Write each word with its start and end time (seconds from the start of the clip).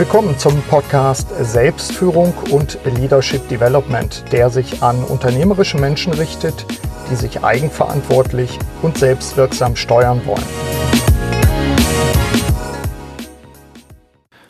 Willkommen 0.00 0.38
zum 0.38 0.62
Podcast 0.62 1.28
Selbstführung 1.42 2.32
und 2.50 2.78
Leadership 2.86 3.46
Development, 3.50 4.24
der 4.32 4.48
sich 4.48 4.82
an 4.82 5.04
unternehmerische 5.04 5.76
Menschen 5.76 6.14
richtet, 6.14 6.64
die 7.10 7.16
sich 7.16 7.44
eigenverantwortlich 7.44 8.58
und 8.80 8.96
selbstwirksam 8.96 9.76
steuern 9.76 10.22
wollen. 10.24 10.42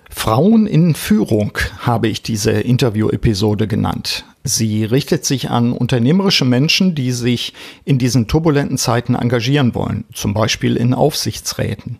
Frauen 0.09 0.69
in 0.69 0.95
Führung 0.95 1.59
habe 1.81 2.07
ich 2.07 2.23
diese 2.23 2.53
Interview-Episode 2.53 3.67
genannt. 3.67 4.25
Sie 4.45 4.85
richtet 4.85 5.25
sich 5.25 5.51
an 5.51 5.73
unternehmerische 5.73 6.45
Menschen, 6.45 6.95
die 6.95 7.11
sich 7.11 7.55
in 7.85 7.99
diesen 7.99 8.29
turbulenten 8.29 8.79
Zeiten 8.79 9.17
engagieren 9.17 9.75
wollen, 9.75 10.05
zum 10.15 10.33
Beispiel 10.33 10.77
in 10.77 10.95
Aufsichtsräten. 10.95 11.99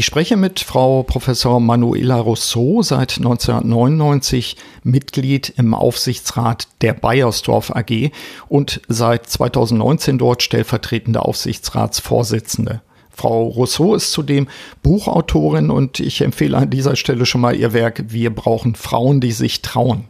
Ich 0.00 0.06
spreche 0.06 0.36
mit 0.36 0.60
Frau 0.60 1.02
Professor 1.02 1.58
Manuela 1.58 2.20
Rousseau, 2.20 2.82
seit 2.82 3.16
1999 3.16 4.56
Mitglied 4.84 5.52
im 5.56 5.74
Aufsichtsrat 5.74 6.68
der 6.82 6.92
Bayersdorf 6.92 7.72
AG 7.74 8.12
und 8.48 8.80
seit 8.86 9.28
2019 9.28 10.18
dort 10.18 10.44
stellvertretende 10.44 11.20
Aufsichtsratsvorsitzende. 11.20 12.80
Frau 13.10 13.48
Rousseau 13.48 13.96
ist 13.96 14.12
zudem 14.12 14.46
Buchautorin 14.84 15.68
und 15.68 15.98
ich 15.98 16.20
empfehle 16.20 16.56
an 16.56 16.70
dieser 16.70 16.94
Stelle 16.94 17.26
schon 17.26 17.40
mal 17.40 17.56
ihr 17.56 17.72
Werk 17.72 18.04
Wir 18.06 18.32
brauchen 18.32 18.76
Frauen, 18.76 19.20
die 19.20 19.32
sich 19.32 19.62
trauen. 19.62 20.04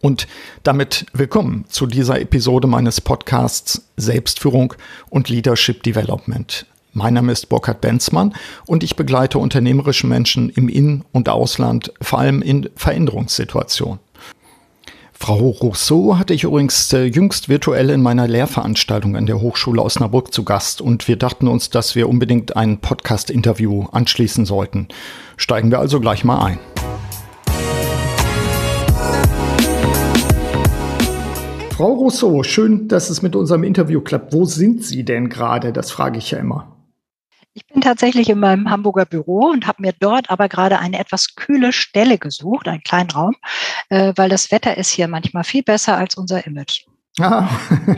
Und 0.00 0.28
damit 0.62 1.06
willkommen 1.12 1.64
zu 1.68 1.86
dieser 1.86 2.20
Episode 2.20 2.68
meines 2.68 3.00
Podcasts 3.00 3.88
Selbstführung 3.96 4.74
und 5.08 5.28
Leadership 5.28 5.82
Development. 5.82 6.64
Mein 6.92 7.14
Name 7.14 7.30
ist 7.30 7.48
Burkhard 7.48 7.80
Benzmann 7.80 8.34
und 8.66 8.82
ich 8.82 8.96
begleite 8.96 9.38
unternehmerische 9.38 10.08
Menschen 10.08 10.50
im 10.50 10.68
In- 10.68 11.04
und 11.12 11.28
Ausland, 11.28 11.92
vor 12.02 12.18
allem 12.18 12.42
in 12.42 12.68
Veränderungssituationen. 12.74 14.00
Frau 15.12 15.50
Rousseau 15.50 16.18
hatte 16.18 16.34
ich 16.34 16.44
übrigens 16.44 16.92
äh, 16.92 17.04
jüngst 17.04 17.48
virtuell 17.50 17.90
in 17.90 18.02
meiner 18.02 18.26
Lehrveranstaltung 18.26 19.16
an 19.16 19.26
der 19.26 19.40
Hochschule 19.40 19.82
Osnabrück 19.82 20.32
zu 20.32 20.44
Gast 20.44 20.80
und 20.80 21.06
wir 21.06 21.16
dachten 21.16 21.46
uns, 21.46 21.68
dass 21.68 21.94
wir 21.94 22.08
unbedingt 22.08 22.56
ein 22.56 22.78
Podcast-Interview 22.78 23.86
anschließen 23.92 24.46
sollten. 24.46 24.88
Steigen 25.36 25.70
wir 25.70 25.78
also 25.78 26.00
gleich 26.00 26.24
mal 26.24 26.42
ein. 26.42 26.58
Frau 31.76 31.92
Rousseau, 31.92 32.42
schön, 32.42 32.88
dass 32.88 33.10
es 33.10 33.22
mit 33.22 33.36
unserem 33.36 33.62
Interview 33.62 34.00
klappt. 34.00 34.32
Wo 34.32 34.44
sind 34.44 34.82
Sie 34.82 35.04
denn 35.04 35.28
gerade? 35.28 35.72
Das 35.72 35.90
frage 35.90 36.18
ich 36.18 36.30
ja 36.30 36.38
immer. 36.38 36.79
Ich 37.52 37.66
bin 37.66 37.80
tatsächlich 37.80 38.30
in 38.30 38.38
meinem 38.38 38.70
Hamburger 38.70 39.06
Büro 39.06 39.50
und 39.50 39.66
habe 39.66 39.82
mir 39.82 39.92
dort 39.98 40.30
aber 40.30 40.48
gerade 40.48 40.78
eine 40.78 41.00
etwas 41.00 41.34
kühle 41.34 41.72
Stelle 41.72 42.16
gesucht, 42.16 42.68
einen 42.68 42.82
kleinen 42.82 43.10
Raum, 43.10 43.34
äh, 43.88 44.12
weil 44.14 44.28
das 44.28 44.52
Wetter 44.52 44.76
ist 44.76 44.90
hier 44.90 45.08
manchmal 45.08 45.42
viel 45.42 45.64
besser 45.64 45.96
als 45.96 46.14
unser 46.14 46.46
Image. 46.46 46.84
Ah, 47.18 47.48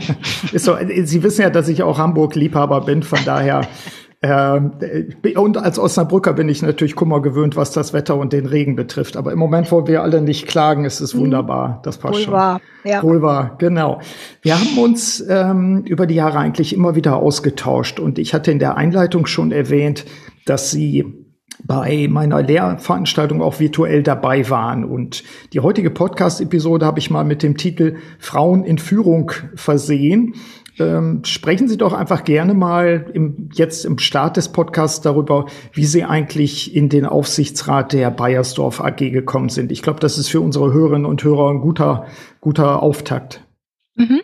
ist 0.51 0.65
so, 0.65 0.75
Sie 1.03 1.21
wissen 1.21 1.43
ja, 1.43 1.51
dass 1.51 1.67
ich 1.67 1.83
auch 1.83 1.99
Hamburg-Liebhaber 1.99 2.81
bin, 2.81 3.03
von 3.03 3.23
daher 3.25 3.67
und 4.23 5.57
als 5.57 5.77
Osnabrücker 5.77 6.31
bin 6.31 6.47
ich 6.47 6.61
natürlich 6.61 6.95
Kummer 6.95 7.21
gewöhnt, 7.21 7.57
was 7.57 7.71
das 7.71 7.91
Wetter 7.91 8.15
und 8.15 8.31
den 8.31 8.45
Regen 8.45 8.77
betrifft. 8.77 9.17
Aber 9.17 9.33
im 9.33 9.39
Moment, 9.39 9.69
wo 9.69 9.85
wir 9.85 10.01
alle 10.01 10.21
nicht 10.21 10.47
klagen, 10.47 10.85
ist 10.85 11.01
es 11.01 11.13
mhm. 11.13 11.19
wunderbar. 11.19 11.81
Das 11.83 11.97
passt 11.97 12.13
Wohl 12.13 12.21
schon. 12.21 12.33
Wahr, 12.33 12.61
ja. 12.85 13.03
Wohl 13.03 13.21
wahr, 13.21 13.55
genau. 13.57 13.99
Wir 14.41 14.57
haben 14.57 14.77
uns 14.77 15.21
ähm, 15.27 15.83
über 15.85 16.07
die 16.07 16.15
Jahre 16.15 16.37
eigentlich 16.37 16.73
immer 16.73 16.95
wieder 16.95 17.17
ausgetauscht. 17.17 17.99
Und 17.99 18.17
ich 18.17 18.33
hatte 18.33 18.51
in 18.51 18.59
der 18.59 18.77
Einleitung 18.77 19.25
schon 19.25 19.51
erwähnt, 19.51 20.05
dass 20.45 20.71
Sie 20.71 21.05
bei 21.65 22.07
meiner 22.09 22.41
Lehrveranstaltung 22.41 23.41
auch 23.41 23.59
virtuell 23.59 24.03
dabei 24.03 24.49
waren. 24.49 24.85
Und 24.85 25.23
die 25.51 25.59
heutige 25.59 25.89
Podcast-Episode 25.89 26.85
habe 26.85 26.99
ich 26.99 27.09
mal 27.09 27.25
mit 27.25 27.43
dem 27.43 27.57
Titel 27.57 27.97
Frauen 28.19 28.63
in 28.63 28.77
Führung 28.77 29.31
versehen. 29.55 30.35
Ähm, 30.79 31.21
sprechen 31.23 31.67
Sie 31.67 31.77
doch 31.77 31.93
einfach 31.93 32.23
gerne 32.23 32.53
mal 32.53 33.09
im, 33.13 33.49
jetzt 33.53 33.85
im 33.85 33.99
Start 33.99 34.37
des 34.37 34.49
Podcasts 34.49 35.01
darüber, 35.01 35.45
wie 35.71 35.85
Sie 35.85 36.03
eigentlich 36.03 36.75
in 36.75 36.89
den 36.89 37.05
Aufsichtsrat 37.05 37.93
der 37.93 38.09
Bayersdorf 38.09 38.81
AG 38.81 38.97
gekommen 38.97 39.49
sind. 39.49 39.71
Ich 39.71 39.81
glaube, 39.81 39.99
das 39.99 40.17
ist 40.17 40.29
für 40.29 40.41
unsere 40.41 40.73
Hörerinnen 40.73 41.05
und 41.05 41.23
Hörer 41.23 41.51
ein 41.51 41.61
guter, 41.61 42.07
guter 42.41 42.81
Auftakt. 42.81 43.45
Mhm. 43.95 44.21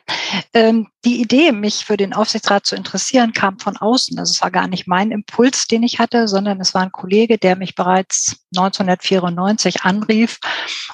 Ähm, 0.53 0.87
die 1.05 1.21
Idee, 1.21 1.53
mich 1.53 1.85
für 1.85 1.95
den 1.95 2.13
Aufsichtsrat 2.13 2.65
zu 2.65 2.75
interessieren, 2.75 3.31
kam 3.31 3.57
von 3.57 3.77
außen. 3.77 4.19
Also 4.19 4.31
es 4.31 4.41
war 4.41 4.51
gar 4.51 4.67
nicht 4.67 4.85
mein 4.85 5.11
Impuls, 5.11 5.65
den 5.67 5.83
ich 5.83 5.99
hatte, 5.99 6.27
sondern 6.27 6.59
es 6.59 6.73
war 6.73 6.81
ein 6.81 6.91
Kollege, 6.91 7.37
der 7.37 7.55
mich 7.55 7.75
bereits 7.75 8.45
1994 8.55 9.83
anrief 9.83 10.39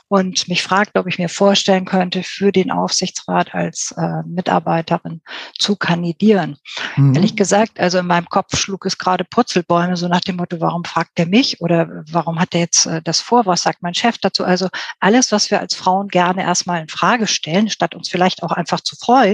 und 0.08 0.48
mich 0.48 0.62
fragte, 0.62 1.00
ob 1.00 1.08
ich 1.08 1.18
mir 1.18 1.30
vorstellen 1.30 1.86
könnte, 1.86 2.22
für 2.22 2.52
den 2.52 2.70
Aufsichtsrat 2.70 3.56
als 3.56 3.96
äh, 3.98 4.22
Mitarbeiterin 4.28 5.22
zu 5.58 5.76
kandidieren. 5.76 6.58
Mhm. 6.96 7.16
Ehrlich 7.16 7.36
gesagt, 7.36 7.80
also 7.80 7.98
in 7.98 8.08
meinem 8.08 8.30
Kopf 8.30 8.56
schlug 8.58 8.86
es 8.86 9.00
gerade 9.00 9.24
Purzelbäume, 9.24 9.98
so 9.98 10.08
nach 10.08 10.22
dem 10.22 10.36
Motto, 10.36 10.62
warum 10.62 10.84
fragt 10.84 11.18
er 11.18 11.26
mich 11.26 11.62
oder 11.62 12.04
warum 12.12 12.40
hat 12.40 12.54
er 12.54 12.60
jetzt 12.60 12.86
äh, 12.86 13.02
das 13.02 13.22
vor, 13.22 13.48
was 13.48 13.64
sagt 13.64 13.82
mein 13.82 13.96
Chef 13.96 14.20
dazu? 14.20 14.46
Also 14.46 14.70
alles, 15.00 15.32
was 15.32 15.50
wir 15.50 15.60
als 15.60 15.74
Frauen 15.74 16.10
gerne 16.10 16.44
erstmal 16.44 16.82
in 16.82 16.90
Frage 16.90 17.26
stellen, 17.26 17.72
statt 17.72 17.96
uns 17.96 18.10
vielleicht 18.10 18.44
auch 18.44 18.52
einfach 18.52 18.82
zu 18.82 18.96
freuen, 18.96 19.25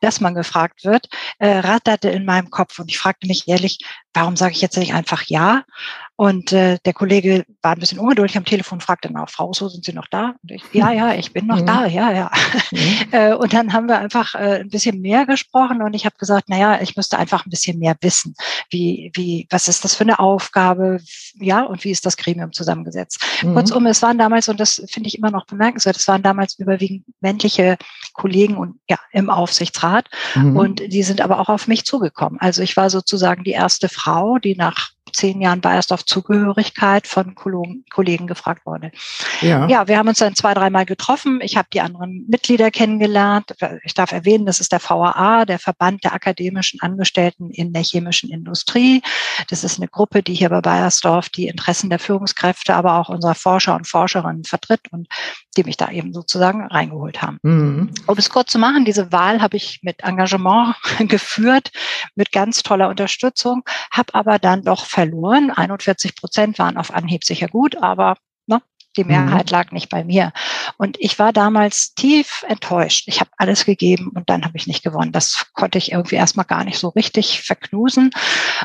dass 0.00 0.20
man 0.20 0.34
gefragt 0.34 0.84
wird, 0.84 1.08
äh, 1.38 1.58
ratterte 1.58 2.10
in 2.10 2.24
meinem 2.24 2.50
Kopf 2.50 2.78
und 2.78 2.90
ich 2.90 2.98
fragte 2.98 3.26
mich 3.26 3.48
ehrlich, 3.48 3.78
warum 4.14 4.36
sage 4.36 4.52
ich 4.52 4.62
jetzt 4.62 4.76
nicht 4.76 4.94
einfach 4.94 5.22
ja? 5.26 5.64
Und 6.16 6.50
äh, 6.52 6.78
der 6.84 6.94
Kollege 6.94 7.44
war 7.60 7.72
ein 7.72 7.78
bisschen 7.78 7.98
ungeduldig 7.98 8.38
am 8.38 8.44
Telefon, 8.46 8.80
fragte 8.80 9.12
nach, 9.12 9.28
Frau, 9.28 9.52
so 9.52 9.68
sind 9.68 9.84
Sie 9.84 9.92
noch 9.92 10.06
da? 10.06 10.34
Und 10.42 10.50
ich, 10.50 10.62
ja, 10.72 10.90
ja, 10.90 11.14
ich 11.14 11.34
bin 11.34 11.46
noch 11.46 11.60
mhm. 11.60 11.66
da, 11.66 11.86
ja, 11.86 12.12
ja. 12.12 12.30
Mhm. 12.72 12.96
Äh, 13.12 13.34
und 13.34 13.52
dann 13.52 13.72
haben 13.72 13.88
wir 13.88 13.98
einfach 13.98 14.34
äh, 14.34 14.60
ein 14.60 14.68
bisschen 14.68 15.00
mehr 15.00 15.26
gesprochen 15.26 15.80
und 15.80 15.94
ich 15.94 16.04
habe 16.06 16.16
gesagt, 16.18 16.48
naja, 16.48 16.80
ich 16.80 16.96
müsste 16.96 17.18
einfach 17.18 17.46
ein 17.46 17.50
bisschen 17.50 17.78
mehr 17.78 17.94
wissen. 18.00 18.34
Wie, 18.68 19.12
wie, 19.14 19.46
was 19.50 19.68
ist 19.68 19.84
das 19.84 19.94
für 19.94 20.04
eine 20.04 20.18
Aufgabe? 20.18 20.98
Ja, 21.34 21.62
und 21.62 21.84
wie 21.84 21.90
ist 21.90 22.04
das 22.04 22.16
Gremium 22.16 22.52
zusammengesetzt? 22.52 23.24
Mhm. 23.42 23.54
Kurzum, 23.54 23.86
es 23.86 24.02
waren 24.02 24.18
damals, 24.18 24.48
und 24.48 24.58
das 24.58 24.82
finde 24.88 25.08
ich 25.08 25.18
immer 25.18 25.30
noch 25.30 25.46
bemerkenswert, 25.46 25.96
es 25.96 26.08
waren 26.08 26.22
damals 26.22 26.58
überwiegend 26.58 27.04
männliche 27.20 27.76
Kollegen 28.14 28.56
und 28.56 28.80
ja, 28.88 28.98
im 29.12 29.30
Aufsichtsrat. 29.30 30.08
Mhm. 30.34 30.56
Und 30.56 30.80
die 30.80 31.02
sind 31.02 31.20
aber 31.20 31.38
auch 31.38 31.48
auf 31.48 31.68
mich 31.68 31.84
zugekommen. 31.84 32.40
Also 32.40 32.62
ich 32.62 32.76
war 32.76 32.90
sozusagen 32.90 33.44
die 33.44 33.52
erste 33.52 33.88
Frau, 33.88 34.38
die 34.38 34.56
nach 34.56 34.95
zehn 35.16 35.40
Jahren 35.40 35.60
Bayersdorf-Zugehörigkeit 35.60 37.06
von 37.06 37.34
Kollegen 37.34 38.26
gefragt 38.26 38.66
wurde. 38.66 38.92
Ja. 39.40 39.66
ja, 39.66 39.88
wir 39.88 39.98
haben 39.98 40.08
uns 40.08 40.18
dann 40.18 40.34
zwei, 40.34 40.54
dreimal 40.54 40.86
getroffen. 40.86 41.40
Ich 41.42 41.56
habe 41.56 41.68
die 41.72 41.80
anderen 41.80 42.26
Mitglieder 42.28 42.70
kennengelernt. 42.70 43.54
Ich 43.84 43.94
darf 43.94 44.12
erwähnen, 44.12 44.46
das 44.46 44.60
ist 44.60 44.72
der 44.72 44.80
VAA, 44.80 45.44
der 45.44 45.58
Verband 45.58 46.04
der 46.04 46.12
akademischen 46.12 46.80
Angestellten 46.80 47.50
in 47.50 47.72
der 47.72 47.82
chemischen 47.82 48.30
Industrie. 48.30 49.02
Das 49.48 49.64
ist 49.64 49.78
eine 49.78 49.88
Gruppe, 49.88 50.22
die 50.22 50.34
hier 50.34 50.50
bei 50.50 50.60
Bayersdorf 50.60 51.30
die 51.30 51.48
Interessen 51.48 51.90
der 51.90 51.98
Führungskräfte, 51.98 52.74
aber 52.74 52.98
auch 52.98 53.08
unserer 53.08 53.34
Forscher 53.34 53.74
und 53.74 53.86
Forscherinnen 53.86 54.44
vertritt 54.44 54.92
und 54.92 55.08
die 55.56 55.64
mich 55.64 55.76
da 55.76 55.90
eben 55.90 56.12
sozusagen 56.12 56.66
reingeholt 56.66 57.22
haben. 57.22 57.38
Mhm. 57.42 57.90
Um 58.06 58.18
es 58.18 58.28
kurz 58.28 58.52
zu 58.52 58.58
machen, 58.58 58.84
diese 58.84 59.10
Wahl 59.12 59.40
habe 59.40 59.56
ich 59.56 59.80
mit 59.82 60.02
Engagement 60.02 60.76
geführt, 60.98 61.70
mit 62.14 62.32
ganz 62.32 62.62
toller 62.62 62.88
Unterstützung, 62.88 63.62
habe 63.90 64.14
aber 64.14 64.38
dann 64.38 64.62
doch 64.62 64.84
verloren. 64.84 65.05
41 65.50 66.16
Prozent 66.16 66.58
waren 66.58 66.76
auf 66.76 66.92
Anhieb 66.92 67.24
sicher 67.24 67.48
gut, 67.48 67.76
aber 67.76 68.16
die 68.96 69.04
mhm. 69.04 69.10
Mehrheit 69.10 69.50
lag 69.50 69.72
nicht 69.72 69.88
bei 69.88 70.04
mir. 70.04 70.32
Und 70.76 70.96
ich 71.00 71.18
war 71.18 71.32
damals 71.32 71.94
tief 71.94 72.44
enttäuscht. 72.48 73.04
Ich 73.06 73.20
habe 73.20 73.30
alles 73.36 73.64
gegeben 73.64 74.12
und 74.14 74.28
dann 74.28 74.44
habe 74.44 74.56
ich 74.56 74.66
nicht 74.66 74.82
gewonnen. 74.82 75.12
Das 75.12 75.46
konnte 75.54 75.78
ich 75.78 75.92
irgendwie 75.92 76.16
erstmal 76.16 76.46
gar 76.46 76.64
nicht 76.64 76.78
so 76.78 76.88
richtig 76.88 77.42
verknusen 77.42 78.10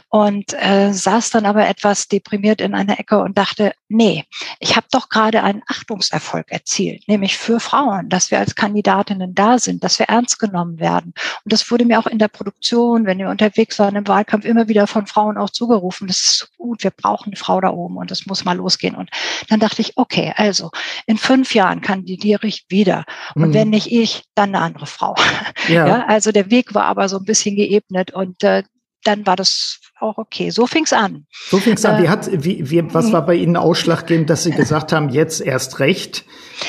und 0.10 0.54
äh, 0.54 0.92
saß 0.94 1.32
dann 1.32 1.46
aber 1.46 1.68
etwas 1.68 2.08
deprimiert 2.08 2.62
in 2.62 2.76
einer 2.76 3.00
Ecke 3.00 3.20
und 3.20 3.38
dachte, 3.38 3.74
nee, 3.90 4.26
ich 4.60 4.76
habe 4.76 4.88
doch 4.92 5.10
gerade 5.10 5.44
einen 5.44 5.62
Achtungserfolg 5.68 6.52
erzielt, 6.52 7.08
nämlich 7.08 7.38
für 7.38 7.60
Frauen, 7.60 8.10
dass 8.10 8.32
wir 8.32 8.40
als 8.40 8.56
Kandidatinnen 8.56 9.34
da 9.36 9.60
sind, 9.60 9.84
dass 9.84 10.00
wir 10.00 10.08
ernst 10.08 10.40
genommen 10.40 10.80
werden. 10.80 11.14
Und 11.44 11.54
das 11.54 11.70
wurde 11.70 11.86
mir 11.86 12.00
auch 12.00 12.08
in 12.08 12.20
der 12.20 12.28
Produktion, 12.28 13.06
wenn 13.06 13.18
wir 13.18 13.30
unterwegs 13.30 13.80
waren 13.80 13.96
im 13.96 14.08
Wahlkampf, 14.08 14.46
immer 14.46 14.68
wieder 14.68 14.88
von 14.88 15.08
Frauen 15.08 15.38
auch 15.38 15.50
zugerufen. 15.50 16.08
Das 16.08 16.18
ist 16.18 16.38
so 16.40 16.46
gut, 16.58 16.84
wir 16.84 16.92
brauchen 16.92 17.30
eine 17.30 17.36
Frau 17.36 17.62
da 17.62 17.70
oben 17.70 17.98
und 17.98 18.12
das 18.12 18.26
muss 18.26 18.46
mal 18.46 18.58
losgehen. 18.58 18.96
Und 18.96 19.10
dann 19.50 19.60
dachte 19.60 19.82
ich, 19.82 19.98
okay, 19.98 20.21
okay, 20.22 20.34
also 20.36 20.72
in 21.06 21.18
fünf 21.18 21.54
Jahren 21.54 21.82
kandidiere 21.82 22.48
ich 22.48 22.66
wieder. 22.70 23.06
Und 23.36 23.50
mhm. 23.50 23.54
wenn 23.54 23.70
nicht 23.70 23.92
ich, 23.92 24.24
dann 24.36 24.56
eine 24.56 24.64
andere 24.64 24.86
Frau. 24.86 25.16
Ja. 25.68 25.88
ja. 25.88 26.06
also 26.08 26.32
der 26.32 26.50
Weg 26.50 26.74
war 26.74 26.86
aber 26.86 27.08
so 27.08 27.18
ein 27.18 27.26
bisschen 27.26 27.56
geebnet 27.56 28.12
und 28.12 28.44
äh, 28.44 28.64
dann 29.04 29.26
war 29.26 29.36
das 29.36 29.80
auch 30.00 30.18
okay. 30.18 30.50
So 30.50 30.66
fing 30.66 30.84
es 30.84 30.94
an. 30.94 31.26
So 31.50 31.58
fing 31.58 31.74
es 31.74 31.86
an. 31.86 32.02
Wie 32.02 32.06
äh, 32.06 32.10
hat, 32.10 32.30
wie, 32.32 32.70
wie, 32.70 32.94
was 32.94 33.12
war 33.12 33.26
bei 33.26 33.36
Ihnen 33.36 33.58
ausschlaggebend, 33.58 34.30
dass 34.30 34.44
Sie 34.44 34.52
gesagt 34.52 34.92
haben, 34.92 35.10
jetzt 35.10 35.42
erst 35.42 35.80
recht? 35.80 36.26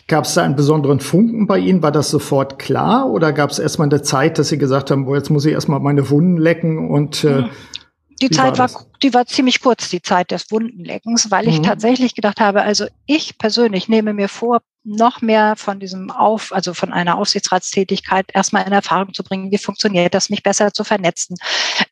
Gab 0.08 0.25
es 0.25 0.34
da 0.34 0.43
einen 0.43 0.56
besonderen 0.56 1.00
Funken 1.00 1.46
bei 1.46 1.58
Ihnen? 1.58 1.82
War 1.82 1.93
das 1.93 2.10
sofort 2.10 2.58
klar? 2.58 3.08
Oder 3.10 3.32
gab 3.32 3.50
es 3.50 3.58
erstmal 3.58 3.88
eine 3.88 4.02
Zeit, 4.02 4.38
dass 4.38 4.48
Sie 4.48 4.58
gesagt 4.58 4.90
haben, 4.90 5.06
wo 5.06 5.14
jetzt 5.14 5.31
muss 5.31 5.46
ich 5.46 5.52
erstmal 5.52 5.81
meine 5.81 6.10
Wunden 6.10 6.37
lecken 6.37 6.90
und 6.90 7.25
äh, 7.25 7.44
die 8.22 8.30
Wie 8.30 8.34
Zeit 8.34 8.58
war, 8.58 8.72
war 8.72 8.86
die 9.02 9.12
war 9.12 9.26
ziemlich 9.26 9.60
kurz, 9.60 9.88
die 9.88 10.00
Zeit 10.00 10.30
des 10.30 10.50
Wundenleckens, 10.50 11.30
weil 11.30 11.48
ich 11.48 11.58
mhm. 11.58 11.64
tatsächlich 11.64 12.14
gedacht 12.14 12.40
habe, 12.40 12.62
also 12.62 12.86
ich 13.06 13.36
persönlich 13.36 13.88
nehme 13.88 14.14
mir 14.14 14.28
vor, 14.28 14.62
noch 14.84 15.20
mehr 15.23 15.55
von 15.56 15.79
diesem 15.79 16.11
Auf, 16.11 16.52
also 16.52 16.75
von 16.75 16.93
einer 16.93 17.17
Aufsichtsratstätigkeit 17.17 18.26
erstmal 18.32 18.67
in 18.67 18.73
Erfahrung 18.73 19.14
zu 19.14 19.23
bringen, 19.23 19.50
wie 19.52 19.58
funktioniert 19.58 20.14
das, 20.14 20.31
mich 20.31 20.43
besser 20.43 20.73
zu 20.73 20.82
vernetzen. 20.84 21.37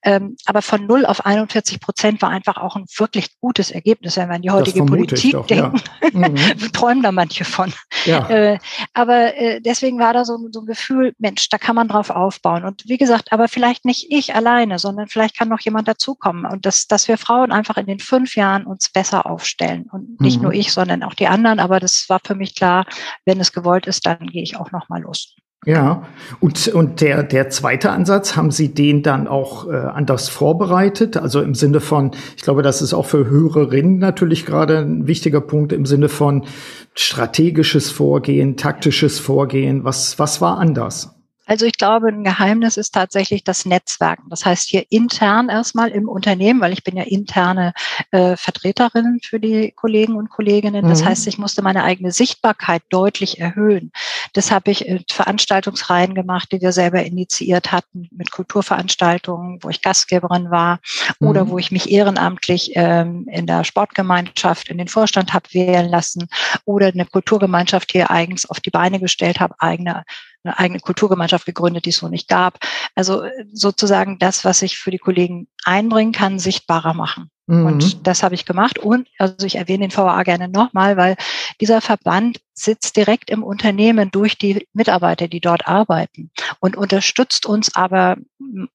Ähm, 0.03 0.37
aber 0.47 0.63
von 0.63 0.87
0 0.87 1.07
auf 1.07 1.25
41 1.25 1.81
Prozent 1.81 2.23
war 2.23 2.31
einfach 2.31 2.57
auch 2.57 2.77
ein 2.77 2.87
wirklich 2.97 3.39
gutes 3.41 3.71
Ergebnis, 3.71 4.17
wenn 4.17 4.29
wir 4.29 4.37
an 4.37 4.43
die 4.43 4.51
heutige 4.51 4.85
Politik 4.85 5.33
doch, 5.33 5.47
denken. 5.47 5.81
Ja. 6.13 6.29
Mhm. 6.29 6.35
Träumen 6.73 7.03
da 7.03 7.13
manche 7.13 7.45
von. 7.45 7.73
Ja. 8.05 8.29
Äh, 8.29 8.59
aber 8.95 9.37
äh, 9.37 9.61
deswegen 9.61 9.99
war 9.99 10.13
da 10.13 10.25
so, 10.25 10.39
so 10.51 10.61
ein 10.61 10.67
Gefühl, 10.67 11.15
Mensch, 11.19 11.49
da 11.49 11.59
kann 11.59 11.77
man 11.77 11.89
drauf 11.89 12.11
aufbauen. 12.11 12.65
Und 12.65 12.85
wie 12.87 12.99
gesagt, 12.99 13.33
aber 13.33 13.49
vielleicht 13.49 13.85
nicht 13.85 14.07
ich 14.11 14.35
alleine, 14.35 14.79
sondern 14.79 15.09
vielleicht 15.09 15.37
kann 15.39 15.49
noch 15.49 15.61
jemand 15.61 15.87
dazukommen. 15.87 16.45
Und 16.45 16.67
das, 16.67 16.87
dass 16.87 17.09
wir 17.09 17.19
Frauen 17.19 17.53
einfach 17.53 17.77
in 17.77 17.87
den 17.87 18.01
fünf 18.01 18.37
Jahren 18.37 18.65
uns 18.65 18.91
besser 18.91 19.27
aufstellen. 19.27 19.87
Und 19.93 20.21
nicht 20.21 20.39
mhm. 20.39 20.45
nur 20.45 20.53
ich, 20.55 20.73
sondern 20.73 21.03
auch 21.03 21.15
die 21.15 21.29
anderen. 21.29 21.61
Aber 21.61 21.79
das 21.79 22.07
war 22.09 22.21
für 22.25 22.35
mich 22.35 22.55
klar, 22.55 22.80
wenn 23.25 23.41
es 23.41 23.53
gewollt 23.53 23.87
ist, 23.87 24.07
dann 24.07 24.27
gehe 24.27 24.43
ich 24.43 24.57
auch 24.57 24.73
noch 24.73 24.89
mal 24.89 25.03
los. 25.03 25.35
Ja, 25.67 26.05
und, 26.41 26.69
und 26.69 27.03
der, 27.03 27.23
der 27.23 27.51
zweite 27.51 27.91
Ansatz, 27.91 28.35
haben 28.35 28.51
Sie 28.51 28.73
den 28.73 29.03
dann 29.03 29.29
auch 29.29 29.69
äh, 29.69 29.77
anders 29.77 30.31
vorbereitet? 30.31 31.19
Also 31.19 31.43
im 31.43 31.55
Sinne 31.55 31.81
von, 31.81 32.13
ich 32.35 32.43
glaube, 32.43 32.63
das 32.63 32.81
ist 32.81 32.95
auch 32.95 33.05
für 33.05 33.27
Hörerinnen 33.27 33.99
natürlich 33.99 34.47
gerade 34.47 34.79
ein 34.79 35.07
wichtiger 35.07 35.43
Punkt 35.43 35.75
im 35.75 35.85
Sinne 35.85 36.09
von 36.09 36.47
strategisches 36.95 37.91
Vorgehen, 37.91 38.57
taktisches 38.57 39.19
Vorgehen. 39.19 39.85
Was, 39.85 40.19
was 40.19 40.41
war 40.41 40.57
anders? 40.57 41.20
Also 41.51 41.67
ich 41.67 41.79
glaube, 41.79 42.07
ein 42.07 42.23
Geheimnis 42.23 42.77
ist 42.77 42.95
tatsächlich 42.95 43.43
das 43.43 43.67
Netzwerken. 43.67 44.31
Das 44.31 44.47
heißt 44.47 44.69
hier 44.69 44.85
intern 44.89 45.49
erstmal 45.49 45.89
im 45.89 46.09
Unternehmen, 46.09 46.61
weil 46.61 46.73
ich 46.73 46.85
bin 46.85 46.97
ja 46.97 47.03
interne 47.03 47.73
äh, 48.13 48.37
Vertreterin 48.37 49.19
für 49.21 49.41
die 49.41 49.73
Kollegen 49.73 50.15
und 50.15 50.31
Kolleginnen. 50.31 50.89
Das 50.89 51.03
mhm. 51.03 51.07
heißt, 51.07 51.27
ich 51.27 51.39
musste 51.39 51.63
meine 51.63 51.83
eigene 51.83 52.13
Sichtbarkeit 52.13 52.83
deutlich 52.91 53.41
erhöhen. 53.41 53.91
Das 54.33 54.53
habe 54.53 54.71
ich 54.71 54.87
in 54.87 55.03
Veranstaltungsreihen 55.11 56.15
gemacht, 56.15 56.53
die 56.53 56.61
wir 56.61 56.71
selber 56.71 57.03
initiiert 57.03 57.73
hatten, 57.73 58.09
mit 58.13 58.31
Kulturveranstaltungen, 58.31 59.59
wo 59.61 59.71
ich 59.71 59.83
Gastgeberin 59.83 60.53
war 60.53 60.79
mhm. 61.19 61.27
oder 61.27 61.49
wo 61.49 61.59
ich 61.59 61.73
mich 61.73 61.91
ehrenamtlich 61.91 62.71
ähm, 62.77 63.27
in 63.29 63.49
der 63.49 63.65
Sportgemeinschaft 63.65 64.69
in 64.69 64.79
den 64.79 64.87
Vorstand 64.87 65.35
habe 65.35 65.53
wählen 65.53 65.89
lassen 65.89 66.29
oder 66.65 66.87
eine 66.87 67.07
Kulturgemeinschaft 67.07 67.91
hier 67.91 68.09
eigens 68.09 68.49
auf 68.49 68.61
die 68.61 68.71
Beine 68.71 69.01
gestellt 69.01 69.41
habe, 69.41 69.57
eigene 69.59 70.05
eine 70.45 70.59
eigene 70.59 70.81
Kulturgemeinschaft 70.81 71.47
gegründet, 71.47 71.85
die 71.85 71.91
es 71.91 71.99
so 71.99 72.09
nicht 72.09 72.29
gab. 72.29 72.59
Also 72.95 73.23
äh, 73.23 73.47
sozusagen 73.53 74.19
das, 74.19 74.45
was 74.45 74.63
ich 74.63 74.79
für 74.79 74.91
die 74.91 74.99
Kollegen 74.99 75.49
einbringen 75.65 76.13
kann, 76.13 76.39
sichtbarer 76.39 76.95
machen. 76.95 77.31
Mhm. 77.51 77.67
Und 77.67 78.07
das 78.07 78.23
habe 78.23 78.35
ich 78.35 78.47
gemacht. 78.47 78.79
Und 78.79 79.09
also 79.19 79.45
ich 79.45 79.57
erwähne 79.57 79.89
den 79.89 79.97
VA 79.97 80.23
gerne 80.23 80.49
nochmal, 80.49 80.97
weil 80.97 81.17
dieser 81.61 81.81
Verband 81.81 82.41
sitzt 82.55 82.97
direkt 82.97 83.31
im 83.31 83.43
Unternehmen 83.43 84.11
durch 84.11 84.39
die 84.39 84.69
Mitarbeiter, 84.73 85.29
die 85.29 85.41
dort 85.41 85.67
arbeiten 85.67 86.31
und 86.61 86.77
unterstützt 86.77 87.47
uns 87.47 87.75
aber 87.75 88.17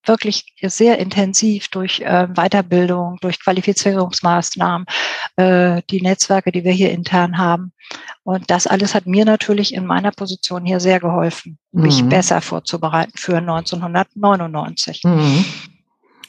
wirklich 0.06 0.54
sehr 0.62 0.98
intensiv 0.98 1.68
durch 1.70 2.02
äh, 2.02 2.28
Weiterbildung, 2.34 3.18
durch 3.22 3.40
Qualifizierungsmaßnahmen, 3.40 4.88
äh, 5.38 5.82
die 5.90 6.02
Netzwerke, 6.02 6.52
die 6.52 6.64
wir 6.64 6.72
hier 6.72 6.92
intern 6.92 7.38
haben. 7.38 7.74
Und 8.24 8.50
das 8.50 8.68
alles 8.68 8.96
hat 8.96 9.06
mir 9.06 9.24
natürlich 9.24 9.74
in 9.74 9.86
meiner 9.86 10.12
Position 10.12 10.66
hier 10.66 10.80
sehr 10.80 11.00
geholfen, 11.00 11.60
mich 11.72 12.04
mhm. 12.04 12.10
besser 12.10 12.42
vorzubereiten 12.42 13.14
für 13.16 13.38
1999. 13.38 15.04
Mhm. 15.04 15.46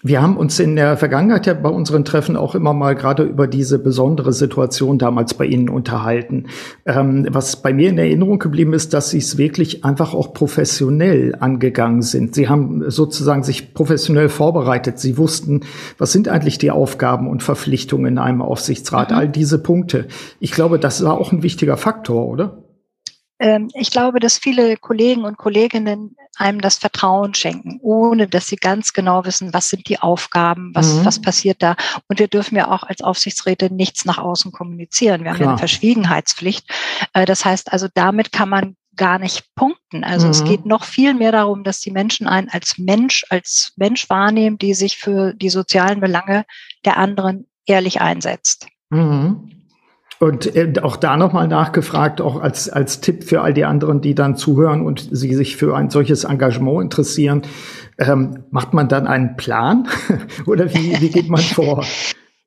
Wir 0.03 0.21
haben 0.21 0.37
uns 0.37 0.61
in 0.61 0.77
der 0.77 0.97
Vergangenheit 0.97 1.47
ja 1.47 1.55
bei 1.55 1.71
unseren 1.71 2.05
Treffen 2.05 2.37
auch 2.37 2.55
immer 2.55 2.75
mal 2.75 2.95
gerade 2.95 3.23
über 3.23 3.47
diese 3.47 3.79
besondere 3.79 4.33
Situation 4.33 4.99
damals 4.99 5.35
bei 5.35 5.47
Ihnen 5.47 5.69
unterhalten. 5.69 6.47
Ähm, 6.85 7.27
was 7.31 7.63
bei 7.63 7.73
mir 7.73 7.89
in 7.89 7.99
Erinnerung 7.99 8.39
geblieben 8.39 8.75
ist, 8.75 8.93
dass 8.93 9.11
Sie 9.11 9.19
es 9.19 9.39
wirklich 9.39 9.85
einfach 9.85 10.13
auch 10.13 10.35
professionell 10.35 11.35
angegangen 11.41 12.03
sind. 12.03 12.35
Sie 12.35 12.49
haben 12.49 12.91
sozusagen 12.91 13.43
sich 13.43 13.73
professionell 13.73 14.29
vorbereitet. 14.29 14.99
Sie 14.99 15.17
wussten, 15.17 15.63
was 15.99 16.13
sind 16.13 16.29
eigentlich 16.29 16.59
die 16.59 16.71
Aufgaben 16.71 17.29
und 17.29 17.43
Verpflichtungen 17.43 18.07
in 18.07 18.19
einem 18.19 18.43
Aufsichtsrat, 18.43 19.11
mhm. 19.11 19.17
all 19.17 19.29
diese 19.29 19.59
Punkte. 19.59 20.07
Ich 20.41 20.53
glaube, 20.53 20.79
das 20.79 21.03
war 21.05 21.19
auch 21.19 21.33
ein 21.33 21.43
wichtiger 21.43 21.77
Faktor, 21.77 22.29
oder? 22.29 22.66
Ähm, 23.39 23.69
ich 23.75 23.91
glaube, 23.91 24.21
dass 24.21 24.39
viele 24.39 24.77
Kollegen 24.77 25.25
und 25.25 25.37
Kolleginnen 25.37 26.17
einem 26.37 26.61
das 26.61 26.77
Vertrauen 26.77 27.35
schenken, 27.35 27.79
ohne 27.83 28.29
dass 28.29 28.47
sie 28.47 28.57
ganz 28.57 28.93
genau 28.93 29.25
wissen, 29.25 29.55
was 29.55 29.69
sind 29.69 29.89
die 29.89 30.01
Aufgaben, 30.01 30.71
was, 30.75 30.95
mhm. 30.95 31.05
was 31.05 31.21
passiert 31.21 31.63
da. 31.63 31.77
Und 32.09 32.19
wir 32.19 32.29
dürfen 32.29 32.57
ja 32.57 32.71
auch 32.71 32.83
als 32.83 33.01
Aufsichtsräte 33.03 33.73
nichts 33.73 34.05
nach 34.05 34.19
außen 34.19 34.53
kommunizieren. 34.53 35.25
Wir 35.25 35.33
haben 35.33 35.41
ja 35.41 35.49
eine 35.49 35.59
Verschwiegenheitspflicht. 35.59 36.69
Äh, 37.13 37.25
das 37.25 37.45
heißt 37.45 37.73
also, 37.73 37.89
damit 37.93 38.33
kann 38.33 38.49
man 38.49 38.77
gar 38.97 39.19
nicht 39.19 39.55
punkten. 39.55 40.05
Also 40.05 40.27
mhm. 40.27 40.31
es 40.31 40.45
geht 40.45 40.67
noch 40.67 40.85
viel 40.85 41.15
mehr 41.15 41.33
darum, 41.33 41.65
dass 41.65 41.81
die 41.81 41.91
Menschen 41.91 42.27
einen 42.27 42.49
als 42.49 42.79
Mensch, 42.79 43.25
als 43.29 43.73
Mensch 43.77 44.09
wahrnehmen, 44.09 44.59
die 44.59 44.75
sich 44.75 44.97
für 44.97 45.35
die 45.35 45.51
sozialen 45.51 46.01
Belange 46.01 46.45
der 46.85 46.97
anderen 46.97 47.47
ehrlich 47.67 48.01
einsetzt. 48.01 48.67
Mhm. 48.91 49.56
Und 50.19 50.57
äh, 50.57 50.73
auch 50.83 50.97
da 50.97 51.17
nochmal 51.17 51.47
nachgefragt, 51.47 52.21
auch 52.21 52.41
als, 52.41 52.69
als 52.69 53.01
Tipp 53.01 53.25
für 53.25 53.43
all 53.43 53.53
die 53.53 53.65
anderen, 53.65 54.01
die 54.01 54.15
dann 54.15 54.37
zuhören 54.37 54.85
und 54.85 55.09
sie 55.11 55.35
sich 55.35 55.57
für 55.57 55.77
ein 55.77 55.91
solches 55.91 56.25
Engagement 56.25 56.83
interessieren. 56.83 57.43
Ähm, 57.99 58.45
macht 58.51 58.73
man 58.73 58.89
dann 58.89 59.07
einen 59.07 59.37
Plan 59.37 59.89
oder 60.47 60.73
wie, 60.75 61.01
wie 61.01 61.11
geht 61.11 61.29
man 61.29 61.41
vor? 61.41 61.85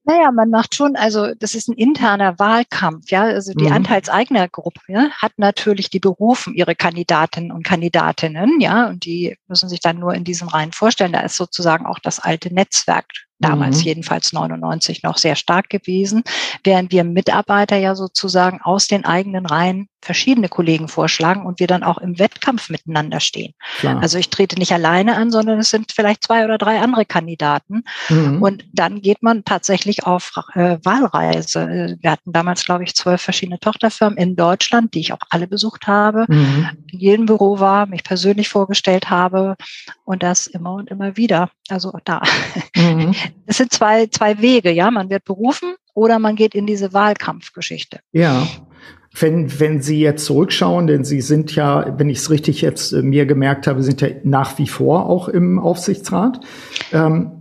Naja, 0.06 0.32
man 0.32 0.50
macht 0.50 0.74
schon, 0.74 0.96
also 0.96 1.36
das 1.38 1.54
ist 1.54 1.68
ein 1.68 1.78
interner 1.78 2.40
Wahlkampf, 2.40 3.12
ja. 3.12 3.26
Also 3.26 3.54
die 3.54 3.66
mhm. 3.66 3.74
Anteilseignergruppe 3.74 4.80
ja, 4.88 5.12
hat 5.12 5.34
natürlich 5.38 5.92
die 5.92 6.00
berufen 6.00 6.56
ihre 6.56 6.74
Kandidatinnen 6.74 7.52
und 7.52 7.64
Kandidatinnen, 7.64 8.60
ja, 8.60 8.88
und 8.88 9.06
die 9.06 9.38
müssen 9.48 9.70
sich 9.70 9.82
dann 9.82 10.00
nur 10.00 10.16
in 10.16 10.24
diesem 10.24 10.48
Reihen 10.48 10.72
vorstellen. 10.72 11.12
Da 11.12 11.20
ist 11.20 11.36
sozusagen 11.36 11.86
auch 11.86 12.00
das 12.00 12.20
alte 12.20 12.52
Netzwerk 12.52 13.06
damals 13.40 13.80
mhm. 13.80 13.84
jedenfalls 13.84 14.34
99 14.34 15.04
noch 15.04 15.18
sehr 15.18 15.36
stark 15.36 15.70
gewesen, 15.70 16.24
während 16.64 16.92
wir 16.92 17.04
Mitarbeiter 17.04 17.78
ja 17.78 17.96
sozusagen 17.96 18.62
aus 18.62 18.88
den 18.88 19.06
eigenen 19.06 19.46
Reihen 19.46 19.90
verschiedene 20.02 20.48
Kollegen 20.48 20.88
vorschlagen 20.88 21.46
und 21.46 21.60
wir 21.60 21.68
dann 21.68 21.84
auch 21.84 21.98
im 21.98 22.20
Wettkampf 22.20 22.70
miteinander 22.70 23.20
stehen. 23.20 23.54
Klar. 23.80 24.02
Also 24.02 24.18
ich 24.18 24.30
trete 24.30 24.58
nicht 24.58 24.72
alleine 24.72 25.16
an, 25.18 25.30
sondern 25.30 25.60
es 25.60 25.70
sind 25.70 25.92
vielleicht 25.92 26.24
zwei 26.24 26.46
oder 26.46 26.58
drei 26.58 26.80
andere 26.80 27.06
Kandidaten. 27.06 27.84
Mhm. 28.08 28.42
Und 28.42 28.66
dann 28.72 29.02
geht 29.02 29.22
man 29.22 29.44
tatsächlich 29.44 30.06
auf 30.06 30.32
äh, 30.54 30.78
Wahlreise. 30.84 31.98
Wir 32.00 32.12
hatten 32.12 32.32
damals, 32.32 32.64
glaube 32.64 32.86
ich, 32.86 32.96
zwölf 32.96 33.22
verschiedene 33.22 33.60
Tochterfirmen 33.60 34.18
in 34.18 34.36
Deutschland, 34.36 34.94
die 34.94 35.02
ich 35.02 35.14
auch 35.14 35.20
alle 35.30 35.48
besucht 35.48 35.88
habe, 35.88 36.26
mhm. 36.30 36.70
in 36.92 37.00
jedem 37.00 37.26
Büro 37.26 37.60
war, 37.60 37.86
mich 37.86 38.04
persönlich 38.04 38.48
vorgestellt 38.48 39.10
habe 39.10 39.58
und 40.06 40.24
das 40.24 40.48
immer 40.48 40.74
und 40.74 40.90
immer 40.90 41.18
wieder. 41.18 41.50
Also 41.70 41.94
da. 42.06 42.22
Mhm. 42.76 43.14
Es 43.46 43.58
sind 43.58 43.72
zwei, 43.74 44.08
zwei 44.08 44.42
Wege, 44.42 44.72
ja. 44.72 44.92
Man 44.92 45.10
wird 45.10 45.26
berufen 45.26 45.76
oder 45.94 46.20
man 46.20 46.36
geht 46.36 46.56
in 46.56 46.66
diese 46.66 46.94
Wahlkampfgeschichte. 46.94 48.00
Ja. 48.12 48.48
Wenn, 49.20 49.60
wenn 49.60 49.82
Sie 49.82 50.00
jetzt 50.00 50.26
zurückschauen, 50.26 50.88
denn 50.88 51.04
Sie 51.04 51.22
sind 51.22 51.56
ja, 51.56 51.98
wenn 51.98 52.10
ich 52.10 52.20
es 52.20 52.30
richtig 52.30 52.62
jetzt 52.62 52.94
äh, 52.94 53.02
mir 53.02 53.26
gemerkt 53.26 53.66
habe, 53.68 53.82
sind 53.82 54.02
ja 54.02 54.10
nach 54.24 54.58
wie 54.60 54.68
vor 54.68 55.08
auch 55.08 55.28
im 55.28 55.60
Aufsichtsrat, 55.60 56.40
ähm, 56.94 57.32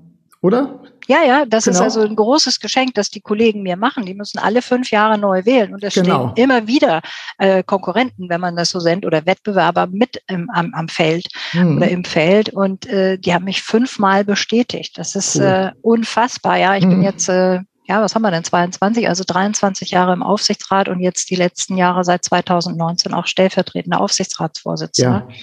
oder? 0.41 0.81
Ja, 1.09 1.23
ja, 1.25 1.47
das 1.47 1.65
genau. 1.65 1.77
ist 1.77 1.81
also 1.81 2.03
ein 2.03 2.15
großes 2.15 2.61
Geschenk, 2.61 2.93
das 2.95 3.09
die 3.09 3.23
Kollegen 3.23 3.63
mir 3.63 3.77
machen. 3.77 4.05
Die 4.05 4.13
müssen 4.13 4.39
alle 4.39 4.61
fünf 4.61 4.91
Jahre 4.91 5.17
neu 5.17 5.47
wählen 5.47 5.73
und 5.73 5.83
es 5.83 5.95
genau. 5.95 6.33
stehen 6.33 6.45
immer 6.45 6.67
wieder 6.67 7.01
äh, 7.39 7.63
Konkurrenten, 7.63 8.29
wenn 8.29 8.43
man 8.43 8.57
das 8.57 8.71
so 8.71 8.79
nennt, 8.79 9.07
oder 9.07 9.25
Wettbewerber 9.25 9.87
mit 9.87 10.23
im, 10.29 10.51
am, 10.51 10.75
am 10.75 10.89
Feld 10.89 11.29
hm. 11.53 11.79
oder 11.79 11.89
im 11.89 12.05
Feld 12.05 12.51
und 12.51 12.87
äh, 12.87 13.19
die 13.19 13.33
haben 13.33 13.47
mich 13.47 13.63
fünfmal 13.63 14.23
bestätigt. 14.23 14.99
Das 14.99 15.15
ist 15.15 15.37
cool. 15.37 15.45
äh, 15.45 15.73
unfassbar. 15.81 16.59
Ja, 16.59 16.77
ich 16.77 16.85
hm. 16.85 16.91
bin 16.91 17.03
jetzt 17.03 17.29
äh, 17.31 17.61
ja, 17.89 18.03
was 18.03 18.15
haben 18.15 18.23
wir 18.23 18.31
denn, 18.31 18.45
22, 18.45 19.09
also 19.09 19.25
23 19.27 19.93
Jahre 19.93 20.13
im 20.13 20.23
Aufsichtsrat 20.23 20.91
und 20.91 21.01
jetzt 21.01 21.31
die 21.31 21.37
letzten 21.37 21.79
Jahre 21.79 22.05
seit 22.05 22.23
2019 22.23 23.15
auch 23.15 23.27
stellvertretender 23.27 23.99
Aufsichtsratsvorsitzender. 23.99 25.27
Ja. 25.27 25.35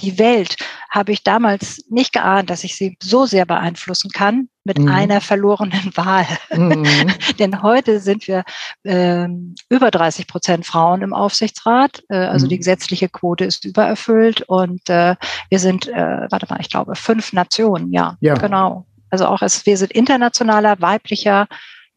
Die 0.00 0.18
Welt 0.18 0.56
habe 0.90 1.12
ich 1.12 1.24
damals 1.24 1.84
nicht 1.88 2.12
geahnt, 2.12 2.50
dass 2.50 2.64
ich 2.64 2.76
sie 2.76 2.98
so 3.02 3.24
sehr 3.24 3.46
beeinflussen 3.46 4.10
kann 4.10 4.50
mit 4.62 4.78
mhm. 4.78 4.88
einer 4.88 5.22
verlorenen 5.22 5.96
Wahl. 5.96 6.26
Mhm. 6.50 6.84
Denn 7.38 7.62
heute 7.62 8.00
sind 8.00 8.28
wir 8.28 8.44
ähm, 8.84 9.54
über 9.70 9.90
30 9.90 10.26
Prozent 10.26 10.66
Frauen 10.66 11.00
im 11.00 11.14
Aufsichtsrat. 11.14 12.02
Äh, 12.10 12.16
also 12.16 12.44
mhm. 12.44 12.50
die 12.50 12.58
gesetzliche 12.58 13.08
Quote 13.08 13.46
ist 13.46 13.64
übererfüllt 13.64 14.42
und 14.42 14.86
äh, 14.90 15.16
wir 15.48 15.58
sind, 15.58 15.88
äh, 15.88 16.26
warte 16.30 16.46
mal, 16.50 16.60
ich 16.60 16.68
glaube, 16.68 16.94
fünf 16.94 17.32
Nationen, 17.32 17.90
ja, 17.90 18.18
ja. 18.20 18.34
genau. 18.34 18.84
Also 19.08 19.26
auch 19.26 19.40
es, 19.40 19.64
wir 19.64 19.78
sind 19.78 19.92
internationaler, 19.92 20.78
weiblicher 20.80 21.46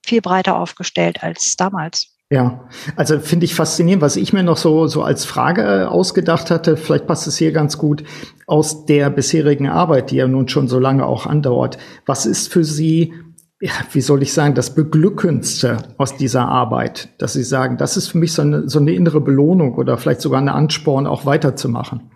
viel 0.09 0.21
breiter 0.21 0.57
aufgestellt 0.57 1.23
als 1.23 1.55
damals. 1.55 2.09
Ja, 2.31 2.67
also 2.95 3.19
finde 3.19 3.45
ich 3.45 3.55
faszinierend, 3.55 4.03
was 4.03 4.15
ich 4.15 4.33
mir 4.33 4.43
noch 4.43 4.57
so, 4.57 4.85
so 4.85 5.01
als 5.01 5.25
Frage 5.25 5.63
äh, 5.63 5.85
ausgedacht 5.85 6.51
hatte, 6.51 6.77
vielleicht 6.77 7.07
passt 7.07 7.25
es 7.25 7.37
hier 7.37 7.51
ganz 7.51 7.79
gut, 7.79 8.03
aus 8.45 8.85
der 8.85 9.09
bisherigen 9.09 9.67
Arbeit, 9.67 10.11
die 10.11 10.17
ja 10.17 10.27
nun 10.27 10.47
schon 10.47 10.67
so 10.67 10.77
lange 10.77 11.07
auch 11.07 11.25
andauert. 11.25 11.79
Was 12.05 12.27
ist 12.27 12.51
für 12.51 12.63
Sie 12.63 13.13
ja, 13.61 13.71
wie 13.91 14.01
soll 14.01 14.21
ich 14.23 14.31
sagen, 14.31 14.55
das 14.55 14.73
Beglückendste 14.73 15.79
aus 15.97 16.15
dieser 16.15 16.47
Arbeit, 16.47 17.09
dass 17.17 17.33
Sie 17.33 17.43
sagen, 17.43 17.75
das 17.75 17.97
ist 17.97 18.07
für 18.07 18.17
mich 18.17 18.31
so 18.31 18.41
eine, 18.41 18.69
so 18.69 18.79
eine 18.79 18.93
innere 18.93 19.19
Belohnung 19.19 19.75
oder 19.75 19.97
vielleicht 19.97 20.21
sogar 20.21 20.39
eine 20.39 20.53
Ansporn, 20.53 21.07
auch 21.07 21.25
weiterzumachen? 21.25 22.11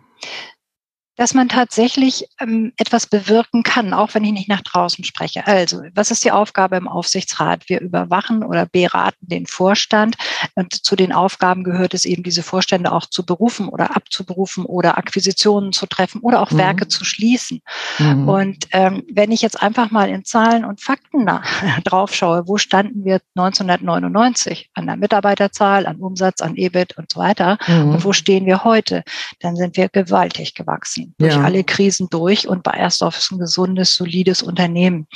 Dass 1.16 1.34
man 1.34 1.48
tatsächlich 1.48 2.28
ähm, 2.40 2.74
etwas 2.78 3.06
bewirken 3.06 3.64
kann, 3.64 3.94
auch 3.94 4.14
wenn 4.14 4.24
ich 4.24 4.32
nicht 4.32 4.50
nach 4.50 4.62
draußen 4.62 5.04
spreche. 5.04 5.46
Also, 5.46 5.84
was 5.94 6.10
ist 6.10 6.26
die 6.26 6.32
Aufgabe 6.32 6.76
im 6.76 6.88
Aufsichtsrat? 6.88 7.70
Wir 7.70 7.82
überwachen 7.82 8.44
oder 8.44 8.66
beraten 8.66 9.28
den 9.28 9.46
Vorstand. 9.46 10.16
Und 10.56 10.74
zu 10.74 10.96
den 10.96 11.14
Aufgaben 11.14 11.64
gehört 11.64 11.94
es 11.94 12.06
eben, 12.06 12.24
diese 12.24 12.42
Vorstände 12.42 12.92
auch 12.92 13.06
zu 13.06 13.26
berufen 13.26 13.70
oder 13.70 13.96
abzuberufen 13.96 14.66
oder 14.66 14.98
Akquisitionen 14.98 15.72
zu 15.72 15.86
treffen 15.86 16.22
oder 16.22 16.42
auch 16.42 16.52
mhm. 16.52 16.58
Werke 16.58 16.88
zu 16.88 17.06
schließen. 17.06 17.62
Mhm. 18.00 18.28
Und 18.28 18.68
ähm, 18.72 19.04
wenn 19.12 19.32
ich 19.32 19.42
jetzt 19.42 19.62
einfach 19.62 19.92
mal 19.92 20.10
in 20.10 20.26
Zahlen 20.26 20.66
und 20.66 20.82
Fakten 20.82 21.30
drauf 21.84 22.16
schaue, 22.16 22.48
wo 22.48 22.58
standen 22.58 23.06
wir 23.06 23.22
1999 23.36 24.72
an 24.74 24.88
der 24.88 24.98
Mitarbeiterzahl, 24.98 25.86
an 25.86 25.98
Umsatz, 25.98 26.42
an 26.42 26.56
EBIT 26.56 26.98
und 26.98 27.12
so 27.12 27.20
weiter, 27.20 27.60
mhm. 27.68 27.92
und 27.92 28.04
wo 28.04 28.14
stehen 28.14 28.48
wir 28.48 28.64
heute, 28.64 29.04
dann 29.42 29.56
sind 29.56 29.78
wir 29.78 29.90
gewaltig 29.90 30.56
gewachsen 30.56 31.03
durch 31.18 31.36
ja. 31.36 31.42
alle 31.42 31.64
Krisen 31.64 32.10
durch 32.10 32.48
und 32.48 32.64
Bayersdorf 32.64 33.18
ist 33.18 33.32
ein 33.32 33.40
gesundes, 33.40 33.96
solides 33.96 34.42
Unternehmen. 34.42 35.08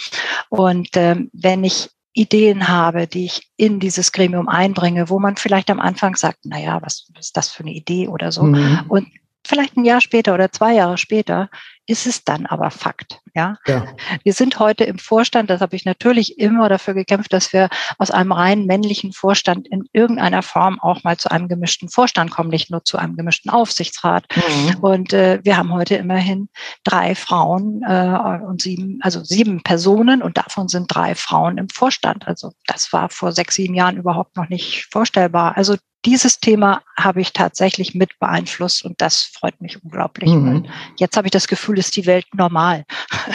Und 0.50 0.90
ähm, 0.96 1.30
wenn 1.34 1.64
ich 1.64 1.90
Ideen 2.14 2.68
habe, 2.68 3.06
die 3.06 3.26
ich 3.26 3.52
in 3.58 3.80
dieses 3.80 4.12
Gremium 4.12 4.50
einbringe, 4.50 5.10
wo 5.10 5.20
man 5.20 5.38
vielleicht 5.38 5.70
am 5.70 5.80
Anfang 5.80 6.16
sagt, 6.16 6.40
na 6.44 6.60
ja, 6.60 6.82
was 6.82 7.08
ist 7.20 7.38
das 7.38 7.50
für 7.50 7.62
eine 7.62 7.74
Idee 7.74 8.08
oder 8.08 8.32
so. 8.32 8.44
Mhm. 8.44 8.80
Und 8.88 9.08
vielleicht 9.46 9.78
ein 9.78 9.86
Jahr 9.86 10.02
später 10.02 10.34
oder 10.34 10.52
zwei 10.52 10.74
Jahre 10.74 10.98
später 10.98 11.50
ist 11.88 12.06
es 12.06 12.24
dann 12.24 12.46
aber 12.46 12.70
Fakt. 12.70 13.22
Ja? 13.34 13.58
ja. 13.66 13.86
Wir 14.24 14.34
sind 14.34 14.60
heute 14.60 14.84
im 14.84 15.00
Vorstand, 15.00 15.50
das 15.50 15.62
habe 15.62 15.76
ich 15.76 15.86
natürlich 15.86 16.38
immer 16.38 16.68
dafür 16.70 16.94
gekämpft, 16.94 17.32
dass 17.32 17.54
wir 17.54 17.70
aus 17.98 18.12
einem 18.12 18.34
rein 18.34 18.66
männlichen 18.66 19.14
Vorstand 19.14 19.68
in 19.68 19.88
irgendeiner 19.94 20.44
Form 20.44 20.80
auch 20.82 21.04
mal 21.04 21.18
zu 21.18 21.32
einem 21.32 21.48
gemischten 21.48 21.88
Vorstand 21.88 22.30
kommen, 22.30 22.50
nicht 22.50 22.70
nur 22.70 22.84
zu 22.84 22.98
einem 22.98 23.16
gemischten 23.16 23.50
Aufsichtsrat. 23.50 24.26
Mhm. 24.36 24.76
Und 24.82 25.14
äh, 25.14 25.40
wir 25.44 25.56
haben 25.56 25.74
heute 25.74 25.96
immerhin 25.96 26.50
drei 26.84 27.16
Frauen 27.16 27.84
äh, 27.84 28.40
und 28.46 28.62
sieben, 28.62 29.00
also 29.02 29.24
sieben 29.24 29.64
Personen 29.64 30.22
und 30.22 30.38
davon 30.38 30.68
sind 30.68 30.94
drei 30.94 31.16
Frauen 31.16 31.58
im 31.58 31.70
Vorstand. 31.70 32.28
Also 32.28 32.52
das 32.66 32.92
war 32.92 33.10
vor 33.10 33.32
sechs, 33.32 33.56
sieben 33.56 33.76
Jahren 33.76 33.98
überhaupt 33.98 34.36
noch 34.36 34.50
nicht 34.50 34.88
vorstellbar. 34.92 35.56
Also 35.56 35.78
dieses 36.06 36.40
Thema 36.40 36.84
habe 36.96 37.22
ich 37.22 37.34
tatsächlich 37.34 37.94
mit 37.94 38.18
beeinflusst 38.20 38.86
und 38.86 39.02
das 39.02 39.24
freut 39.24 39.60
mich 39.60 39.84
unglaublich. 39.84 40.30
Mhm. 40.30 40.66
Jetzt 40.96 41.18
habe 41.18 41.28
ich 41.28 41.32
das 41.32 41.48
Gefühl, 41.48 41.77
ist 41.78 41.96
die 41.96 42.06
Welt 42.06 42.26
normal, 42.36 42.86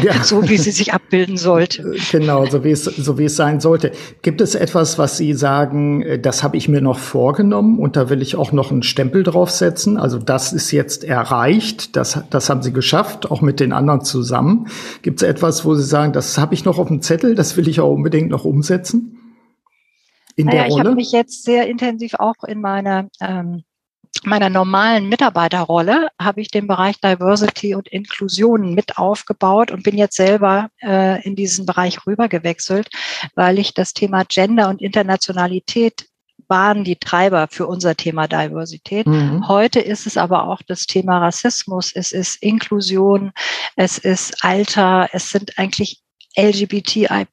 ja. 0.03 0.13
so 0.23 0.49
wie 0.49 0.57
sie 0.57 0.71
sich 0.71 0.93
abbilden 0.93 1.37
sollte. 1.37 1.83
Äh, 1.83 1.99
genau, 2.11 2.47
so 2.47 2.65
wie 2.65 2.71
es 2.71 2.85
so 2.85 3.19
wie 3.19 3.25
es 3.25 3.37
sein 3.37 3.61
sollte. 3.61 3.93
Gibt 4.23 4.41
es 4.41 4.55
etwas, 4.55 4.99
was 4.99 5.17
Sie 5.17 5.35
sagen, 5.35 6.03
äh, 6.03 6.19
das 6.19 6.43
habe 6.43 6.57
ich 6.57 6.69
mir 6.69 6.81
noch 6.81 6.99
vorgenommen 6.99 7.79
und 7.79 7.97
da 7.97 8.11
will 8.11 8.23
ich 8.23 8.37
auch 8.37 8.53
noch 8.53 8.71
einen 8.71 8.83
Stempel 8.83 9.23
draufsetzen? 9.23 9.97
Also 9.97 10.19
das 10.19 10.53
ist 10.53 10.71
jetzt 10.71 11.05
erreicht, 11.05 11.97
das 11.97 12.23
das 12.31 12.51
haben 12.51 12.63
Sie 12.63 12.73
geschafft, 12.73 13.31
auch 13.31 13.41
mit 13.41 13.61
den 13.61 13.73
anderen 13.73 14.03
zusammen. 14.03 14.67
Gibt 15.03 15.23
es 15.23 15.29
etwas, 15.29 15.65
wo 15.65 15.75
Sie 15.75 15.85
sagen, 15.85 16.13
das 16.13 16.39
habe 16.39 16.55
ich 16.55 16.65
noch 16.65 16.79
auf 16.79 16.89
dem 16.89 17.03
Zettel, 17.03 17.35
das 17.35 17.57
will 17.57 17.69
ich 17.69 17.81
auch 17.81 17.93
unbedingt 17.93 18.31
noch 18.31 18.45
umsetzen? 18.45 19.19
in 20.37 20.47
naja, 20.47 20.63
der 20.63 20.71
Rolle? 20.71 20.83
Ich 20.83 20.87
habe 20.87 20.97
mich 20.97 21.13
jetzt 21.13 21.45
sehr 21.45 21.69
intensiv 21.69 22.15
auch 22.19 22.45
in 22.47 22.61
meiner 22.61 23.09
ähm, 23.21 23.65
meiner 24.25 24.50
normalen 24.50 25.09
Mitarbeiterrolle 25.09 26.09
habe 26.21 26.40
ich 26.40 26.49
den 26.49 26.66
Bereich 26.66 27.00
Diversity 27.00 27.75
und 27.75 27.88
Inklusion 27.88 28.75
mit 28.75 28.99
aufgebaut 28.99 29.71
und 29.71 29.83
bin 29.83 29.97
jetzt 29.97 30.16
selber 30.16 30.69
äh, 30.83 31.23
in 31.23 31.35
diesen 31.35 31.66
Bereich 31.66 32.07
rübergewechselt, 32.07 32.88
weil 33.35 33.59
ich 33.59 33.75
das 33.75 33.95
Thema 33.95 34.25
Gender 34.25 34.69
und 34.69 34.81
Internationalität 34.81 36.07
waren 36.49 36.85
die 36.85 36.97
Treiber 36.97 37.49
für 37.50 37.66
unser 37.66 37.97
Thema 37.97 38.28
Diversität. 38.28 39.07
Mhm. 39.07 39.49
Heute 39.49 39.81
ist 39.81 40.07
es 40.07 40.16
aber 40.16 40.49
auch 40.49 40.61
das 40.66 40.87
Thema 40.87 41.19
Rassismus, 41.19 41.92
es 41.95 42.12
ist 42.12 42.42
Inklusion, 42.42 43.33
es 43.76 43.99
ist 43.99 44.45
Alter, 44.45 45.09
es 45.12 45.31
sind 45.31 45.59
eigentlich 45.59 46.02
LGBTI 46.37 47.26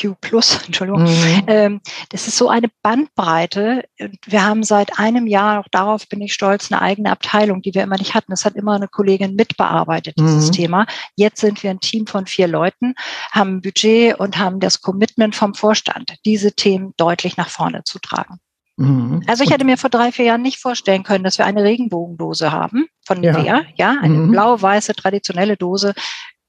Q 0.00 0.14
Plus, 0.20 0.60
Entschuldigung. 0.66 1.02
Mhm. 1.02 1.42
Ähm, 1.46 1.80
das 2.10 2.28
ist 2.28 2.36
so 2.36 2.48
eine 2.48 2.68
Bandbreite. 2.82 3.84
Wir 4.26 4.44
haben 4.44 4.62
seit 4.62 4.98
einem 4.98 5.26
Jahr, 5.26 5.60
auch 5.60 5.68
darauf 5.70 6.08
bin 6.08 6.20
ich 6.20 6.34
stolz, 6.34 6.70
eine 6.70 6.82
eigene 6.82 7.10
Abteilung, 7.10 7.62
die 7.62 7.74
wir 7.74 7.82
immer 7.82 7.98
nicht 7.98 8.14
hatten. 8.14 8.32
Das 8.32 8.44
hat 8.44 8.54
immer 8.54 8.74
eine 8.74 8.88
Kollegin 8.88 9.34
mitbearbeitet, 9.34 10.14
dieses 10.18 10.48
mhm. 10.48 10.52
Thema. 10.52 10.86
Jetzt 11.16 11.40
sind 11.40 11.62
wir 11.62 11.70
ein 11.70 11.80
Team 11.80 12.06
von 12.06 12.26
vier 12.26 12.48
Leuten, 12.48 12.94
haben 13.32 13.56
ein 13.56 13.60
Budget 13.60 14.18
und 14.18 14.38
haben 14.38 14.60
das 14.60 14.80
Commitment 14.80 15.34
vom 15.34 15.54
Vorstand, 15.54 16.14
diese 16.24 16.52
Themen 16.52 16.94
deutlich 16.96 17.36
nach 17.36 17.48
vorne 17.48 17.84
zu 17.84 17.98
tragen. 17.98 18.38
Mhm. 18.76 19.22
Also 19.28 19.44
ich 19.44 19.50
hätte 19.50 19.64
mir 19.64 19.78
vor 19.78 19.90
drei, 19.90 20.10
vier 20.10 20.26
Jahren 20.26 20.42
nicht 20.42 20.58
vorstellen 20.58 21.04
können, 21.04 21.24
dass 21.24 21.38
wir 21.38 21.46
eine 21.46 21.62
Regenbogendose 21.62 22.50
haben 22.50 22.86
von 23.06 23.22
ja. 23.22 23.62
ja, 23.76 23.96
eine 24.00 24.14
mhm. 24.14 24.30
blau-weiße 24.32 24.94
traditionelle 24.94 25.56
Dose 25.56 25.94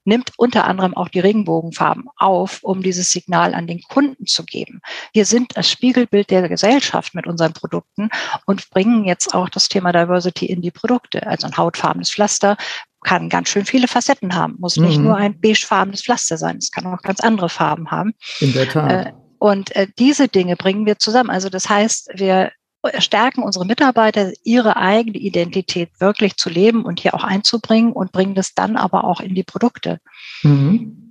nimmt 0.06 0.32
unter 0.38 0.66
anderem 0.66 0.96
auch 0.96 1.10
die 1.10 1.20
Regenbogenfarben 1.20 2.06
auf, 2.18 2.60
um 2.64 2.82
dieses 2.82 3.12
Signal 3.12 3.54
an 3.54 3.68
den 3.68 3.82
Kunden 3.82 4.26
zu 4.26 4.46
geben. 4.46 4.82
Wir 5.14 5.26
sind 5.26 5.58
das 5.58 5.70
Spiegelbild 5.70 6.30
der 6.30 6.48
Gesellschaft 6.48 7.16
mit 7.16 7.28
unseren 7.28 7.54
Produkten 7.54 8.10
und 8.46 8.70
bringen 8.70 9.04
jetzt 9.06 9.34
auch 9.34 9.50
das 9.50 9.68
Thema 9.68 9.92
Diversity 9.92 10.46
in 10.46 10.62
die 10.62 10.72
Produkte. 10.72 11.26
Also 11.26 11.48
ein 11.48 11.58
hautfarbenes 11.58 12.12
Pflaster 12.12 12.58
kann 13.04 13.30
ganz 13.30 13.50
schön 13.50 13.66
viele 13.66 13.88
Facetten 13.88 14.36
haben, 14.36 14.56
muss 14.60 14.78
nicht 14.78 14.98
mhm. 14.98 15.06
nur 15.06 15.16
ein 15.16 15.40
beigefarbenes 15.40 16.02
Pflaster 16.02 16.38
sein, 16.38 16.58
es 16.58 16.72
kann 16.72 16.88
auch 16.88 17.02
ganz 17.02 17.20
andere 17.20 17.50
Farben 17.50 17.92
haben. 17.92 18.14
In 18.40 18.54
der 18.54 18.68
Tat. 18.68 19.08
Äh, 19.08 19.12
und 19.38 19.76
äh, 19.76 19.88
diese 20.00 20.28
Dinge 20.28 20.56
bringen 20.56 20.86
wir 20.86 20.98
zusammen. 20.98 21.30
Also 21.30 21.50
das 21.50 21.70
heißt, 21.70 22.10
wir 22.16 22.52
stärken 23.00 23.44
unsere 23.44 23.66
Mitarbeiter, 23.66 24.32
ihre 24.44 24.78
eigene 24.78 25.18
Identität 25.18 25.90
wirklich 26.00 26.38
zu 26.38 26.50
leben 26.50 26.84
und 26.84 27.00
hier 27.00 27.14
auch 27.14 27.24
einzubringen 27.24 27.92
und 27.92 28.12
bringen 28.12 28.36
das 28.36 28.54
dann 28.54 28.76
aber 28.76 29.04
auch 29.04 29.20
in 29.20 29.36
die 29.36 29.44
Produkte. 29.44 30.00
Mhm. 30.44 31.02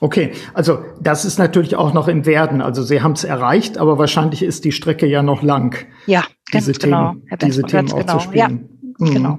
Okay, 0.00 0.32
also 0.54 0.84
das 1.00 1.24
ist 1.24 1.38
natürlich 1.38 1.74
auch 1.74 1.92
noch 1.92 2.08
im 2.08 2.26
Werden. 2.26 2.60
Also 2.60 2.82
Sie 2.82 3.02
haben 3.02 3.12
es 3.12 3.24
erreicht, 3.24 3.78
aber 3.78 3.98
wahrscheinlich 3.98 4.42
ist 4.42 4.64
die 4.64 4.72
Strecke 4.72 5.06
ja 5.06 5.22
noch 5.22 5.42
lang. 5.42 5.86
Ja, 6.06 6.24
diese 6.52 6.72
genau. 6.72 7.12
Themen, 7.12 7.38
diese 7.42 7.62
Themen 7.62 7.92
auch 7.92 7.98
genau. 7.98 8.18
zu 8.18 8.20
spielen. 8.20 8.68
Ja, 8.98 9.06
mhm. 9.06 9.14
genau. 9.14 9.38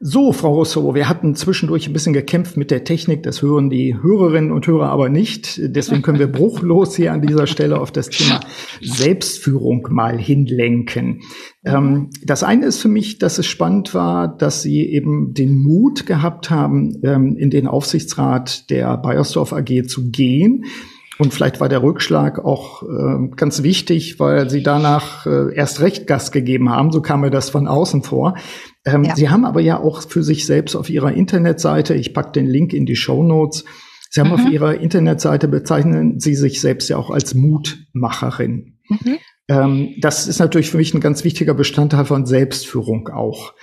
So, 0.00 0.32
Frau 0.32 0.54
Rousseau, 0.54 0.94
wir 0.94 1.08
hatten 1.08 1.34
zwischendurch 1.34 1.88
ein 1.88 1.92
bisschen 1.92 2.12
gekämpft 2.12 2.56
mit 2.56 2.70
der 2.70 2.84
Technik. 2.84 3.24
Das 3.24 3.42
hören 3.42 3.68
die 3.68 4.00
Hörerinnen 4.00 4.52
und 4.52 4.64
Hörer 4.64 4.90
aber 4.90 5.08
nicht. 5.08 5.58
Deswegen 5.60 6.02
können 6.02 6.20
wir 6.20 6.30
bruchlos 6.30 6.94
hier 6.94 7.12
an 7.12 7.20
dieser 7.20 7.48
Stelle 7.48 7.80
auf 7.80 7.90
das 7.90 8.08
Thema 8.08 8.38
Selbstführung 8.80 9.88
mal 9.90 10.16
hinlenken. 10.16 11.22
Ähm, 11.64 12.10
das 12.22 12.44
eine 12.44 12.66
ist 12.66 12.80
für 12.80 12.86
mich, 12.86 13.18
dass 13.18 13.38
es 13.38 13.46
spannend 13.46 13.92
war, 13.92 14.28
dass 14.28 14.62
Sie 14.62 14.88
eben 14.88 15.34
den 15.34 15.58
Mut 15.58 16.06
gehabt 16.06 16.48
haben, 16.48 17.00
ähm, 17.02 17.36
in 17.36 17.50
den 17.50 17.66
Aufsichtsrat 17.66 18.70
der 18.70 18.98
Bayersdorf 18.98 19.52
AG 19.52 19.88
zu 19.88 20.10
gehen. 20.10 20.64
Und 21.18 21.34
vielleicht 21.34 21.60
war 21.60 21.68
der 21.68 21.82
Rückschlag 21.82 22.38
auch 22.38 22.84
äh, 22.84 23.28
ganz 23.34 23.64
wichtig, 23.64 24.20
weil 24.20 24.48
sie 24.48 24.62
danach 24.62 25.26
äh, 25.26 25.52
erst 25.52 25.80
recht 25.80 26.06
Gas 26.06 26.30
gegeben 26.30 26.70
haben. 26.70 26.92
So 26.92 27.02
kam 27.02 27.22
mir 27.22 27.30
das 27.30 27.50
von 27.50 27.66
außen 27.66 28.04
vor. 28.04 28.36
Ähm, 28.84 29.04
ja. 29.04 29.16
Sie 29.16 29.28
haben 29.28 29.44
aber 29.44 29.60
ja 29.60 29.80
auch 29.80 30.02
für 30.02 30.22
sich 30.22 30.46
selbst 30.46 30.76
auf 30.76 30.90
Ihrer 30.90 31.12
Internetseite, 31.12 31.94
ich 31.94 32.14
pack 32.14 32.32
den 32.32 32.46
Link 32.46 32.72
in 32.72 32.86
die 32.86 32.96
Show 32.96 33.22
Notes, 33.22 33.64
Sie 34.10 34.20
haben 34.20 34.28
mhm. 34.28 34.34
auf 34.34 34.50
Ihrer 34.50 34.74
Internetseite 34.80 35.48
bezeichnen 35.48 36.18
Sie 36.18 36.34
sich 36.34 36.60
selbst 36.60 36.88
ja 36.88 36.96
auch 36.96 37.10
als 37.10 37.34
Mutmacherin. 37.34 38.78
Mhm. 38.88 39.18
Ähm, 39.48 39.94
das 40.00 40.26
ist 40.26 40.38
natürlich 40.38 40.70
für 40.70 40.76
mich 40.76 40.94
ein 40.94 41.00
ganz 41.00 41.24
wichtiger 41.24 41.54
Bestandteil 41.54 42.04
von 42.04 42.26
Selbstführung 42.26 43.08
auch. 43.08 43.54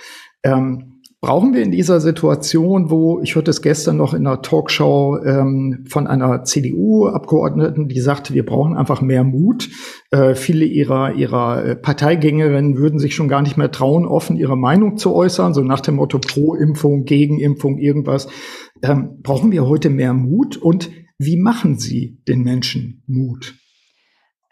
Ähm, 0.42 0.95
brauchen 1.20 1.54
wir 1.54 1.62
in 1.62 1.72
dieser 1.72 2.00
Situation, 2.00 2.90
wo 2.90 3.20
ich 3.20 3.34
hörte 3.34 3.50
es 3.50 3.62
gestern 3.62 3.96
noch 3.96 4.14
in 4.14 4.26
einer 4.26 4.42
Talkshow 4.42 5.18
ähm, 5.24 5.84
von 5.88 6.06
einer 6.06 6.44
CDU-Abgeordneten, 6.44 7.88
die 7.88 8.00
sagte, 8.00 8.34
wir 8.34 8.44
brauchen 8.44 8.76
einfach 8.76 9.00
mehr 9.00 9.24
Mut. 9.24 9.68
Äh, 10.10 10.34
viele 10.34 10.64
ihrer 10.64 11.14
ihrer 11.14 11.64
äh, 11.64 11.76
Parteigängerinnen 11.76 12.76
würden 12.76 12.98
sich 12.98 13.14
schon 13.14 13.28
gar 13.28 13.42
nicht 13.42 13.56
mehr 13.56 13.70
trauen, 13.70 14.06
offen 14.06 14.36
ihre 14.36 14.56
Meinung 14.56 14.98
zu 14.98 15.14
äußern, 15.14 15.54
so 15.54 15.62
nach 15.62 15.80
dem 15.80 15.96
Motto 15.96 16.18
pro 16.18 16.54
Impfung, 16.54 17.04
gegen 17.04 17.40
Impfung, 17.40 17.78
irgendwas. 17.78 18.28
Ähm, 18.82 19.18
brauchen 19.22 19.50
wir 19.52 19.66
heute 19.66 19.90
mehr 19.90 20.12
Mut 20.12 20.56
und 20.56 20.90
wie 21.18 21.38
machen 21.38 21.78
Sie 21.78 22.20
den 22.28 22.42
Menschen 22.42 23.02
Mut? 23.06 23.54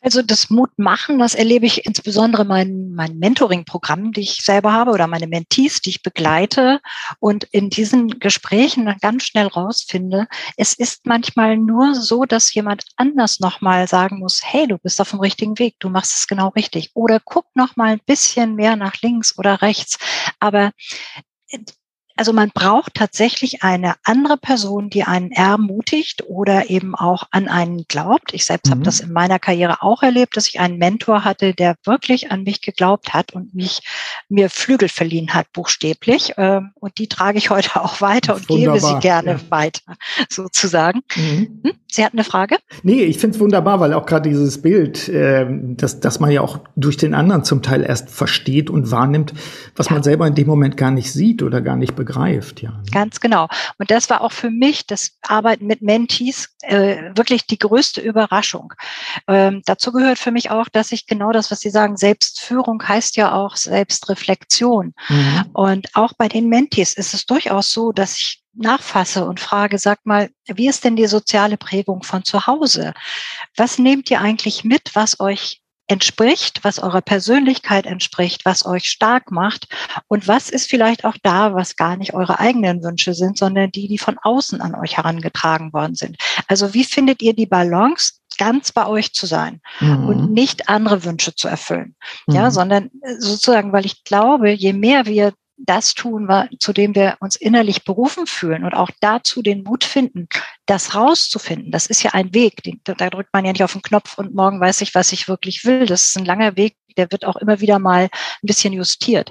Also 0.05 0.21
das 0.21 0.51
Mut 0.51 0.69
machen, 0.77 1.19
das 1.19 1.35
erlebe 1.35 1.65
ich 1.65 1.87
insbesondere 1.87 2.43
in 2.43 2.49
meinen, 2.49 2.95
meinen 2.95 3.19
Mentoring-Programmen, 3.19 4.13
die 4.13 4.21
ich 4.21 4.43
selber 4.43 4.71
habe 4.71 4.91
oder 4.91 5.07
meine 5.07 5.27
Mentees, 5.27 5.81
die 5.81 5.89
ich 5.89 6.03
begleite 6.03 6.81
und 7.21 7.45
in 7.45 7.71
diesen 7.71 8.19
Gesprächen 8.19 8.85
dann 8.85 8.99
ganz 9.01 9.25
schnell 9.25 9.47
rausfinde, 9.47 10.27
es 10.59 10.75
ist 10.75 11.07
manchmal 11.07 11.57
nur 11.57 11.95
so, 11.95 12.25
dass 12.25 12.53
jemand 12.53 12.85
anders 12.97 13.41
nochmal 13.41 13.89
sagen 13.89 14.19
muss, 14.19 14.43
hey, 14.45 14.67
du 14.69 14.77
bist 14.77 15.01
auf 15.01 15.09
dem 15.09 15.21
richtigen 15.21 15.59
Weg, 15.59 15.77
du 15.79 15.89
machst 15.89 16.19
es 16.19 16.27
genau 16.27 16.49
richtig 16.49 16.91
oder 16.93 17.19
guck 17.25 17.47
nochmal 17.55 17.93
ein 17.93 18.01
bisschen 18.05 18.57
mehr 18.57 18.77
nach 18.77 19.01
links 19.01 19.39
oder 19.39 19.63
rechts. 19.63 19.97
Aber 20.39 20.73
also 22.16 22.33
man 22.33 22.50
braucht 22.54 22.94
tatsächlich 22.94 23.62
eine 23.62 23.94
andere 24.04 24.37
Person, 24.37 24.88
die 24.88 25.02
einen 25.02 25.33
ermutigt 25.33 26.23
oder 26.26 26.71
eben 26.71 26.94
auch 26.94 27.25
an 27.30 27.49
einen 27.49 27.85
glaubt. 27.88 28.33
Ich 28.33 28.44
selbst 28.44 28.66
mhm. 28.68 28.73
habe 28.73 28.83
das 28.83 29.00
in 29.00 29.12
meiner 29.12 29.38
Karriere 29.38 29.83
auch 29.83 30.02
erlebt, 30.02 30.37
dass 30.37 30.49
ich 30.49 30.61
einen 30.61 30.78
Mentor 30.78 31.25
hatte, 31.25 31.54
der 31.54 31.76
wirklich 31.85 32.30
an 32.30 32.44
mich 32.44 32.61
geglaubt 32.61 33.14
hat 33.14 33.33
und 33.33 33.54
mich 33.54 33.83
mir 34.28 34.49
Flügel 34.49 34.88
verliehen 34.88 35.35
hat, 35.35 35.52
buchstäblich. 35.52 36.35
Ähm, 36.37 36.71
und 36.75 36.99
die 36.99 37.09
trage 37.09 37.38
ich 37.38 37.50
heute 37.50 37.80
auch 37.83 38.00
weiter 38.00 38.37
und 38.37 38.49
Wunderbar, 38.49 38.78
gebe 38.78 38.87
sie 38.87 39.00
gerne 39.00 39.33
ja. 39.33 39.40
weiter, 39.50 39.97
sozusagen. 40.28 41.00
Mhm. 41.16 41.61
Hm? 41.64 41.73
Sie 41.90 42.04
hat 42.04 42.12
eine 42.12 42.25
Frage? 42.25 42.56
Nee, 42.83 43.02
ich 43.02 43.18
finde 43.18 43.37
es 43.37 43.40
wunderbar, 43.40 43.78
weil 43.80 43.92
auch 43.92 44.06
gerade 44.06 44.28
dieses 44.28 44.61
Bild, 44.62 45.09
äh, 45.09 45.47
dass, 45.49 46.00
dass 46.00 46.18
man 46.18 46.30
ja 46.30 46.40
auch 46.40 46.61
durch 46.75 46.97
den 46.97 47.14
anderen 47.14 47.44
zum 47.44 47.62
Teil 47.62 47.83
erst 47.83 48.11
versteht 48.11 48.68
und 48.68 48.90
wahrnimmt, 48.90 49.33
was 49.76 49.87
ja. 49.87 49.92
man 49.92 50.02
selber 50.02 50.26
in 50.26 50.35
dem 50.35 50.47
Moment 50.47 50.76
gar 50.76 50.90
nicht 50.90 51.12
sieht 51.12 51.42
oder 51.42 51.61
gar 51.61 51.76
nicht 51.76 51.94
begreift. 52.05 52.63
Ja. 52.63 52.73
Ganz 52.93 53.21
genau. 53.21 53.49
Und 53.79 53.91
das 53.91 54.11
war 54.11 54.21
auch 54.21 54.33
für 54.33 54.51
mich 54.51 54.87
das 54.87 55.13
Arbeiten 55.23 55.67
mit 55.67 55.83
Mentees 55.83 56.49
äh, 56.63 57.11
wirklich 57.15 57.47
die 57.47 57.59
größte 57.59 58.01
Überraschung. 58.01 58.73
Ähm, 59.29 59.63
dazu 59.65 59.93
gehört 59.93 60.19
für 60.19 60.31
mich 60.31 60.51
auch, 60.51 60.69
dass 60.69 60.93
ich 60.93 61.07
genau 61.07 61.33
das, 61.33 61.51
was 61.51 61.61
Sie 61.61 61.71
sagen, 61.71 61.97
Selbstführung 61.97 62.83
heißt 62.87 63.17
ja 63.17 63.33
auch 63.33 63.57
Selbstreflexion. 63.57 64.95
Mhm. 65.09 65.45
Und 65.53 65.89
auch 65.95 66.13
bei 66.17 66.29
den 66.29 66.49
Mentees 66.49 66.95
ist 66.95 67.15
es 67.15 67.27
durchaus 67.27 67.71
so, 67.71 67.93
dass 67.93 68.19
ich 68.19 68.43
nachfasse 68.57 69.25
und 69.25 69.41
frage, 69.41 69.79
sag 69.79 70.05
mal, 70.05 70.31
wie 70.47 70.69
ist 70.69 70.85
denn 70.85 70.97
die 70.97 71.07
soziale 71.07 71.57
Prägung 71.57 72.03
von 72.03 72.25
zu 72.25 72.47
Hause? 72.47 72.95
Was 73.57 73.79
nehmt 73.79 74.11
ihr 74.11 74.21
eigentlich 74.21 74.65
mit, 74.65 74.95
was 74.95 75.19
euch 75.19 75.61
entspricht, 75.87 76.61
was 76.62 76.79
eurer 76.79 77.03
Persönlichkeit 77.03 77.87
entspricht, 77.87 78.45
was 78.45 78.64
euch 78.64 78.87
stark 78.87 79.31
macht 79.31 79.67
und 80.09 80.26
was 80.26 80.49
ist 80.49 80.69
vielleicht 80.69 81.05
auch 81.05 81.17
da, 81.23 81.55
was 81.55 81.76
gar 81.76 81.97
nicht 81.97 82.14
eure 82.14 82.38
eigenen 82.38 82.83
Wünsche 82.83 83.14
sind, 83.14 83.37
sondern 83.37 83.71
die, 83.71 83.88
die 83.88 83.99
von 83.99 84.17
außen 84.23 84.61
an 84.61 84.75
euch 84.75 84.97
herangetragen 84.97 85.73
worden 85.73 85.95
sind. 85.95 86.17
Also 86.49 86.73
wie 86.75 86.85
findet 86.85 87.21
ihr 87.23 87.35
die 87.35 87.47
Balance, 87.47 88.14
ganz 88.38 88.73
bei 88.73 88.87
euch 88.87 89.12
zu 89.12 89.26
sein 89.26 89.61
mhm. 89.81 90.09
und 90.09 90.33
nicht 90.33 90.69
andere 90.69 91.05
Wünsche 91.05 91.35
zu 91.35 91.49
erfüllen, 91.49 91.95
mhm. 92.26 92.35
ja, 92.35 92.50
sondern 92.50 92.91
sozusagen, 93.19 93.73
weil 93.73 93.87
ich 93.87 94.05
glaube, 94.05 94.50
je 94.50 94.73
mehr 94.73 95.07
wir 95.07 95.35
das 95.57 95.95
tun, 95.95 96.29
zu 96.59 96.73
dem 96.73 96.95
wir 96.95 97.17
uns 97.21 97.37
innerlich 97.37 97.85
berufen 97.85 98.27
fühlen 98.27 98.65
und 98.65 98.75
auch 98.75 98.91
dazu 99.01 99.43
den 99.43 99.63
Mut 99.63 99.85
finden, 99.85 100.29
das 100.67 100.95
rauszufinden. 100.95 101.71
Das 101.71 101.87
ist 101.87 102.03
ja 102.03 102.13
ein 102.13 102.35
Weg. 102.35 102.63
Da 102.85 103.11
drückt 103.11 103.33
man 103.33 103.45
ja 103.45 103.53
nicht 103.53 103.63
auf 103.63 103.73
den 103.73 103.83
Knopf 103.83 104.19
und 104.19 104.35
morgen 104.35 104.61
weiß 104.61 104.81
ich, 104.81 104.95
was 104.95 105.13
ich 105.13 105.29
wirklich 105.29 105.65
will. 105.65 105.87
Das 105.87 106.09
ist 106.09 106.19
ein 106.19 106.25
langer 106.25 106.57
Weg, 106.57 106.77
der 106.97 107.11
wird 107.13 107.25
auch 107.25 107.37
immer 107.37 107.61
wieder 107.61 107.79
mal 107.79 108.05
ein 108.05 108.47
bisschen 108.47 108.73
justiert. 108.73 109.31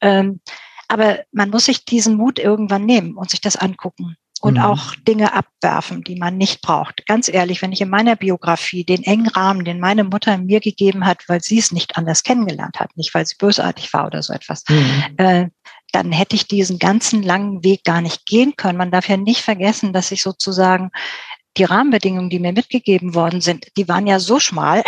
Ähm, 0.00 0.40
aber 0.88 1.20
man 1.32 1.50
muss 1.50 1.64
sich 1.64 1.84
diesen 1.84 2.16
Mut 2.16 2.38
irgendwann 2.38 2.84
nehmen 2.84 3.16
und 3.16 3.30
sich 3.30 3.40
das 3.40 3.56
angucken 3.56 4.16
und 4.44 4.58
mhm. 4.58 4.62
auch 4.62 4.94
Dinge 5.08 5.32
abwerfen, 5.32 6.02
die 6.02 6.16
man 6.16 6.36
nicht 6.36 6.60
braucht. 6.60 7.06
Ganz 7.06 7.28
ehrlich, 7.28 7.62
wenn 7.62 7.72
ich 7.72 7.80
in 7.80 7.88
meiner 7.88 8.14
Biografie 8.14 8.84
den 8.84 9.02
engen 9.02 9.28
Rahmen, 9.28 9.64
den 9.64 9.80
meine 9.80 10.04
Mutter 10.04 10.36
mir 10.36 10.60
gegeben 10.60 11.06
hat, 11.06 11.24
weil 11.28 11.40
sie 11.40 11.58
es 11.58 11.72
nicht 11.72 11.96
anders 11.96 12.22
kennengelernt 12.22 12.78
hat, 12.78 12.94
nicht 12.96 13.14
weil 13.14 13.24
sie 13.24 13.36
bösartig 13.38 13.92
war 13.94 14.06
oder 14.06 14.22
so 14.22 14.34
etwas, 14.34 14.62
mhm. 14.68 15.02
äh, 15.16 15.48
dann 15.94 16.12
hätte 16.12 16.34
ich 16.34 16.48
diesen 16.48 16.78
ganzen 16.78 17.22
langen 17.22 17.62
Weg 17.62 17.84
gar 17.84 18.00
nicht 18.00 18.26
gehen 18.26 18.56
können. 18.56 18.78
Man 18.78 18.90
darf 18.90 19.08
ja 19.08 19.16
nicht 19.16 19.42
vergessen, 19.42 19.92
dass 19.92 20.10
ich 20.10 20.22
sozusagen 20.22 20.90
die 21.56 21.64
Rahmenbedingungen, 21.64 22.30
die 22.30 22.38
mir 22.38 22.52
mitgegeben 22.52 23.14
worden 23.14 23.40
sind, 23.40 23.66
die 23.76 23.88
waren 23.88 24.06
ja 24.06 24.18
so 24.18 24.40
schmal, 24.40 24.82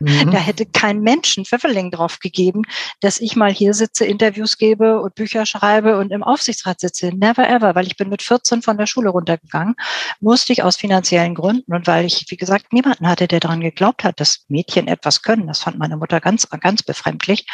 mhm. 0.00 0.30
da 0.32 0.38
hätte 0.38 0.66
kein 0.66 1.00
Mensch 1.00 1.36
einen 1.36 1.44
Pfefferling 1.44 1.90
drauf 1.90 2.18
gegeben, 2.20 2.62
dass 3.00 3.20
ich 3.20 3.36
mal 3.36 3.52
hier 3.52 3.74
sitze, 3.74 4.04
Interviews 4.04 4.58
gebe 4.58 5.00
und 5.00 5.14
Bücher 5.14 5.46
schreibe 5.46 5.98
und 5.98 6.12
im 6.12 6.22
Aufsichtsrat 6.22 6.80
sitze. 6.80 7.08
Never 7.14 7.48
ever, 7.48 7.74
weil 7.74 7.86
ich 7.86 7.96
bin 7.96 8.08
mit 8.08 8.22
14 8.22 8.62
von 8.62 8.78
der 8.78 8.86
Schule 8.86 9.10
runtergegangen, 9.10 9.74
musste 10.20 10.52
ich 10.52 10.62
aus 10.62 10.76
finanziellen 10.76 11.34
Gründen 11.34 11.72
und 11.74 11.86
weil 11.86 12.04
ich, 12.04 12.26
wie 12.28 12.36
gesagt, 12.36 12.72
niemanden 12.72 13.08
hatte, 13.08 13.26
der 13.26 13.40
daran 13.40 13.60
geglaubt 13.60 14.04
hat, 14.04 14.20
dass 14.20 14.44
Mädchen 14.48 14.88
etwas 14.88 15.22
können. 15.22 15.46
Das 15.46 15.60
fand 15.60 15.78
meine 15.78 15.96
Mutter 15.96 16.20
ganz, 16.20 16.48
ganz 16.48 16.82
befremdlich. 16.82 17.46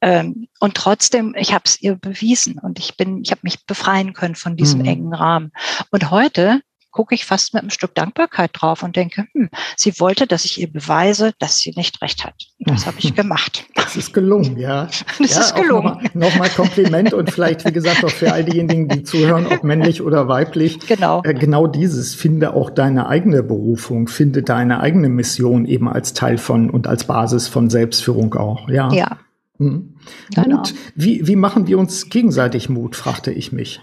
Ähm, 0.00 0.48
und 0.60 0.74
trotzdem, 0.74 1.34
ich 1.36 1.52
habe 1.52 1.64
es 1.66 1.80
ihr 1.80 1.96
bewiesen 1.96 2.58
und 2.58 2.78
ich 2.78 2.96
bin, 2.96 3.22
ich 3.22 3.30
habe 3.30 3.40
mich 3.42 3.66
befreien 3.66 4.12
können 4.12 4.34
von 4.34 4.56
diesem 4.56 4.80
mhm. 4.80 4.86
engen 4.86 5.14
Rahmen. 5.14 5.52
Und 5.90 6.10
heute 6.10 6.60
gucke 6.94 7.14
ich 7.14 7.26
fast 7.26 7.52
mit 7.52 7.62
einem 7.62 7.70
Stück 7.70 7.94
Dankbarkeit 7.94 8.52
drauf 8.54 8.84
und 8.84 8.94
denke, 8.94 9.26
hm, 9.32 9.50
sie 9.76 9.98
wollte, 9.98 10.28
dass 10.28 10.44
ich 10.44 10.60
ihr 10.60 10.72
beweise, 10.72 11.32
dass 11.40 11.58
sie 11.58 11.74
nicht 11.76 12.00
recht 12.00 12.24
hat. 12.24 12.34
Und 12.60 12.70
das 12.70 12.86
habe 12.86 12.96
ich 13.00 13.14
gemacht. 13.16 13.66
Das 13.74 13.96
ist 13.96 14.14
gelungen, 14.14 14.56
ja. 14.56 14.88
Das 15.18 15.34
ja, 15.34 15.40
ist 15.40 15.56
gelungen. 15.56 16.08
Nochmal 16.14 16.14
noch 16.14 16.36
mal 16.36 16.48
Kompliment 16.50 17.12
und 17.12 17.30
vielleicht, 17.32 17.64
wie 17.64 17.72
gesagt, 17.72 18.04
auch 18.04 18.10
für 18.10 18.32
all 18.32 18.44
diejenigen, 18.44 18.88
die 18.88 19.02
zuhören, 19.02 19.46
ob 19.46 19.64
männlich 19.64 20.02
oder 20.02 20.28
weiblich. 20.28 20.78
Genau. 20.86 21.22
Äh, 21.24 21.34
genau 21.34 21.66
dieses, 21.66 22.14
finde 22.14 22.54
auch 22.54 22.70
deine 22.70 23.08
eigene 23.08 23.42
Berufung, 23.42 24.06
finde 24.06 24.42
deine 24.42 24.80
eigene 24.80 25.08
Mission 25.08 25.66
eben 25.66 25.88
als 25.88 26.14
Teil 26.14 26.38
von 26.38 26.70
und 26.70 26.86
als 26.86 27.04
Basis 27.04 27.48
von 27.48 27.70
Selbstführung 27.70 28.34
auch, 28.34 28.68
ja. 28.68 28.92
Ja. 28.92 29.18
Mhm. 29.58 29.96
Genau. 30.32 30.58
Mut, 30.58 30.74
wie, 30.94 31.26
wie 31.26 31.36
machen 31.36 31.66
wir 31.66 31.78
uns 31.78 32.08
gegenseitig 32.08 32.68
Mut, 32.68 32.94
fragte 32.94 33.32
ich 33.32 33.50
mich. 33.50 33.80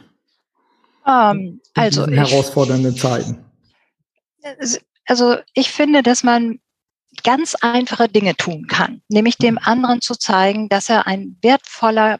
Also 1.74 2.04
in 2.04 2.14
herausfordernden 2.14 2.96
Zeiten. 2.96 3.46
Also 5.06 5.38
ich 5.54 5.72
finde, 5.72 6.04
dass 6.04 6.24
man 6.24 6.60
ganz 7.24 7.56
einfache 7.56 8.08
Dinge 8.08 8.36
tun 8.36 8.68
kann, 8.68 9.02
nämlich 9.10 9.38
dem 9.38 9.56
mhm. 9.56 9.62
anderen 9.64 10.02
zu 10.02 10.16
zeigen, 10.16 10.70
dass 10.70 10.90
er 10.90 11.08
ein 11.08 11.38
wertvoller 11.42 12.20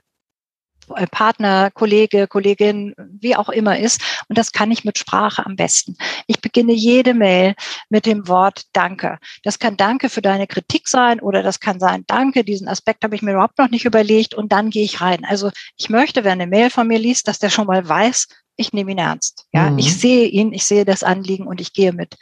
äh, 0.96 1.08
Partner, 1.08 1.72
Kollege, 1.72 2.28
Kollegin, 2.28 2.94
wie 2.98 3.36
auch 3.36 3.50
immer 3.50 3.80
ist. 3.80 4.02
Und 4.28 4.38
das 4.38 4.52
kann 4.52 4.72
ich 4.72 4.84
mit 4.84 4.98
Sprache 4.98 5.46
am 5.46 5.56
besten. 5.56 5.96
Ich 6.28 6.42
beginne 6.42 6.74
jede 6.74 7.14
Mail 7.14 7.56
mit 7.90 8.06
dem 8.06 8.28
Wort 8.28 8.64
Danke. 8.74 9.18
Das 9.44 9.60
kann 9.60 9.78
Danke 9.78 10.10
für 10.10 10.22
deine 10.22 10.48
Kritik 10.48 10.88
sein 10.88 11.20
oder 11.20 11.44
das 11.44 11.60
kann 11.60 11.80
sein 11.80 12.04
Danke, 12.08 12.44
diesen 12.44 12.68
Aspekt 12.68 13.04
habe 13.04 13.16
ich 13.16 13.22
mir 13.22 13.34
überhaupt 13.34 13.58
noch 13.58 13.70
nicht 13.70 13.86
überlegt 13.86 14.34
und 14.34 14.52
dann 14.52 14.70
gehe 14.70 14.84
ich 14.84 15.02
rein. 15.02 15.26
Also 15.26 15.52
ich 15.78 15.90
möchte, 15.90 16.24
wer 16.24 16.34
eine 16.34 16.48
Mail 16.48 16.70
von 16.70 16.88
mir 16.88 17.00
liest, 17.00 17.28
dass 17.28 17.40
der 17.40 17.50
schon 17.50 17.68
mal 17.68 17.88
weiß, 17.88 18.28
ich 18.62 18.74
nehme 18.74 18.92
ihn 18.92 18.98
ernst. 18.98 19.46
Ja, 19.52 19.70
mhm. 19.70 19.80
ich 19.80 19.98
sehe 19.98 20.28
ihn, 20.28 20.54
ich 20.54 20.66
sehe 20.66 20.86
das 20.86 21.04
Anliegen 21.04 21.48
und 21.48 21.60
ich 21.62 21.74
gehe 21.74 21.92
mit. 21.94 22.16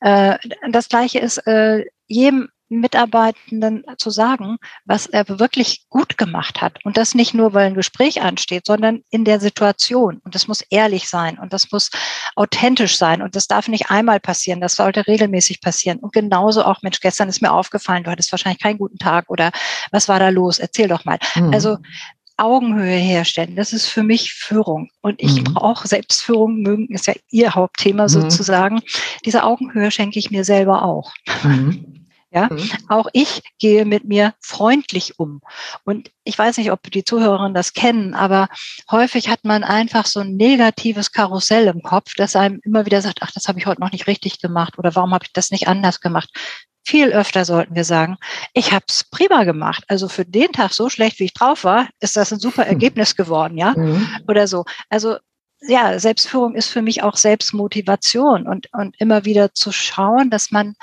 Äh, 0.00 0.38
das 0.70 0.88
Gleiche 0.88 1.18
ist 1.18 1.38
äh, 1.46 1.84
jedem 2.06 2.48
Mitarbeitenden 2.72 3.84
zu 3.98 4.10
sagen, 4.10 4.56
was 4.84 5.06
er 5.06 5.28
wirklich 5.28 5.86
gut 5.88 6.16
gemacht 6.16 6.60
hat. 6.60 6.84
Und 6.84 6.96
das 6.96 7.14
nicht 7.14 7.34
nur, 7.34 7.52
weil 7.52 7.66
ein 7.66 7.74
Gespräch 7.74 8.22
ansteht, 8.22 8.66
sondern 8.66 9.02
in 9.10 9.24
der 9.24 9.40
Situation. 9.40 10.20
Und 10.24 10.34
das 10.34 10.48
muss 10.48 10.62
ehrlich 10.70 11.08
sein 11.08 11.38
und 11.38 11.52
das 11.52 11.70
muss 11.70 11.90
authentisch 12.34 12.96
sein. 12.96 13.22
Und 13.22 13.36
das 13.36 13.46
darf 13.46 13.68
nicht 13.68 13.90
einmal 13.90 14.20
passieren, 14.20 14.60
das 14.60 14.74
sollte 14.74 15.06
regelmäßig 15.06 15.60
passieren. 15.60 15.98
Und 15.98 16.12
genauso 16.12 16.64
auch, 16.64 16.82
Mensch, 16.82 17.00
gestern 17.00 17.28
ist 17.28 17.42
mir 17.42 17.52
aufgefallen, 17.52 18.04
du 18.04 18.10
hattest 18.10 18.32
wahrscheinlich 18.32 18.62
keinen 18.62 18.78
guten 18.78 18.98
Tag 18.98 19.28
oder 19.28 19.52
was 19.90 20.08
war 20.08 20.18
da 20.18 20.30
los? 20.30 20.58
Erzähl 20.58 20.88
doch 20.88 21.04
mal. 21.04 21.18
Mhm. 21.36 21.52
Also 21.52 21.76
Augenhöhe 22.36 22.96
herstellen. 22.96 23.56
Das 23.56 23.72
ist 23.72 23.86
für 23.86 24.02
mich 24.02 24.34
Führung. 24.34 24.90
Und 25.00 25.20
ich 25.22 25.40
mhm. 25.40 25.44
brauche 25.44 25.88
Selbstführung, 25.88 26.60
mögen 26.60 26.88
ist 26.94 27.06
ja 27.06 27.14
Ihr 27.30 27.54
Hauptthema 27.54 28.04
mhm. 28.04 28.08
sozusagen. 28.08 28.80
Diese 29.24 29.44
Augenhöhe 29.44 29.90
schenke 29.90 30.18
ich 30.18 30.30
mir 30.30 30.44
selber 30.44 30.84
auch. 30.84 31.12
Mhm. 31.44 31.86
Ja, 32.34 32.48
mhm. 32.50 32.70
auch 32.88 33.08
ich 33.12 33.42
gehe 33.58 33.84
mit 33.84 34.04
mir 34.04 34.32
freundlich 34.40 35.18
um. 35.18 35.42
Und 35.84 36.10
ich 36.24 36.38
weiß 36.38 36.56
nicht, 36.56 36.72
ob 36.72 36.82
die 36.90 37.04
Zuhörerinnen 37.04 37.52
das 37.52 37.74
kennen, 37.74 38.14
aber 38.14 38.48
häufig 38.90 39.28
hat 39.28 39.44
man 39.44 39.64
einfach 39.64 40.06
so 40.06 40.20
ein 40.20 40.36
negatives 40.36 41.12
Karussell 41.12 41.66
im 41.66 41.82
Kopf, 41.82 42.14
das 42.16 42.34
einem 42.34 42.58
immer 42.64 42.86
wieder 42.86 43.02
sagt, 43.02 43.18
ach, 43.20 43.32
das 43.32 43.48
habe 43.48 43.58
ich 43.58 43.66
heute 43.66 43.82
noch 43.82 43.92
nicht 43.92 44.06
richtig 44.06 44.40
gemacht 44.40 44.78
oder 44.78 44.94
warum 44.94 45.12
habe 45.12 45.26
ich 45.26 45.32
das 45.34 45.50
nicht 45.50 45.68
anders 45.68 46.00
gemacht? 46.00 46.30
Viel 46.84 47.12
öfter 47.12 47.44
sollten 47.44 47.74
wir 47.74 47.84
sagen, 47.84 48.16
ich 48.54 48.72
habe 48.72 48.84
es 48.88 49.04
prima 49.04 49.44
gemacht. 49.44 49.84
Also 49.88 50.08
für 50.08 50.24
den 50.24 50.52
Tag 50.52 50.72
so 50.72 50.88
schlecht, 50.88 51.18
wie 51.20 51.24
ich 51.24 51.34
drauf 51.34 51.64
war, 51.64 51.88
ist 52.00 52.16
das 52.16 52.32
ein 52.32 52.40
super 52.40 52.62
hm. 52.62 52.70
Ergebnis 52.70 53.14
geworden, 53.16 53.56
ja? 53.56 53.74
Mhm. 53.76 54.06
Oder 54.26 54.48
so. 54.48 54.64
Also 54.88 55.16
ja, 55.60 55.98
Selbstführung 55.98 56.54
ist 56.54 56.68
für 56.68 56.82
mich 56.82 57.02
auch 57.02 57.16
Selbstmotivation 57.16 58.46
und, 58.48 58.68
und 58.72 59.00
immer 59.00 59.24
wieder 59.24 59.54
zu 59.54 59.70
schauen, 59.70 60.28
dass 60.28 60.50
man 60.50 60.74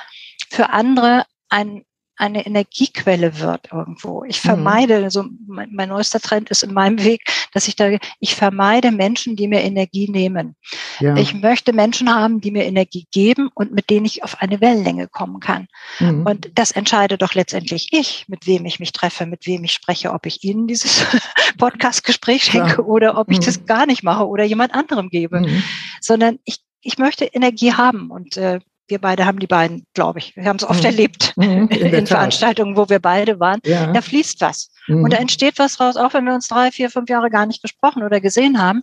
für 0.49 0.69
andere 0.69 1.25
ein 1.49 1.83
eine 2.19 2.45
Energiequelle 2.45 3.39
wird 3.39 3.69
irgendwo. 3.71 4.23
Ich 4.25 4.43
mhm. 4.43 4.49
vermeide, 4.49 5.01
mhm. 5.01 5.09
so 5.09 5.23
mein, 5.47 5.69
mein, 5.73 5.89
neuester 5.89 6.19
Trend 6.19 6.49
ist 6.49 6.63
in 6.63 6.73
meinem 6.73 7.01
Weg, 7.03 7.21
dass 7.53 7.67
ich 7.67 7.77
da, 7.77 7.97
ich 8.19 8.35
vermeide 8.35 8.91
Menschen, 8.91 9.37
die 9.37 9.47
mir 9.47 9.61
Energie 9.61 10.09
nehmen. 10.11 10.55
Ja. 10.99 11.15
Ich 11.15 11.33
möchte 11.33 11.71
Menschen 11.71 12.13
haben, 12.13 12.41
die 12.41 12.51
mir 12.51 12.65
Energie 12.65 13.07
geben 13.11 13.49
und 13.53 13.71
mit 13.71 13.89
denen 13.89 14.05
ich 14.05 14.23
auf 14.23 14.41
eine 14.41 14.59
Wellenlänge 14.59 15.07
kommen 15.07 15.39
kann. 15.39 15.67
Mhm. 15.99 16.25
Und 16.25 16.51
das 16.55 16.71
entscheide 16.71 17.17
doch 17.17 17.35
letztendlich 17.35 17.87
ich, 17.91 18.25
mit 18.27 18.45
wem 18.45 18.65
ich 18.65 18.81
mich 18.81 18.91
treffe, 18.91 19.25
mit 19.25 19.47
wem 19.47 19.63
ich 19.63 19.71
spreche, 19.71 20.11
ob 20.11 20.25
ich 20.25 20.43
Ihnen 20.43 20.67
dieses 20.67 21.05
Podcast-Gespräch 21.57 22.43
schenke 22.43 22.81
ja. 22.81 22.83
oder 22.83 23.17
ob 23.17 23.31
ich 23.31 23.39
mhm. 23.39 23.45
das 23.45 23.65
gar 23.65 23.85
nicht 23.85 24.03
mache 24.03 24.27
oder 24.27 24.43
jemand 24.43 24.73
anderem 24.73 25.09
gebe, 25.09 25.39
mhm. 25.39 25.63
sondern 26.01 26.39
ich 26.43 26.57
ich 26.81 26.97
möchte 26.97 27.25
Energie 27.25 27.73
haben 27.73 28.09
und 28.09 28.37
äh, 28.37 28.59
wir 28.89 28.99
beide 28.99 29.25
haben 29.25 29.39
die 29.39 29.47
beiden, 29.47 29.85
glaube 29.93 30.19
ich. 30.19 30.35
Wir 30.35 30.45
haben 30.45 30.57
es 30.57 30.63
oft 30.63 30.79
mhm. 30.79 30.85
erlebt 30.85 31.33
mhm, 31.37 31.67
in, 31.69 31.69
in 31.93 32.07
Veranstaltungen, 32.07 32.75
wo 32.75 32.89
wir 32.89 32.99
beide 32.99 33.39
waren. 33.39 33.59
Ja. 33.65 33.91
Da 33.91 34.01
fließt 34.01 34.41
was. 34.41 34.71
Mhm. 34.87 35.03
Und 35.03 35.13
da 35.13 35.17
entsteht 35.17 35.59
was 35.59 35.79
raus, 35.79 35.95
auch 35.95 36.13
wenn 36.13 36.25
wir 36.25 36.33
uns 36.33 36.47
drei, 36.47 36.71
vier, 36.71 36.89
fünf 36.89 37.09
Jahre 37.09 37.29
gar 37.29 37.45
nicht 37.45 37.61
gesprochen 37.61 38.03
oder 38.03 38.19
gesehen 38.21 38.61
haben. 38.61 38.81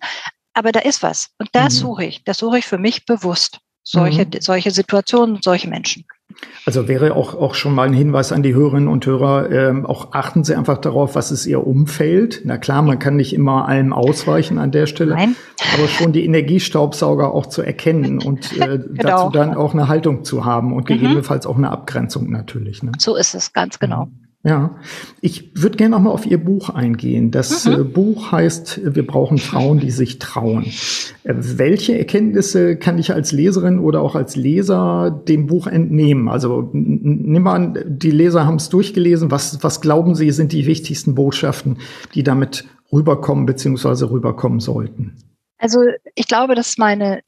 aber 0.55 0.73
da 0.73 0.81
ist 0.81 1.03
was. 1.03 1.29
Und 1.39 1.51
das 1.53 1.75
mhm. 1.75 1.79
suche 1.79 2.05
ich. 2.07 2.25
Das 2.25 2.39
suche 2.39 2.59
ich 2.59 2.67
für 2.67 2.79
mich 2.79 3.05
bewusst. 3.05 3.59
Solche, 3.83 4.25
mhm. 4.25 4.41
solche 4.41 4.71
Situationen, 4.71 5.41
solche 5.43 5.69
Menschen. 5.69 6.05
Also 6.67 6.89
wäre 6.89 7.15
auch, 7.15 7.35
auch 7.35 7.55
schon 7.55 7.75
mal 7.75 7.87
ein 7.87 7.93
Hinweis 7.93 8.33
an 8.33 8.43
die 8.43 8.53
Hörerinnen 8.53 8.89
und 8.89 9.07
Hörer, 9.07 9.51
ähm, 9.51 9.87
auch 9.87 10.13
achten 10.13 10.43
Sie 10.43 10.57
einfach 10.57 10.79
darauf, 10.79 11.15
was 11.15 11.31
ist 11.31 11.47
Ihr 11.47 11.65
Umfeld. 11.65 12.43
Na 12.45 12.59
klar, 12.59 12.83
man 12.83 12.99
kann 12.99 13.15
nicht 13.15 13.33
immer 13.33 13.69
allem 13.69 13.93
ausweichen 13.93 14.59
an 14.59 14.73
der 14.73 14.87
Stelle, 14.87 15.15
Nein. 15.15 15.37
aber 15.75 15.87
schon 15.87 16.13
die 16.13 16.25
Energiestaubsauger 16.25 17.33
auch 17.33 17.47
zu 17.47 17.63
erkennen 17.63 18.21
und 18.21 18.53
äh, 18.61 18.79
genau. 18.79 18.89
dazu 18.97 19.31
dann 19.31 19.55
auch 19.55 19.75
eine 19.75 19.87
Haltung 19.87 20.25
zu 20.25 20.45
haben 20.45 20.73
und 20.73 20.85
mhm. 20.91 20.95
gegebenenfalls 20.95 21.47
auch 21.47 21.57
eine 21.57 21.71
Abgrenzung 21.71 22.31
natürlich. 22.31 22.83
Ne? 22.83 22.93
So 22.99 23.15
ist 23.15 23.35
es, 23.35 23.53
ganz 23.53 23.79
genau. 23.79 24.07
Mhm. 24.07 24.26
Ja, 24.45 24.77
ich 25.21 25.51
würde 25.61 25.77
gerne 25.77 25.97
noch 25.97 26.03
mal 26.03 26.11
auf 26.11 26.25
Ihr 26.25 26.39
Buch 26.39 26.71
eingehen. 26.71 27.33
Das 27.33 27.67
mhm. 27.67 27.73
äh, 27.73 27.83
Buch 27.83 28.31
heißt 28.31 28.95
Wir 28.95 29.05
brauchen 29.05 29.39
Frauen, 29.39 29.81
die 29.81 29.91
sich 29.91 30.21
trauen. 30.21 30.67
Äh, 31.25 31.35
welche 31.35 31.99
Erkenntnisse 31.99 32.77
kann 32.77 32.97
ich 32.99 33.13
als 33.13 33.33
Leserin 33.33 33.81
oder 33.81 34.03
auch 34.03 34.15
als 34.15 34.37
Leser 34.37 35.11
dem 35.11 35.47
Buch 35.47 35.67
entnehmen? 35.67 36.29
Also 36.29 36.71
nimm 36.73 37.43
mal 37.43 37.55
an, 37.55 37.79
die 37.87 38.13
Leser 38.13 38.47
haben 38.47 38.57
es 38.57 38.69
durchgelesen. 38.69 39.33
Was, 39.33 39.65
was 39.65 39.81
glauben 39.81 40.15
Sie 40.15 40.31
sind 40.31 40.53
die 40.53 40.67
wichtigsten 40.67 41.17
Botschaften, 41.17 41.79
die 42.15 42.23
damit 42.23 42.67
rüberkommen 42.93 43.47
bzw. 43.47 44.05
rüberkommen 44.05 44.61
sollten? 44.61 45.17
Also 45.59 45.81
ich 46.15 46.27
glaube, 46.27 46.55
dass 46.55 46.77
meine 46.77 47.23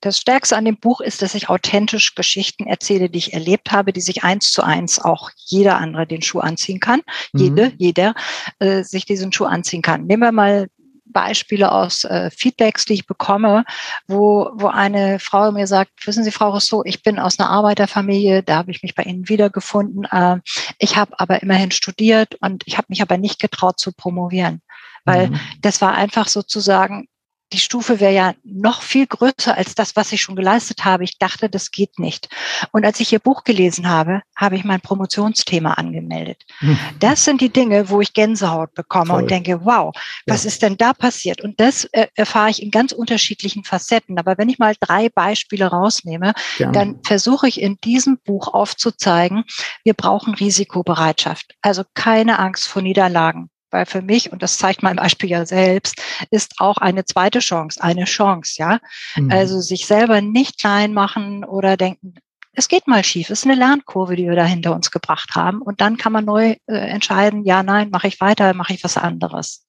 das 0.00 0.18
Stärkste 0.18 0.56
an 0.56 0.64
dem 0.64 0.78
Buch 0.78 1.00
ist, 1.00 1.22
dass 1.22 1.34
ich 1.34 1.48
authentisch 1.48 2.14
Geschichten 2.14 2.66
erzähle, 2.66 3.08
die 3.08 3.18
ich 3.18 3.32
erlebt 3.34 3.70
habe, 3.70 3.92
die 3.92 4.00
sich 4.00 4.24
eins 4.24 4.50
zu 4.50 4.62
eins 4.62 4.98
auch 4.98 5.30
jeder 5.36 5.78
andere 5.78 6.06
den 6.06 6.22
Schuh 6.22 6.40
anziehen 6.40 6.80
kann, 6.80 7.02
mhm. 7.32 7.40
jede, 7.40 7.72
jeder 7.76 8.14
äh, 8.58 8.82
sich 8.82 9.04
diesen 9.06 9.32
Schuh 9.32 9.44
anziehen 9.44 9.82
kann. 9.82 10.06
Nehmen 10.06 10.22
wir 10.22 10.32
mal 10.32 10.68
Beispiele 11.10 11.72
aus 11.72 12.04
äh, 12.04 12.30
Feedbacks, 12.30 12.84
die 12.84 12.94
ich 12.94 13.06
bekomme, 13.06 13.64
wo, 14.06 14.50
wo 14.54 14.66
eine 14.66 15.18
Frau 15.18 15.50
mir 15.52 15.66
sagt, 15.66 16.06
wissen 16.06 16.24
Sie, 16.24 16.30
Frau 16.30 16.50
Rousseau, 16.50 16.82
ich 16.84 17.02
bin 17.02 17.18
aus 17.18 17.38
einer 17.38 17.50
Arbeiterfamilie, 17.50 18.42
da 18.42 18.56
habe 18.56 18.70
ich 18.70 18.82
mich 18.82 18.94
bei 18.94 19.04
Ihnen 19.04 19.28
wiedergefunden. 19.28 20.04
Äh, 20.04 20.38
ich 20.78 20.96
habe 20.96 21.18
aber 21.18 21.42
immerhin 21.42 21.70
studiert 21.70 22.36
und 22.40 22.62
ich 22.66 22.76
habe 22.76 22.86
mich 22.90 23.02
aber 23.02 23.18
nicht 23.18 23.40
getraut 23.40 23.78
zu 23.78 23.92
promovieren, 23.92 24.62
weil 25.04 25.30
mhm. 25.30 25.40
das 25.60 25.80
war 25.80 25.94
einfach 25.94 26.28
sozusagen 26.28 27.08
die 27.52 27.58
Stufe 27.58 27.98
wäre 28.00 28.12
ja 28.12 28.34
noch 28.44 28.82
viel 28.82 29.06
größer 29.06 29.56
als 29.56 29.74
das, 29.74 29.96
was 29.96 30.12
ich 30.12 30.20
schon 30.20 30.36
geleistet 30.36 30.84
habe. 30.84 31.04
Ich 31.04 31.18
dachte, 31.18 31.48
das 31.48 31.70
geht 31.70 31.98
nicht. 31.98 32.28
Und 32.72 32.84
als 32.84 33.00
ich 33.00 33.12
ihr 33.12 33.20
Buch 33.20 33.44
gelesen 33.44 33.88
habe, 33.88 34.22
habe 34.36 34.56
ich 34.56 34.64
mein 34.64 34.80
Promotionsthema 34.80 35.74
angemeldet. 35.74 36.44
Hm. 36.58 36.78
Das 36.98 37.24
sind 37.24 37.40
die 37.40 37.48
Dinge, 37.48 37.88
wo 37.88 38.00
ich 38.00 38.12
Gänsehaut 38.12 38.74
bekomme 38.74 39.10
Toll. 39.10 39.22
und 39.22 39.30
denke, 39.30 39.64
wow, 39.64 39.94
was 40.26 40.44
ja. 40.44 40.48
ist 40.48 40.62
denn 40.62 40.76
da 40.76 40.92
passiert? 40.92 41.40
Und 41.42 41.58
das 41.58 41.84
äh, 41.92 42.08
erfahre 42.14 42.50
ich 42.50 42.62
in 42.62 42.70
ganz 42.70 42.92
unterschiedlichen 42.92 43.64
Facetten. 43.64 44.18
Aber 44.18 44.36
wenn 44.36 44.48
ich 44.48 44.58
mal 44.58 44.74
drei 44.78 45.08
Beispiele 45.08 45.66
rausnehme, 45.66 46.34
Gerne. 46.58 46.72
dann 46.72 47.00
versuche 47.04 47.48
ich 47.48 47.60
in 47.60 47.78
diesem 47.82 48.18
Buch 48.18 48.48
aufzuzeigen, 48.48 49.44
wir 49.84 49.94
brauchen 49.94 50.34
Risikobereitschaft. 50.34 51.54
Also 51.62 51.84
keine 51.94 52.38
Angst 52.38 52.68
vor 52.68 52.82
Niederlagen. 52.82 53.48
Weil 53.70 53.86
für 53.86 54.02
mich, 54.02 54.32
und 54.32 54.42
das 54.42 54.58
zeigt 54.58 54.82
mein 54.82 54.96
Beispiel 54.96 55.30
ja 55.30 55.44
selbst, 55.46 56.00
ist 56.30 56.54
auch 56.58 56.78
eine 56.78 57.04
zweite 57.04 57.40
Chance, 57.40 57.82
eine 57.82 58.04
Chance, 58.04 58.54
ja. 58.56 58.80
Mhm. 59.16 59.30
Also 59.30 59.60
sich 59.60 59.86
selber 59.86 60.20
nicht 60.20 60.58
klein 60.58 60.94
machen 60.94 61.44
oder 61.44 61.76
denken, 61.76 62.14
es 62.52 62.68
geht 62.68 62.88
mal 62.88 63.04
schief, 63.04 63.30
es 63.30 63.40
ist 63.40 63.44
eine 63.44 63.54
Lernkurve, 63.54 64.16
die 64.16 64.26
wir 64.26 64.34
da 64.34 64.44
hinter 64.44 64.74
uns 64.74 64.90
gebracht 64.90 65.36
haben. 65.36 65.62
Und 65.62 65.80
dann 65.80 65.96
kann 65.96 66.12
man 66.12 66.24
neu 66.24 66.56
äh, 66.66 66.74
entscheiden, 66.74 67.44
ja, 67.44 67.62
nein, 67.62 67.90
mache 67.90 68.08
ich 68.08 68.20
weiter, 68.20 68.52
mache 68.54 68.74
ich 68.74 68.82
was 68.82 68.96
anderes. 68.96 69.66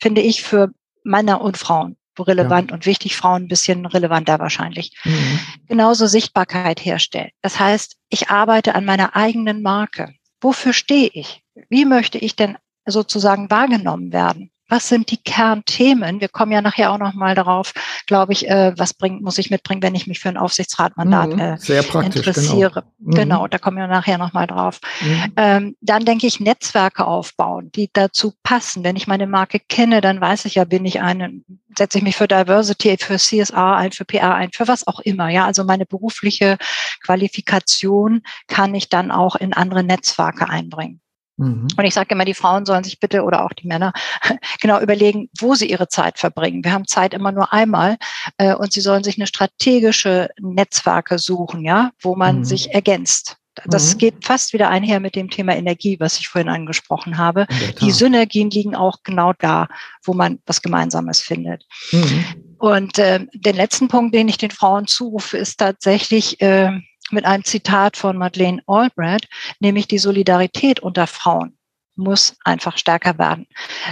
Finde 0.00 0.20
ich 0.20 0.42
für 0.42 0.70
Männer 1.02 1.40
und 1.40 1.58
Frauen 1.58 1.96
relevant 2.18 2.70
ja. 2.70 2.74
und 2.74 2.86
wichtig, 2.86 3.16
Frauen 3.16 3.44
ein 3.44 3.48
bisschen 3.48 3.86
relevanter 3.86 4.38
wahrscheinlich. 4.38 4.92
Mhm. 5.04 5.40
Genauso 5.68 6.06
Sichtbarkeit 6.06 6.84
herstellen. 6.84 7.30
Das 7.42 7.58
heißt, 7.58 7.96
ich 8.10 8.28
arbeite 8.28 8.74
an 8.74 8.84
meiner 8.84 9.16
eigenen 9.16 9.62
Marke. 9.62 10.12
Wofür 10.40 10.72
stehe 10.72 11.10
ich? 11.12 11.42
Wie 11.68 11.84
möchte 11.84 12.18
ich 12.18 12.36
denn 12.36 12.56
sozusagen 12.86 13.50
wahrgenommen 13.50 14.12
werden. 14.12 14.50
Was 14.70 14.88
sind 14.88 15.10
die 15.10 15.16
Kernthemen? 15.16 16.20
Wir 16.20 16.28
kommen 16.28 16.52
ja 16.52 16.62
nachher 16.62 16.92
auch 16.92 16.98
noch 16.98 17.12
mal 17.12 17.34
darauf, 17.34 17.72
glaube 18.06 18.32
ich, 18.32 18.48
äh, 18.48 18.72
was 18.76 18.94
bringt, 18.94 19.20
muss 19.20 19.36
ich 19.36 19.50
mitbringen, 19.50 19.82
wenn 19.82 19.96
ich 19.96 20.06
mich 20.06 20.20
für 20.20 20.28
ein 20.28 20.36
Aufsichtsratmandat 20.36 21.30
mhm, 21.30 21.40
äh, 21.40 22.04
interessiere. 22.04 22.70
Genau. 22.70 23.10
Mhm. 23.10 23.14
genau, 23.14 23.48
da 23.48 23.58
kommen 23.58 23.78
wir 23.78 23.88
nachher 23.88 24.16
noch 24.16 24.32
mal 24.32 24.46
drauf. 24.46 24.78
Mhm. 25.00 25.32
Ähm, 25.36 25.76
dann 25.80 26.04
denke 26.04 26.28
ich, 26.28 26.38
Netzwerke 26.38 27.04
aufbauen, 27.04 27.72
die 27.72 27.90
dazu 27.92 28.32
passen. 28.44 28.84
Wenn 28.84 28.94
ich 28.94 29.08
meine 29.08 29.26
Marke 29.26 29.58
kenne, 29.58 30.00
dann 30.00 30.20
weiß 30.20 30.44
ich 30.44 30.54
ja, 30.54 30.64
bin 30.64 30.84
ich 30.84 31.00
eine, 31.00 31.32
setze 31.76 31.98
ich 31.98 32.04
mich 32.04 32.16
für 32.16 32.28
Diversity, 32.28 32.96
für 32.96 33.18
CSR 33.18 33.76
ein, 33.76 33.90
für 33.90 34.04
PR 34.04 34.36
ein, 34.36 34.50
für 34.52 34.68
was 34.68 34.86
auch 34.86 35.00
immer. 35.00 35.30
Ja, 35.30 35.46
also 35.46 35.64
meine 35.64 35.84
berufliche 35.84 36.58
Qualifikation 37.02 38.22
kann 38.46 38.72
ich 38.76 38.88
dann 38.88 39.10
auch 39.10 39.34
in 39.34 39.52
andere 39.52 39.82
Netzwerke 39.82 40.48
einbringen. 40.48 41.00
Mhm. 41.40 41.68
Und 41.76 41.84
ich 41.84 41.94
sage 41.94 42.14
immer, 42.14 42.24
die 42.24 42.34
Frauen 42.34 42.66
sollen 42.66 42.84
sich 42.84 43.00
bitte 43.00 43.22
oder 43.22 43.44
auch 43.44 43.52
die 43.52 43.66
Männer 43.66 43.92
genau 44.60 44.80
überlegen, 44.80 45.30
wo 45.40 45.54
sie 45.54 45.70
ihre 45.70 45.88
Zeit 45.88 46.18
verbringen. 46.18 46.62
Wir 46.62 46.72
haben 46.72 46.86
Zeit 46.86 47.14
immer 47.14 47.32
nur 47.32 47.52
einmal 47.52 47.96
äh, 48.36 48.54
und 48.54 48.72
sie 48.72 48.80
sollen 48.80 49.02
sich 49.02 49.16
eine 49.16 49.26
strategische 49.26 50.28
Netzwerke 50.38 51.18
suchen, 51.18 51.64
ja, 51.64 51.90
wo 52.00 52.14
man 52.14 52.38
mhm. 52.38 52.44
sich 52.44 52.74
ergänzt. 52.74 53.36
Das 53.66 53.94
mhm. 53.94 53.98
geht 53.98 54.24
fast 54.24 54.52
wieder 54.52 54.68
einher 54.68 55.00
mit 55.00 55.16
dem 55.16 55.28
Thema 55.28 55.56
Energie, 55.56 55.98
was 55.98 56.18
ich 56.18 56.28
vorhin 56.28 56.48
angesprochen 56.48 57.18
habe. 57.18 57.46
Die 57.80 57.90
Synergien 57.90 58.50
liegen 58.50 58.76
auch 58.76 58.98
genau 59.02 59.32
da, 59.38 59.66
wo 60.04 60.14
man 60.14 60.38
was 60.46 60.62
Gemeinsames 60.62 61.20
findet. 61.20 61.64
Mhm. 61.90 62.24
Und 62.58 62.98
äh, 62.98 63.26
den 63.32 63.56
letzten 63.56 63.88
Punkt, 63.88 64.14
den 64.14 64.28
ich 64.28 64.38
den 64.38 64.50
Frauen 64.50 64.86
zurufe, 64.86 65.36
ist 65.36 65.58
tatsächlich, 65.58 66.40
äh, 66.40 66.70
mit 67.12 67.24
einem 67.24 67.44
Zitat 67.44 67.96
von 67.96 68.16
Madeleine 68.16 68.62
Albright, 68.66 69.28
nämlich 69.60 69.88
die 69.88 69.98
Solidarität 69.98 70.80
unter 70.80 71.06
Frauen 71.06 71.56
muss 71.96 72.36
einfach 72.44 72.78
stärker 72.78 73.18
werden. 73.18 73.46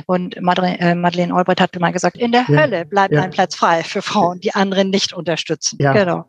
Und 0.06 0.36
äh, 0.36 0.40
Madeleine 0.94 1.34
Albright 1.34 1.60
hat 1.60 1.78
mal 1.78 1.92
gesagt, 1.92 2.16
in 2.16 2.32
der 2.32 2.44
ja, 2.48 2.62
Hölle 2.62 2.84
bleibt 2.84 3.14
ja. 3.14 3.22
ein 3.22 3.30
Platz 3.30 3.54
frei 3.54 3.82
für 3.82 4.02
Frauen, 4.02 4.40
die 4.40 4.54
anderen 4.54 4.90
nicht 4.90 5.12
unterstützen. 5.12 5.78
Ja, 5.80 5.92
genau. 5.92 6.24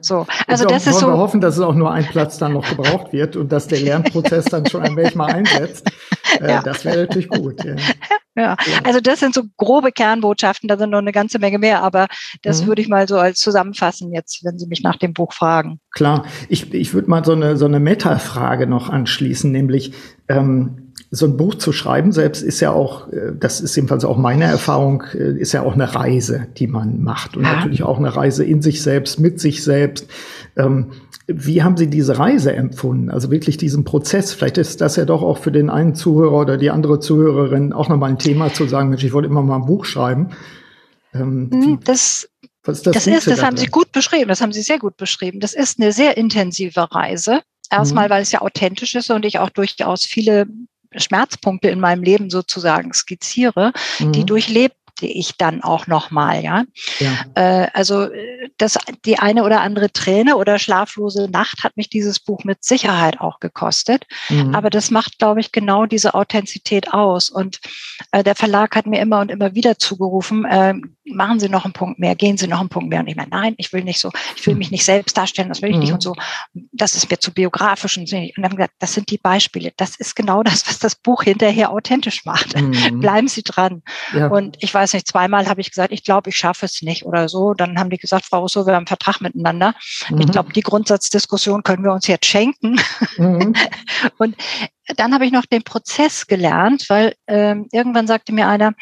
So, 0.00 0.26
also 0.46 0.64
das 0.64 0.86
ist 0.86 1.00
so. 1.00 1.08
Wir 1.08 1.18
hoffen, 1.18 1.40
dass 1.40 1.56
es 1.56 1.62
auch 1.62 1.74
nur 1.74 1.92
ein 1.92 2.06
Platz 2.06 2.38
dann 2.38 2.54
noch 2.54 2.68
gebraucht 2.68 3.12
wird 3.12 3.36
und 3.36 3.52
dass 3.52 3.68
der 3.68 3.80
Lernprozess 3.80 4.46
dann 4.46 4.66
schon 4.66 4.82
ein 4.82 4.96
wenig 4.96 5.14
mal 5.14 5.32
einsetzt. 5.32 5.90
Äh, 6.40 6.62
das 6.62 6.84
wäre 6.84 6.98
natürlich 6.98 7.28
gut. 7.28 7.64
Ja. 7.64 7.74
Ja, 8.38 8.56
also 8.84 9.00
das 9.00 9.18
sind 9.18 9.34
so 9.34 9.42
grobe 9.56 9.90
Kernbotschaften, 9.90 10.68
da 10.68 10.78
sind 10.78 10.90
noch 10.90 10.98
eine 10.98 11.10
ganze 11.10 11.40
Menge 11.40 11.58
mehr, 11.58 11.82
aber 11.82 12.06
das 12.42 12.62
mhm. 12.62 12.68
würde 12.68 12.82
ich 12.82 12.88
mal 12.88 13.08
so 13.08 13.18
als 13.18 13.40
zusammenfassen 13.40 14.12
jetzt, 14.12 14.44
wenn 14.44 14.58
Sie 14.58 14.68
mich 14.68 14.82
nach 14.82 14.96
dem 14.96 15.12
Buch 15.12 15.32
fragen. 15.32 15.80
Klar, 15.90 16.24
ich, 16.48 16.72
ich 16.72 16.94
würde 16.94 17.10
mal 17.10 17.24
so 17.24 17.32
eine, 17.32 17.56
so 17.56 17.64
eine 17.64 17.80
Meta-Frage 17.80 18.68
noch 18.68 18.90
anschließen, 18.90 19.50
nämlich 19.50 19.92
ähm, 20.28 20.87
so 21.10 21.26
ein 21.26 21.36
Buch 21.36 21.54
zu 21.54 21.72
schreiben 21.72 22.12
selbst 22.12 22.42
ist 22.42 22.60
ja 22.60 22.70
auch, 22.70 23.10
äh, 23.12 23.32
das 23.38 23.60
ist 23.60 23.74
jedenfalls 23.76 24.04
auch 24.04 24.18
meine 24.18 24.44
Erfahrung, 24.44 25.04
äh, 25.14 25.38
ist 25.38 25.52
ja 25.52 25.62
auch 25.62 25.74
eine 25.74 25.94
Reise, 25.94 26.48
die 26.56 26.66
man 26.66 27.02
macht 27.02 27.36
und 27.36 27.44
ja. 27.44 27.56
natürlich 27.56 27.82
auch 27.82 27.98
eine 27.98 28.14
Reise 28.14 28.44
in 28.44 28.60
sich 28.60 28.82
selbst, 28.82 29.18
mit 29.18 29.40
sich 29.40 29.64
selbst. 29.64 30.06
Ähm, 30.56 30.92
wie 31.26 31.62
haben 31.62 31.76
Sie 31.76 31.88
diese 31.88 32.18
Reise 32.18 32.54
empfunden? 32.54 33.10
Also 33.10 33.30
wirklich 33.30 33.58
diesen 33.58 33.84
Prozess? 33.84 34.32
Vielleicht 34.32 34.58
ist 34.58 34.80
das 34.80 34.96
ja 34.96 35.04
doch 35.04 35.22
auch 35.22 35.38
für 35.38 35.52
den 35.52 35.68
einen 35.68 35.94
Zuhörer 35.94 36.40
oder 36.40 36.56
die 36.56 36.70
andere 36.70 37.00
Zuhörerin 37.00 37.72
auch 37.72 37.88
nochmal 37.88 38.10
ein 38.10 38.18
Thema 38.18 38.52
zu 38.52 38.66
sagen, 38.66 38.88
Mensch, 38.88 39.04
ich 39.04 39.12
wollte 39.12 39.28
immer 39.28 39.42
mal 39.42 39.56
ein 39.56 39.66
Buch 39.66 39.84
schreiben. 39.84 40.30
Ähm, 41.14 41.50
hm, 41.52 41.80
das, 41.84 42.28
was 42.64 42.78
ist 42.78 42.86
das, 42.86 42.94
das 42.94 43.06
ist, 43.06 43.26
das 43.26 43.42
haben 43.42 43.56
Sie 43.56 43.66
gut 43.66 43.92
beschrieben, 43.92 44.28
das 44.28 44.40
haben 44.40 44.52
Sie 44.52 44.62
sehr 44.62 44.78
gut 44.78 44.96
beschrieben. 44.96 45.40
Das 45.40 45.54
ist 45.54 45.80
eine 45.80 45.92
sehr 45.92 46.16
intensive 46.16 46.92
Reise. 46.92 47.40
Erstmal, 47.70 48.08
mhm. 48.08 48.12
weil 48.12 48.22
es 48.22 48.32
ja 48.32 48.40
authentisch 48.40 48.94
ist 48.94 49.10
und 49.10 49.26
ich 49.26 49.38
auch 49.38 49.50
durchaus 49.50 50.06
viele 50.06 50.46
Schmerzpunkte 50.94 51.68
in 51.68 51.80
meinem 51.80 52.02
Leben 52.02 52.30
sozusagen 52.30 52.92
skizziere, 52.92 53.72
mhm. 53.98 54.12
die 54.12 54.24
durchlebt 54.24 54.76
ich 55.00 55.36
dann 55.36 55.62
auch 55.62 55.86
nochmal, 55.86 56.42
ja. 56.42 56.64
ja. 56.98 57.12
Äh, 57.34 57.68
also 57.72 58.08
das, 58.56 58.78
die 59.04 59.18
eine 59.18 59.44
oder 59.44 59.60
andere 59.60 59.92
Träne 59.92 60.36
oder 60.36 60.58
schlaflose 60.58 61.30
Nacht 61.30 61.64
hat 61.64 61.76
mich 61.76 61.88
dieses 61.88 62.18
Buch 62.18 62.44
mit 62.44 62.64
Sicherheit 62.64 63.20
auch 63.20 63.40
gekostet. 63.40 64.06
Mhm. 64.28 64.54
Aber 64.54 64.70
das 64.70 64.90
macht, 64.90 65.18
glaube 65.18 65.40
ich, 65.40 65.52
genau 65.52 65.86
diese 65.86 66.14
Authentizität 66.14 66.92
aus. 66.92 67.30
Und 67.30 67.60
äh, 68.12 68.24
der 68.24 68.34
Verlag 68.34 68.74
hat 68.74 68.86
mir 68.86 69.00
immer 69.00 69.20
und 69.20 69.30
immer 69.30 69.54
wieder 69.54 69.78
zugerufen, 69.78 70.44
äh, 70.44 70.74
machen 71.12 71.40
Sie 71.40 71.48
noch 71.48 71.64
einen 71.64 71.72
Punkt 71.72 71.98
mehr, 71.98 72.14
gehen 72.14 72.36
Sie 72.36 72.46
noch 72.46 72.60
einen 72.60 72.68
Punkt 72.68 72.88
mehr. 72.88 73.00
Und 73.00 73.08
ich 73.08 73.16
meine, 73.16 73.30
nein, 73.30 73.54
ich 73.58 73.72
will 73.72 73.84
nicht 73.84 74.00
so, 74.00 74.10
ich 74.36 74.46
will 74.46 74.54
mich 74.54 74.70
nicht 74.70 74.84
selbst 74.84 75.16
darstellen, 75.16 75.48
das 75.48 75.62
will 75.62 75.70
ich 75.70 75.76
mhm. 75.76 75.82
nicht 75.82 75.92
und 75.92 76.02
so. 76.02 76.14
Das 76.72 76.94
ist 76.94 77.10
mir 77.10 77.18
zu 77.18 77.32
biografisch 77.32 77.96
und, 77.96 78.12
und 78.12 78.32
dann 78.36 78.44
haben 78.44 78.56
gesagt, 78.56 78.74
das 78.78 78.94
sind 78.94 79.10
die 79.10 79.18
Beispiele. 79.18 79.72
Das 79.76 79.96
ist 79.96 80.14
genau 80.14 80.42
das, 80.42 80.66
was 80.66 80.78
das 80.78 80.94
Buch 80.94 81.22
hinterher 81.22 81.70
authentisch 81.70 82.24
macht. 82.24 82.56
Mhm. 82.56 83.00
Bleiben 83.00 83.28
Sie 83.28 83.42
dran. 83.42 83.82
Ja. 84.12 84.28
Und 84.28 84.56
ich 84.60 84.72
weiß 84.72 84.94
nicht, 84.94 85.06
zweimal 85.06 85.48
habe 85.48 85.60
ich 85.60 85.70
gesagt, 85.70 85.92
ich 85.92 86.04
glaube, 86.04 86.30
ich 86.30 86.36
schaffe 86.36 86.66
es 86.66 86.82
nicht 86.82 87.04
oder 87.04 87.28
so. 87.28 87.54
Dann 87.54 87.78
haben 87.78 87.90
die 87.90 87.98
gesagt, 87.98 88.24
Frau 88.24 88.40
Rousseau, 88.40 88.66
wir 88.66 88.74
haben 88.74 88.80
einen 88.80 88.86
Vertrag 88.86 89.20
miteinander. 89.20 89.74
Mhm. 90.08 90.20
Ich 90.20 90.26
glaube, 90.28 90.52
die 90.52 90.62
Grundsatzdiskussion 90.62 91.62
können 91.62 91.84
wir 91.84 91.92
uns 91.92 92.06
jetzt 92.06 92.26
schenken. 92.26 92.80
Mhm. 93.16 93.54
und 94.18 94.36
dann 94.96 95.12
habe 95.12 95.26
ich 95.26 95.32
noch 95.32 95.44
den 95.44 95.62
Prozess 95.62 96.26
gelernt, 96.26 96.86
weil 96.88 97.14
ähm, 97.26 97.66
irgendwann 97.72 98.06
sagte 98.06 98.32
mir 98.32 98.48
einer, 98.48 98.72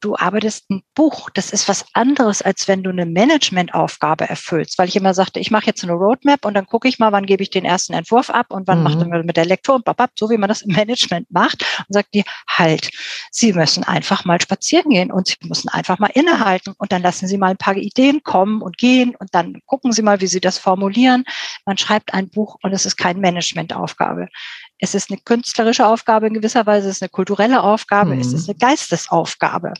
du 0.00 0.16
arbeitest 0.16 0.70
ein 0.70 0.82
Buch. 0.94 1.30
Das 1.30 1.50
ist 1.50 1.68
was 1.68 1.84
anderes, 1.94 2.42
als 2.42 2.68
wenn 2.68 2.82
du 2.82 2.90
eine 2.90 3.06
Managementaufgabe 3.06 4.28
erfüllst. 4.28 4.78
Weil 4.78 4.88
ich 4.88 4.96
immer 4.96 5.14
sagte, 5.14 5.40
ich 5.40 5.50
mache 5.50 5.66
jetzt 5.66 5.82
eine 5.82 5.92
Roadmap 5.92 6.44
und 6.44 6.54
dann 6.54 6.66
gucke 6.66 6.88
ich 6.88 6.98
mal, 6.98 7.12
wann 7.12 7.26
gebe 7.26 7.42
ich 7.42 7.50
den 7.50 7.64
ersten 7.64 7.92
Entwurf 7.92 8.30
ab 8.30 8.46
und 8.50 8.66
wann 8.66 8.78
mhm. 8.78 8.84
macht 8.84 9.06
man 9.06 9.26
mit 9.26 9.36
der 9.36 9.44
Lektor 9.44 9.76
und 9.76 9.84
babab, 9.84 10.10
so 10.18 10.30
wie 10.30 10.38
man 10.38 10.48
das 10.48 10.62
im 10.62 10.74
Management 10.76 11.30
macht 11.30 11.64
und 11.88 11.94
sagt 11.94 12.14
die, 12.14 12.24
halt, 12.48 12.90
Sie 13.30 13.52
müssen 13.52 13.84
einfach 13.84 14.24
mal 14.24 14.40
spazieren 14.40 14.90
gehen 14.90 15.12
und 15.12 15.28
Sie 15.28 15.36
müssen 15.46 15.68
einfach 15.68 15.98
mal 15.98 16.10
innehalten 16.14 16.74
und 16.78 16.92
dann 16.92 17.02
lassen 17.02 17.28
Sie 17.28 17.38
mal 17.38 17.50
ein 17.50 17.56
paar 17.56 17.76
Ideen 17.76 18.22
kommen 18.22 18.62
und 18.62 18.78
gehen 18.78 19.14
und 19.16 19.34
dann 19.34 19.60
gucken 19.66 19.92
Sie 19.92 20.02
mal, 20.02 20.20
wie 20.20 20.26
Sie 20.26 20.40
das 20.40 20.58
formulieren. 20.58 21.24
Man 21.64 21.78
schreibt 21.78 22.14
ein 22.14 22.28
Buch 22.28 22.56
und 22.62 22.72
es 22.72 22.86
ist 22.86 22.96
keine 22.96 23.20
Managementaufgabe. 23.20 24.28
Es 24.80 24.94
ist 24.94 25.10
eine 25.10 25.20
künstlerische 25.20 25.86
Aufgabe 25.86 26.26
in 26.26 26.34
gewisser 26.34 26.66
Weise, 26.66 26.88
es 26.88 26.96
ist 26.96 27.02
eine 27.02 27.10
kulturelle 27.10 27.62
Aufgabe, 27.62 28.14
mhm. 28.14 28.20
es 28.20 28.32
ist 28.32 28.48
eine 28.48 28.58
Geistesaufgabe, 28.58 29.74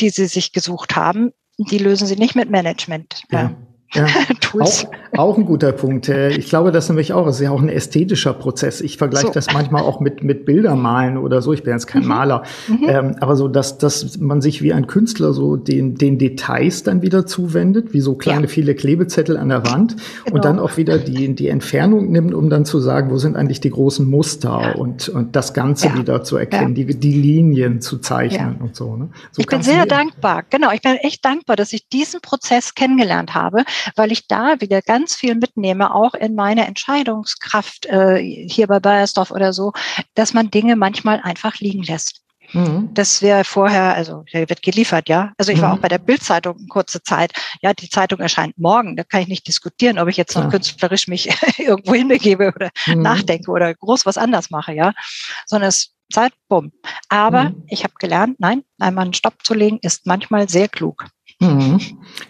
die 0.00 0.10
sie 0.10 0.26
sich 0.26 0.52
gesucht 0.52 0.96
haben. 0.96 1.32
Die 1.58 1.78
lösen 1.78 2.06
sie 2.06 2.16
nicht 2.16 2.34
mit 2.34 2.50
Management. 2.50 3.24
Ja. 3.30 3.54
Ja, 3.94 4.06
auch, 4.58 4.84
auch 5.16 5.38
ein 5.38 5.44
guter 5.44 5.72
Punkt. 5.72 6.08
Äh, 6.08 6.30
ich 6.30 6.48
glaube, 6.48 6.72
das 6.72 6.88
nämlich 6.88 7.12
auch, 7.12 7.26
es 7.26 7.36
ist 7.36 7.42
ja 7.42 7.50
auch 7.50 7.60
ein 7.60 7.68
ästhetischer 7.68 8.32
Prozess. 8.32 8.80
Ich 8.80 8.96
vergleiche 8.96 9.26
so. 9.26 9.32
das 9.32 9.52
manchmal 9.52 9.82
auch 9.82 10.00
mit, 10.00 10.22
mit 10.24 10.46
Bildermalen 10.46 11.18
oder 11.18 11.42
so. 11.42 11.52
Ich 11.52 11.62
bin 11.62 11.74
jetzt 11.74 11.86
kein 11.86 12.02
mhm. 12.02 12.08
Maler. 12.08 12.42
Mhm. 12.68 12.88
Ähm, 12.88 13.16
aber 13.20 13.36
so, 13.36 13.48
dass, 13.48 13.78
dass 13.78 14.18
man 14.18 14.40
sich 14.40 14.62
wie 14.62 14.72
ein 14.72 14.86
Künstler 14.86 15.34
so 15.34 15.56
den, 15.56 15.96
den 15.96 16.18
Details 16.18 16.82
dann 16.82 17.02
wieder 17.02 17.26
zuwendet, 17.26 17.92
wie 17.92 18.00
so 18.00 18.14
kleine 18.14 18.42
ja. 18.42 18.48
viele 18.48 18.74
Klebezettel 18.74 19.36
an 19.36 19.50
der 19.50 19.66
Wand 19.66 19.96
genau. 20.24 20.36
und 20.36 20.44
dann 20.44 20.58
auch 20.58 20.76
wieder 20.76 20.98
die, 20.98 21.34
die 21.34 21.48
Entfernung 21.48 22.10
nimmt, 22.10 22.32
um 22.32 22.48
dann 22.48 22.64
zu 22.64 22.80
sagen, 22.80 23.10
wo 23.10 23.18
sind 23.18 23.36
eigentlich 23.36 23.60
die 23.60 23.70
großen 23.70 24.08
Muster 24.08 24.78
und, 24.78 25.10
und 25.10 25.36
das 25.36 25.52
Ganze 25.52 25.88
ja. 25.88 25.98
wieder 25.98 26.22
zu 26.22 26.36
erkennen, 26.36 26.74
die, 26.74 26.86
die 26.86 27.12
Linien 27.12 27.80
zu 27.82 27.98
zeichnen 27.98 28.56
und 28.60 28.74
so. 28.74 28.96
Ne? 28.96 29.10
so 29.32 29.40
ich 29.40 29.46
bin 29.46 29.62
sehr 29.62 29.84
dankbar. 29.84 30.44
Genau, 30.48 30.70
ich 30.72 30.80
bin 30.80 30.96
echt 30.96 31.24
dankbar, 31.24 31.56
dass 31.56 31.72
ich 31.72 31.88
diesen 31.88 32.20
Prozess 32.20 32.74
kennengelernt 32.74 33.34
habe 33.34 33.64
weil 33.96 34.12
ich 34.12 34.26
da 34.28 34.60
wieder 34.60 34.82
ganz 34.82 35.14
viel 35.14 35.34
mitnehme, 35.34 35.94
auch 35.94 36.14
in 36.14 36.34
meine 36.34 36.66
Entscheidungskraft 36.66 37.86
äh, 37.86 38.18
hier 38.18 38.66
bei 38.66 38.80
Bayersdorf 38.80 39.30
oder 39.30 39.52
so, 39.52 39.72
dass 40.14 40.34
man 40.34 40.50
Dinge 40.50 40.76
manchmal 40.76 41.20
einfach 41.20 41.58
liegen 41.58 41.82
lässt. 41.82 42.22
Mhm. 42.52 42.90
Das 42.92 43.22
wäre 43.22 43.44
vorher, 43.44 43.94
also 43.94 44.24
der 44.32 44.48
wird 44.48 44.62
geliefert, 44.62 45.08
ja. 45.08 45.32
Also 45.38 45.52
ich 45.52 45.60
war 45.60 45.70
mhm. 45.70 45.78
auch 45.78 45.80
bei 45.80 45.88
der 45.88 45.98
Bildzeitung 45.98 46.56
eine 46.58 46.66
kurze 46.66 47.02
Zeit. 47.02 47.32
Ja, 47.62 47.72
die 47.72 47.88
Zeitung 47.88 48.20
erscheint 48.20 48.58
morgen. 48.58 48.96
Da 48.96 49.04
kann 49.04 49.22
ich 49.22 49.28
nicht 49.28 49.46
diskutieren, 49.46 49.98
ob 49.98 50.08
ich 50.08 50.16
jetzt 50.16 50.34
noch 50.34 50.44
ja. 50.44 50.50
künstlerisch 50.50 51.08
mich 51.08 51.30
irgendwo 51.58 51.94
hinbegebe 51.94 52.52
oder 52.54 52.70
mhm. 52.86 53.02
nachdenke 53.02 53.50
oder 53.50 53.74
groß 53.74 54.06
was 54.06 54.18
anders 54.18 54.50
mache, 54.50 54.72
ja. 54.72 54.92
Sondern 55.46 55.68
es 55.68 55.94
Zeit, 56.12 56.32
bumm. 56.48 56.72
Aber 57.08 57.44
mhm. 57.44 57.64
ich 57.68 57.84
habe 57.84 57.94
gelernt, 57.98 58.38
nein, 58.38 58.62
einmal 58.78 59.04
einen 59.04 59.14
Stopp 59.14 59.44
zu 59.44 59.54
legen, 59.54 59.78
ist 59.80 60.06
manchmal 60.06 60.48
sehr 60.48 60.68
klug. 60.68 61.06
Mhm. 61.42 61.78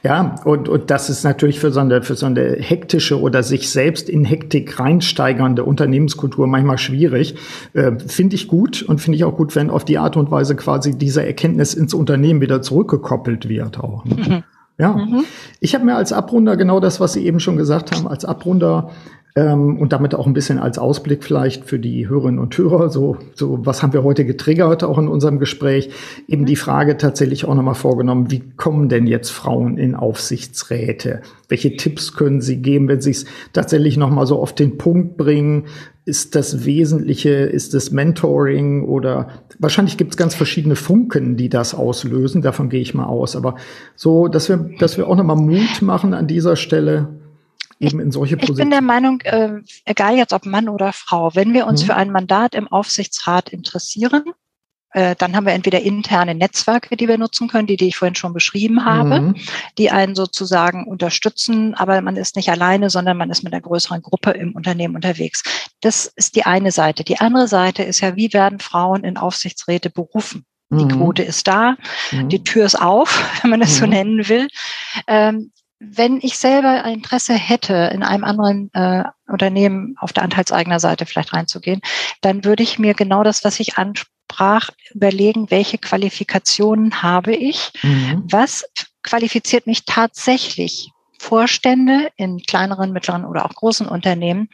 Ja, 0.03 0.37
und, 0.45 0.69
und 0.69 0.91
das 0.91 1.11
ist 1.11 1.25
natürlich 1.25 1.61
für 1.61 1.71
so, 1.71 1.81
eine, 1.81 2.03
für 2.03 2.15
so 2.15 2.27
eine 2.27 2.57
hektische 2.59 3.21
oder 3.21 3.43
sich 3.43 3.71
selbst 3.71 4.09
in 4.09 4.25
Hektik 4.25 4.79
reinsteigernde 4.79 5.65
Unternehmenskultur 5.65 6.47
manchmal 6.47 6.79
schwierig. 6.79 7.35
Äh, 7.73 7.93
finde 8.07 8.37
ich 8.37 8.49
gut 8.49 8.83
und 8.83 9.01
finde 9.01 9.17
ich 9.17 9.25
auch 9.25 9.37
gut, 9.37 9.55
wenn 9.55 9.71
auf 9.71 9.85
die 9.85 9.99
Art 9.99 10.17
und 10.17 10.31
Weise 10.31 10.57
quasi 10.57 10.97
diese 10.97 11.25
Erkenntnis 11.25 11.75
ins 11.75 11.95
Unternehmen 11.95 12.41
wieder 12.41 12.63
zurückgekoppelt 12.63 13.49
wird 13.49 13.79
auch. 13.79 14.05
Ne? 14.05 14.15
Mhm. 14.17 14.43
Ja, 14.79 14.95
mhm. 14.95 15.25
ich 15.61 15.75
habe 15.75 15.85
mir 15.85 15.97
als 15.97 16.13
Abrunder 16.13 16.57
genau 16.57 16.81
das, 16.81 16.99
was 16.99 17.13
Sie 17.13 17.25
eben 17.25 17.41
schon 17.41 17.57
gesagt 17.57 17.95
haben, 17.95 18.09
als 18.09 18.25
Abrunder 18.25 18.91
ähm, 19.35 19.79
und 19.79 19.93
damit 19.95 20.15
auch 20.15 20.27
ein 20.27 20.35
bisschen 20.35 20.59
als 20.59 20.79
Ausblick 20.79 21.25
vielleicht 21.25 21.65
für 21.65 21.79
die 21.79 22.07
Hörerinnen 22.09 22.39
und 22.39 22.57
Hörer, 22.57 22.91
so, 22.91 23.17
so 23.35 23.65
was 23.65 23.83
haben 23.83 23.95
wir 23.95 24.03
heute 24.03 24.27
getriggert 24.27 24.85
auch 24.85 24.99
in 24.99 25.09
unserem 25.09 25.39
Gespräch, 25.39 25.91
eben 26.29 26.45
die 26.45 26.57
Frage 26.57 26.99
tatsächlich 26.99 27.47
auch 27.47 27.55
nochmal 27.55 27.75
vorgenommen, 27.75 28.31
wie 28.31 28.43
kommen 28.57 28.91
denn 28.91 29.07
jetzt 29.07 29.31
Frauen 29.31 29.79
in 29.79 29.95
Aufsichtsräte? 29.95 31.23
Welche 31.49 31.77
Tipps 31.77 32.15
können 32.15 32.43
sie 32.43 32.61
geben, 32.61 32.89
wenn 32.89 33.01
sie 33.01 33.13
es 33.13 33.25
tatsächlich 33.55 33.97
nochmal 33.97 34.27
so 34.27 34.39
auf 34.39 34.55
den 34.55 34.77
Punkt 34.77 35.17
bringen? 35.17 35.65
Ist 36.05 36.35
das 36.35 36.67
Wesentliche, 36.67 37.31
ist 37.31 37.75
das 37.75 37.91
Mentoring 37.91 38.85
oder 38.85 39.29
wahrscheinlich 39.59 39.97
gibt 39.97 40.11
es 40.11 40.17
ganz 40.17 40.35
verschiedene 40.35 40.77
Funken, 40.77 41.37
die 41.37 41.49
das 41.49 41.75
auslösen, 41.75 42.43
davon 42.43 42.69
gehe 42.69 42.81
ich 42.81 42.93
mal 42.93 43.07
aus. 43.07 43.37
Aber 43.37 43.55
so, 43.95 44.29
dass 44.29 44.49
wir, 44.51 44.69
dass 44.79 44.99
wir 44.99 45.07
auch 45.09 45.17
nochmal 45.17 45.37
Mut 45.37 45.81
machen 45.81 46.13
an 46.13 46.27
dieser 46.27 46.57
Stelle, 46.57 47.22
eben 47.83 48.01
in 48.01 48.13
solche 48.13 48.37
Positionen? 48.37 48.59
Ich 48.59 48.65
bin 48.65 48.71
der 48.71 48.81
Meinung, 48.81 49.21
äh, 49.23 49.61
egal 49.85 50.17
jetzt 50.17 50.33
ob 50.33 50.47
Mann 50.47 50.69
oder 50.69 50.93
Frau, 50.93 51.35
wenn 51.35 51.53
wir 51.53 51.67
uns 51.67 51.83
mhm. 51.83 51.87
für 51.87 51.97
ein 51.97 52.11
Mandat 52.11 52.55
im 52.55 52.69
Aufsichtsrat 52.69 53.49
interessieren, 53.51 54.25
äh, 54.95 55.17
dann 55.17 55.35
haben 55.35 55.47
wir 55.47 55.55
entweder 55.55 55.81
interne 55.81 56.35
Netzwerke, 56.35 56.97
die 56.97 57.09
wir 57.09 57.17
nutzen 57.17 57.49
können, 57.49 57.67
die, 57.67 57.77
die 57.77 57.89
ich 57.89 57.97
vorhin 57.97 58.15
schon 58.15 58.35
beschrieben 58.35 58.85
habe, 58.85 59.21
mhm. 59.21 59.35
die 59.79 59.91
einen 59.91 60.15
sozusagen 60.15 60.87
unterstützen, 60.87 61.75
aber 61.75 62.01
man 62.03 62.17
ist 62.17 62.37
nicht 62.37 62.51
alleine, 62.51 62.91
sondern 62.91 63.17
man 63.17 63.31
ist 63.31 63.43
mit 63.43 63.53
einer 63.53 63.63
größeren 63.63 64.03
Gruppe 64.03 64.33
im 64.33 64.53
Unternehmen 64.53 64.95
unterwegs. 64.95 65.43
Das 65.81 66.13
ist 66.15 66.37
die 66.37 66.45
eine 66.45 66.73
Seite. 66.73 67.05
Die 67.05 67.19
andere 67.21 67.49
Seite 67.49 67.83
ist 67.83 68.01
ja, 68.01 68.17
wie 68.17 68.33
werden 68.33 68.59
Frauen 68.61 69.05
in 69.05 69.17
Aufsichtsräte 69.17 69.89
berufen? 69.89 70.45
Die 70.71 70.85
mhm. 70.85 70.89
Quote 70.89 71.23
ist 71.23 71.47
da, 71.49 71.77
mhm. 72.11 72.31
die 72.31 72.45
Tür 72.45 72.65
ist 72.65 72.81
auf, 72.81 73.23
wenn 73.43 73.51
man 73.51 73.61
das 73.61 73.77
so 73.77 73.85
mhm. 73.85 73.93
nennen 73.93 74.29
will. 74.29 74.49
Ähm, 75.07 75.53
wenn 75.85 76.19
ich 76.23 76.39
selber 76.39 76.85
ein 76.85 76.95
Interesse 76.95 77.35
hätte, 77.35 77.91
in 77.93 78.03
einem 78.03 78.25
anderen 78.25 78.71
äh, 78.73 79.05
Unternehmen 79.27 79.97
auf 79.99 80.13
der 80.13 80.23
Anteilseigner-Seite 80.23 81.07
vielleicht 81.07 81.33
reinzugehen, 81.33 81.81
dann 82.21 82.45
würde 82.45 82.63
ich 82.63 82.79
mir 82.79 82.95
genau 82.95 83.25
das, 83.25 83.45
was 83.45 83.59
ich 83.59 83.79
ansprach, 83.79 84.71
überlegen, 84.95 85.51
welche 85.51 85.79
Qualifikationen 85.79 87.03
habe 87.03 87.35
ich, 87.35 87.73
mhm. 87.83 88.23
was 88.31 88.65
qualifiziert 89.03 89.67
mich 89.67 89.85
tatsächlich, 89.85 90.91
Vorstände 91.19 92.11
in 92.17 92.39
kleineren, 92.43 92.93
mittleren 92.93 93.25
oder 93.25 93.45
auch 93.45 93.55
großen 93.55 93.87
Unternehmen 93.87 94.49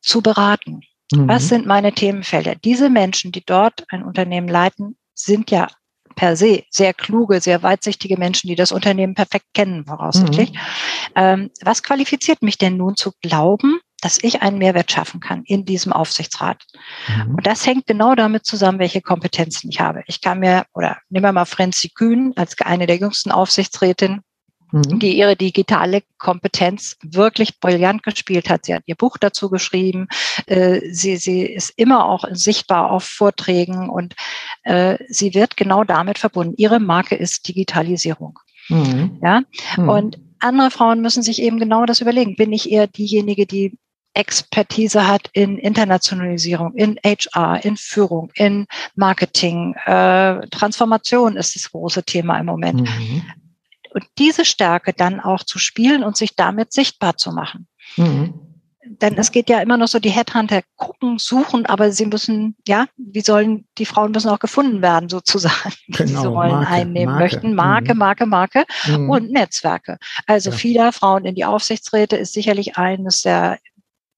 zu 0.00 0.22
beraten. 0.22 0.80
Mhm. 1.12 1.28
Was 1.28 1.48
sind 1.48 1.66
meine 1.66 1.92
Themenfelder? 1.92 2.54
Diese 2.56 2.90
Menschen, 2.90 3.32
die 3.32 3.44
dort 3.44 3.84
ein 3.88 4.02
Unternehmen 4.02 4.48
leiten, 4.48 4.96
sind 5.14 5.50
ja 5.50 5.68
per 6.14 6.36
se 6.36 6.64
sehr 6.70 6.94
kluge, 6.94 7.40
sehr 7.40 7.62
weitsichtige 7.62 8.18
Menschen, 8.18 8.48
die 8.48 8.56
das 8.56 8.72
Unternehmen 8.72 9.14
perfekt 9.14 9.46
kennen, 9.54 9.84
voraussichtlich. 9.84 10.52
Mhm. 10.52 10.58
Ähm, 11.16 11.50
was 11.62 11.82
qualifiziert 11.82 12.42
mich 12.42 12.58
denn 12.58 12.76
nun 12.76 12.96
zu 12.96 13.12
glauben, 13.22 13.80
dass 14.00 14.22
ich 14.22 14.42
einen 14.42 14.58
Mehrwert 14.58 14.92
schaffen 14.92 15.20
kann 15.20 15.44
in 15.46 15.64
diesem 15.64 15.92
Aufsichtsrat. 15.92 16.62
Mhm. 17.08 17.36
Und 17.36 17.46
das 17.46 17.66
hängt 17.66 17.86
genau 17.86 18.14
damit 18.14 18.44
zusammen, 18.44 18.78
welche 18.78 19.00
Kompetenzen 19.00 19.70
ich 19.70 19.80
habe. 19.80 20.02
Ich 20.06 20.20
kann 20.20 20.40
mir, 20.40 20.64
oder 20.74 20.98
nehmen 21.08 21.24
wir 21.24 21.32
mal 21.32 21.46
Franzi 21.46 21.88
Kühn 21.88 22.32
als 22.36 22.60
eine 22.60 22.86
der 22.86 22.96
jüngsten 22.96 23.30
Aufsichtsrätinnen, 23.30 24.20
mhm. 24.74 24.98
die 24.98 25.16
ihre 25.16 25.36
digitale 25.36 26.02
Kompetenz 26.18 26.96
wirklich 27.02 27.60
brillant 27.60 28.02
gespielt 28.02 28.50
hat. 28.50 28.66
Sie 28.66 28.74
hat 28.74 28.82
ihr 28.86 28.96
Buch 28.96 29.16
dazu 29.18 29.48
geschrieben. 29.48 30.08
Äh, 30.46 30.80
sie, 30.90 31.16
sie 31.16 31.42
ist 31.42 31.72
immer 31.76 32.06
auch 32.06 32.24
sichtbar 32.32 32.90
auf 32.90 33.04
Vorträgen 33.04 33.88
und 33.88 34.14
äh, 34.64 34.98
sie 35.08 35.34
wird 35.34 35.56
genau 35.56 35.84
damit 35.84 36.18
verbunden. 36.18 36.54
Ihre 36.56 36.80
Marke 36.80 37.14
ist 37.14 37.46
Digitalisierung. 37.46 38.38
Mhm. 38.68 39.20
Ja, 39.22 39.42
mhm. 39.76 39.88
und 39.88 40.18
andere 40.40 40.70
Frauen 40.70 41.00
müssen 41.00 41.22
sich 41.22 41.40
eben 41.40 41.58
genau 41.58 41.86
das 41.86 42.00
überlegen. 42.00 42.36
Bin 42.36 42.52
ich 42.52 42.70
eher 42.70 42.86
diejenige, 42.86 43.46
die 43.46 43.78
Expertise 44.14 45.08
hat 45.08 45.28
in 45.32 45.58
Internationalisierung, 45.58 46.74
in 46.74 46.98
HR, 47.04 47.64
in 47.64 47.76
Führung, 47.76 48.30
in 48.34 48.66
Marketing. 48.94 49.74
Äh, 49.86 50.46
Transformation 50.48 51.36
ist 51.36 51.56
das 51.56 51.70
große 51.70 52.04
Thema 52.04 52.38
im 52.38 52.46
Moment. 52.46 52.82
Mhm 52.82 53.22
und 53.94 54.04
diese 54.18 54.44
Stärke 54.44 54.92
dann 54.92 55.20
auch 55.20 55.44
zu 55.44 55.58
spielen 55.58 56.02
und 56.02 56.16
sich 56.16 56.36
damit 56.36 56.72
sichtbar 56.72 57.16
zu 57.16 57.32
machen. 57.32 57.68
Mhm. 57.96 58.34
Denn 58.86 59.16
es 59.16 59.32
geht 59.32 59.48
ja 59.48 59.60
immer 59.60 59.78
noch 59.78 59.88
so, 59.88 59.98
die 59.98 60.10
Headhunter 60.10 60.60
gucken, 60.76 61.18
suchen, 61.18 61.64
aber 61.64 61.90
sie 61.90 62.04
müssen, 62.04 62.54
ja, 62.68 62.86
wie 62.98 63.22
sollen, 63.22 63.66
die 63.78 63.86
Frauen 63.86 64.12
müssen 64.12 64.28
auch 64.28 64.38
gefunden 64.38 64.82
werden, 64.82 65.08
sozusagen, 65.08 65.72
die 65.88 65.92
genau, 65.92 66.06
diese 66.06 66.28
Rollen 66.28 66.50
Marke, 66.50 66.68
einnehmen 66.68 67.14
Marke. 67.14 67.22
möchten. 67.22 67.54
Marke, 67.54 67.94
mhm. 67.94 67.98
Marke, 67.98 68.26
Marke 68.26 68.64
mhm. 68.86 69.08
und 69.08 69.30
Netzwerke. 69.30 69.96
Also 70.26 70.50
ja. 70.50 70.56
vieler 70.56 70.92
Frauen 70.92 71.24
in 71.24 71.34
die 71.34 71.46
Aufsichtsräte 71.46 72.16
ist 72.16 72.34
sicherlich 72.34 72.76
eines 72.76 73.22
der 73.22 73.58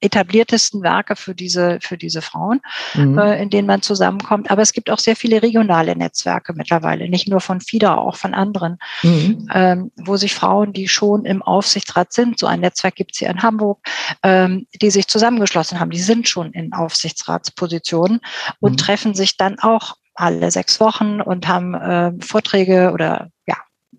etabliertesten 0.06 0.82
Werke 0.82 1.16
für 1.16 1.34
diese, 1.34 1.78
für 1.80 1.96
diese 1.98 2.22
Frauen, 2.22 2.60
mhm. 2.94 3.18
äh, 3.18 3.42
in 3.42 3.50
denen 3.50 3.66
man 3.66 3.82
zusammenkommt. 3.82 4.50
Aber 4.50 4.62
es 4.62 4.72
gibt 4.72 4.90
auch 4.90 4.98
sehr 4.98 5.16
viele 5.16 5.42
regionale 5.42 5.94
Netzwerke 5.96 6.54
mittlerweile, 6.54 7.08
nicht 7.08 7.28
nur 7.28 7.40
von 7.40 7.60
FIDA, 7.60 7.96
auch 7.96 8.16
von 8.16 8.34
anderen, 8.34 8.78
mhm. 9.02 9.48
ähm, 9.52 9.90
wo 9.96 10.16
sich 10.16 10.34
Frauen, 10.34 10.72
die 10.72 10.88
schon 10.88 11.24
im 11.24 11.42
Aufsichtsrat 11.42 12.12
sind, 12.12 12.38
so 12.38 12.46
ein 12.46 12.60
Netzwerk 12.60 12.96
gibt 12.96 13.12
es 13.12 13.18
hier 13.18 13.30
in 13.30 13.42
Hamburg, 13.42 13.80
ähm, 14.22 14.66
die 14.80 14.90
sich 14.90 15.08
zusammengeschlossen 15.08 15.78
haben, 15.78 15.90
die 15.90 16.00
sind 16.00 16.28
schon 16.28 16.52
in 16.52 16.72
Aufsichtsratspositionen 16.72 18.20
und 18.60 18.72
mhm. 18.72 18.76
treffen 18.76 19.14
sich 19.14 19.36
dann 19.36 19.58
auch 19.58 19.96
alle 20.14 20.50
sechs 20.50 20.80
Wochen 20.80 21.20
und 21.20 21.46
haben 21.46 21.74
äh, 21.74 22.12
Vorträge 22.20 22.90
oder 22.92 23.28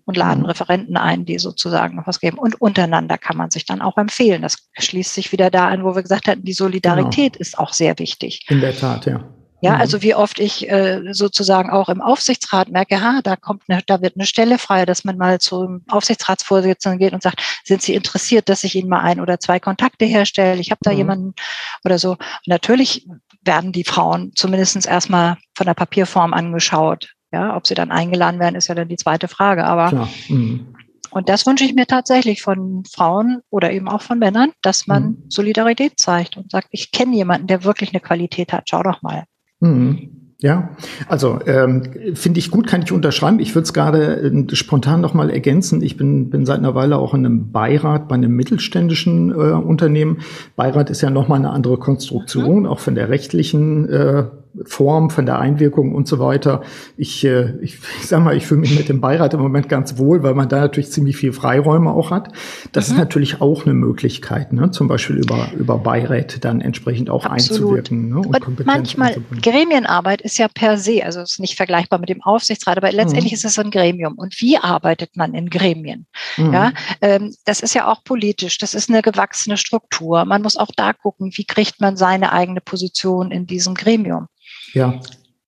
und 0.08 0.16
laden. 0.16 0.46
Referenten 0.46 0.96
ein, 0.96 1.26
die 1.26 1.38
sozusagen 1.38 1.96
noch 1.96 2.06
was 2.06 2.18
geben. 2.18 2.38
Und 2.38 2.60
untereinander 2.60 3.18
kann 3.18 3.36
man 3.36 3.50
sich 3.50 3.66
dann 3.66 3.82
auch 3.82 3.98
empfehlen. 3.98 4.40
Das 4.40 4.56
schließt 4.78 5.12
sich 5.12 5.32
wieder 5.32 5.50
da 5.50 5.68
an, 5.68 5.84
wo 5.84 5.94
wir 5.94 6.02
gesagt 6.02 6.28
hatten, 6.28 6.44
die 6.44 6.54
Solidarität 6.54 7.34
genau. 7.34 7.42
ist 7.42 7.58
auch 7.58 7.74
sehr 7.74 7.98
wichtig. 7.98 8.46
In 8.48 8.60
der 8.60 8.74
Tat, 8.74 9.04
ja. 9.04 9.22
Ja, 9.60 9.74
mhm. 9.74 9.80
also 9.80 10.00
wie 10.02 10.14
oft 10.14 10.38
ich 10.38 10.70
äh, 10.70 11.12
sozusagen 11.12 11.68
auch 11.68 11.90
im 11.90 12.00
Aufsichtsrat 12.00 12.70
merke, 12.70 13.02
ha, 13.02 13.20
da 13.22 13.36
kommt 13.36 13.64
eine, 13.68 13.82
da 13.84 14.00
wird 14.00 14.14
eine 14.16 14.24
Stelle 14.24 14.56
frei, 14.56 14.86
dass 14.86 15.04
man 15.04 15.18
mal 15.18 15.40
zum 15.40 15.82
Aufsichtsratsvorsitzenden 15.90 16.98
geht 16.98 17.12
und 17.12 17.22
sagt, 17.22 17.42
sind 17.64 17.82
Sie 17.82 17.94
interessiert, 17.94 18.48
dass 18.48 18.64
ich 18.64 18.76
Ihnen 18.76 18.88
mal 18.88 19.00
ein 19.00 19.20
oder 19.20 19.40
zwei 19.40 19.60
Kontakte 19.60 20.06
herstelle? 20.06 20.60
Ich 20.60 20.70
habe 20.70 20.80
da 20.82 20.92
mhm. 20.92 20.96
jemanden 20.96 21.34
oder 21.84 21.98
so. 21.98 22.12
Und 22.12 22.46
natürlich 22.46 23.06
werden 23.42 23.72
die 23.72 23.84
Frauen 23.84 24.32
zumindest 24.34 24.86
erstmal 24.86 25.36
von 25.54 25.66
der 25.66 25.74
Papierform 25.74 26.32
angeschaut. 26.32 27.14
Ja, 27.32 27.56
ob 27.56 27.66
sie 27.66 27.74
dann 27.74 27.90
eingeladen 27.90 28.40
werden, 28.40 28.56
ist 28.56 28.68
ja 28.68 28.74
dann 28.74 28.88
die 28.88 28.96
zweite 28.96 29.28
Frage. 29.28 29.64
Aber 29.64 30.08
mhm. 30.28 30.74
und 31.10 31.28
das 31.28 31.46
wünsche 31.46 31.64
ich 31.64 31.74
mir 31.74 31.86
tatsächlich 31.86 32.42
von 32.42 32.84
Frauen 32.90 33.40
oder 33.50 33.70
eben 33.70 33.88
auch 33.88 34.02
von 34.02 34.18
Männern, 34.18 34.52
dass 34.62 34.86
man 34.86 35.02
mhm. 35.02 35.24
Solidarität 35.28 35.98
zeigt 35.98 36.36
und 36.36 36.50
sagt, 36.50 36.68
ich 36.70 36.90
kenne 36.90 37.14
jemanden, 37.14 37.46
der 37.46 37.64
wirklich 37.64 37.90
eine 37.92 38.00
Qualität 38.00 38.52
hat. 38.52 38.64
Schau 38.70 38.82
doch 38.82 39.02
mal. 39.02 39.24
Mhm. 39.60 40.18
Ja, 40.40 40.76
also 41.08 41.40
ähm, 41.46 41.82
finde 42.14 42.38
ich 42.38 42.52
gut, 42.52 42.68
kann 42.68 42.82
ich 42.82 42.92
unterschreiben. 42.92 43.40
Ich 43.40 43.56
würde 43.56 43.64
es 43.64 43.72
gerade 43.72 44.20
äh, 44.20 44.54
spontan 44.54 45.00
noch 45.00 45.12
mal 45.12 45.30
ergänzen. 45.30 45.82
Ich 45.82 45.96
bin, 45.96 46.30
bin 46.30 46.46
seit 46.46 46.58
einer 46.58 46.76
Weile 46.76 46.96
auch 46.96 47.12
in 47.12 47.26
einem 47.26 47.50
Beirat 47.50 48.06
bei 48.06 48.14
einem 48.14 48.36
mittelständischen 48.36 49.30
äh, 49.30 49.34
Unternehmen. 49.34 50.18
Beirat 50.54 50.90
ist 50.90 51.00
ja 51.00 51.10
noch 51.10 51.26
mal 51.26 51.34
eine 51.34 51.50
andere 51.50 51.76
Konstruktion, 51.78 52.60
mhm. 52.60 52.66
auch 52.66 52.78
von 52.78 52.94
der 52.94 53.08
rechtlichen 53.08 53.88
äh, 53.88 54.26
Form, 54.64 55.10
von 55.10 55.26
der 55.26 55.38
Einwirkung 55.38 55.94
und 55.94 56.08
so 56.08 56.18
weiter. 56.18 56.62
Ich, 56.96 57.24
äh, 57.24 57.54
ich, 57.60 57.78
ich 58.00 58.06
sag 58.06 58.22
mal, 58.22 58.36
ich 58.36 58.46
fühle 58.46 58.60
mich 58.60 58.76
mit 58.76 58.88
dem 58.88 59.00
Beirat 59.00 59.34
im 59.34 59.40
Moment 59.40 59.68
ganz 59.68 59.98
wohl, 59.98 60.22
weil 60.22 60.34
man 60.34 60.48
da 60.48 60.60
natürlich 60.60 60.90
ziemlich 60.90 61.16
viel 61.16 61.32
Freiräume 61.32 61.90
auch 61.90 62.10
hat. 62.10 62.32
Das 62.72 62.88
mhm. 62.88 62.94
ist 62.94 62.98
natürlich 62.98 63.40
auch 63.40 63.64
eine 63.64 63.74
Möglichkeit, 63.74 64.52
ne? 64.52 64.70
zum 64.70 64.88
Beispiel 64.88 65.16
über, 65.16 65.48
über 65.56 65.78
Beiräte 65.78 66.40
dann 66.40 66.60
entsprechend 66.60 67.10
auch 67.10 67.24
Absolut. 67.24 67.62
einzuwirken. 67.62 68.08
Ne? 68.08 68.18
Und, 68.18 68.46
und 68.46 68.66
manchmal, 68.66 69.16
Gremienarbeit 69.42 70.22
ist 70.22 70.38
ja 70.38 70.48
per 70.48 70.78
se, 70.78 71.04
also 71.04 71.20
ist 71.20 71.40
nicht 71.40 71.56
vergleichbar 71.56 71.98
mit 71.98 72.08
dem 72.08 72.22
Aufsichtsrat, 72.22 72.76
aber 72.76 72.90
letztendlich 72.92 73.32
mhm. 73.32 73.36
ist 73.36 73.44
es 73.44 73.58
ein 73.58 73.70
Gremium. 73.70 74.14
Und 74.14 74.40
wie 74.40 74.58
arbeitet 74.58 75.16
man 75.16 75.34
in 75.34 75.50
Gremien? 75.50 76.06
Mhm. 76.36 76.52
Ja, 76.52 76.72
ähm, 77.00 77.34
das 77.44 77.60
ist 77.60 77.74
ja 77.74 77.90
auch 77.90 78.02
politisch, 78.04 78.58
das 78.58 78.74
ist 78.74 78.88
eine 78.88 79.02
gewachsene 79.02 79.56
Struktur. 79.56 80.24
Man 80.24 80.42
muss 80.42 80.56
auch 80.56 80.70
da 80.76 80.92
gucken, 80.92 81.32
wie 81.34 81.44
kriegt 81.44 81.80
man 81.80 81.96
seine 81.96 82.32
eigene 82.32 82.60
Position 82.60 83.30
in 83.30 83.46
diesem 83.46 83.74
Gremium. 83.74 84.26
Ja. 84.72 85.00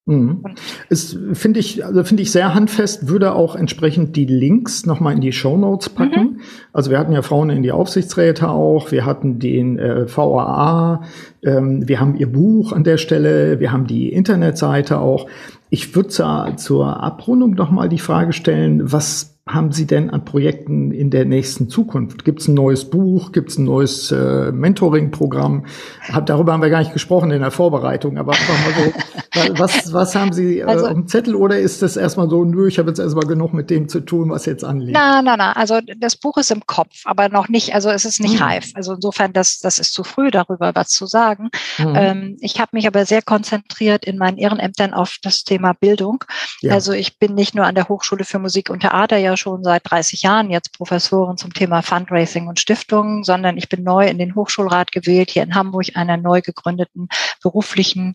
Mhm. 0.06 0.42
Es 0.88 1.16
finde 1.34 1.60
ich, 1.60 1.84
also 1.84 2.02
finde 2.02 2.22
ich 2.22 2.32
sehr 2.32 2.52
handfest, 2.54 3.08
würde 3.08 3.34
auch 3.34 3.54
entsprechend 3.54 4.16
die 4.16 4.24
Links 4.24 4.84
nochmal 4.84 5.14
in 5.14 5.20
die 5.20 5.32
Show 5.32 5.56
Notes 5.56 5.88
packen. 5.88 6.20
Mhm. 6.20 6.40
Also 6.72 6.90
wir 6.90 6.98
hatten 6.98 7.12
ja 7.12 7.22
Frauen 7.22 7.50
in 7.50 7.62
die 7.62 7.70
Aufsichtsräte 7.70 8.48
auch, 8.48 8.90
wir 8.90 9.04
hatten 9.04 9.38
den 9.38 9.78
äh, 9.78 10.06
VAA, 10.08 11.04
ähm, 11.44 11.86
wir 11.86 12.00
haben 12.00 12.16
ihr 12.16 12.30
Buch 12.30 12.72
an 12.72 12.82
der 12.82 12.96
Stelle, 12.96 13.60
wir 13.60 13.72
haben 13.72 13.86
die 13.86 14.08
Internetseite 14.08 14.98
auch. 14.98 15.26
Ich 15.68 15.94
würde 15.94 16.08
zur, 16.08 16.54
zur 16.56 17.00
Abrundung 17.00 17.52
nochmal 17.52 17.88
die 17.88 17.98
Frage 17.98 18.32
stellen, 18.32 18.90
was 18.90 19.29
haben 19.46 19.72
Sie 19.72 19.86
denn 19.86 20.10
an 20.10 20.24
Projekten 20.24 20.92
in 20.92 21.10
der 21.10 21.24
nächsten 21.24 21.68
Zukunft? 21.68 22.24
Gibt 22.24 22.40
es 22.40 22.48
ein 22.48 22.54
neues 22.54 22.88
Buch? 22.88 23.32
Gibt 23.32 23.50
es 23.50 23.58
ein 23.58 23.64
neues 23.64 24.12
äh, 24.12 24.52
Mentoring-Programm? 24.52 25.66
Hab, 26.12 26.26
darüber 26.26 26.52
haben 26.52 26.62
wir 26.62 26.70
gar 26.70 26.80
nicht 26.80 26.92
gesprochen 26.92 27.30
in 27.30 27.40
der 27.40 27.50
Vorbereitung, 27.50 28.18
aber 28.18 28.32
einfach 28.32 28.54
mal 28.64 28.74
so, 28.74 29.58
was, 29.58 29.92
was 29.92 30.14
haben 30.14 30.32
Sie 30.32 30.58
äh, 30.58 30.64
also, 30.64 30.86
auf 30.86 30.92
dem 30.92 31.08
Zettel 31.08 31.34
oder 31.34 31.58
ist 31.58 31.82
das 31.82 31.96
erstmal 31.96 32.28
so, 32.28 32.44
nö, 32.44 32.68
ich 32.68 32.78
habe 32.78 32.90
jetzt 32.90 32.98
erstmal 32.98 33.26
genug 33.26 33.52
mit 33.52 33.70
dem 33.70 33.88
zu 33.88 34.00
tun, 34.00 34.30
was 34.30 34.46
jetzt 34.46 34.62
anliegt? 34.62 34.92
Na, 34.92 35.22
na, 35.22 35.36
na, 35.36 35.52
also 35.52 35.80
das 35.98 36.16
Buch 36.16 36.36
ist 36.36 36.50
im 36.50 36.66
Kopf, 36.66 37.02
aber 37.04 37.28
noch 37.28 37.48
nicht, 37.48 37.74
also 37.74 37.90
es 37.90 38.04
ist 38.04 38.20
nicht 38.20 38.38
hm. 38.38 38.46
reif. 38.46 38.70
Also 38.74 38.94
insofern, 38.94 39.32
das, 39.32 39.58
das 39.58 39.78
ist 39.78 39.94
zu 39.94 40.04
früh, 40.04 40.30
darüber 40.30 40.72
was 40.74 40.88
zu 40.88 41.06
sagen. 41.06 41.50
Hm. 41.76 41.92
Ähm, 41.96 42.36
ich 42.40 42.60
habe 42.60 42.70
mich 42.72 42.86
aber 42.86 43.04
sehr 43.04 43.22
konzentriert 43.22 44.04
in 44.04 44.18
meinen 44.18 44.38
Ehrenämtern 44.38 44.94
auf 44.94 45.16
das 45.22 45.44
Thema 45.44 45.72
Bildung. 45.72 46.24
Ja. 46.60 46.74
Also 46.74 46.92
ich 46.92 47.18
bin 47.18 47.34
nicht 47.34 47.54
nur 47.54 47.64
an 47.64 47.74
der 47.74 47.88
Hochschule 47.88 48.24
für 48.24 48.38
Musik 48.38 48.70
und 48.70 48.80
Theater 48.80 49.16
ja 49.16 49.29
schon 49.36 49.64
seit 49.64 49.90
30 49.90 50.22
Jahren 50.22 50.50
jetzt 50.50 50.72
Professorin 50.72 51.36
zum 51.36 51.52
Thema 51.52 51.82
Fundraising 51.82 52.48
und 52.48 52.60
Stiftungen, 52.60 53.24
sondern 53.24 53.56
ich 53.56 53.68
bin 53.68 53.82
neu 53.82 54.06
in 54.06 54.18
den 54.18 54.34
Hochschulrat 54.34 54.92
gewählt, 54.92 55.30
hier 55.30 55.42
in 55.42 55.54
Hamburg, 55.54 55.86
einer 55.94 56.16
neu 56.16 56.40
gegründeten 56.40 57.08
beruflichen, 57.42 58.12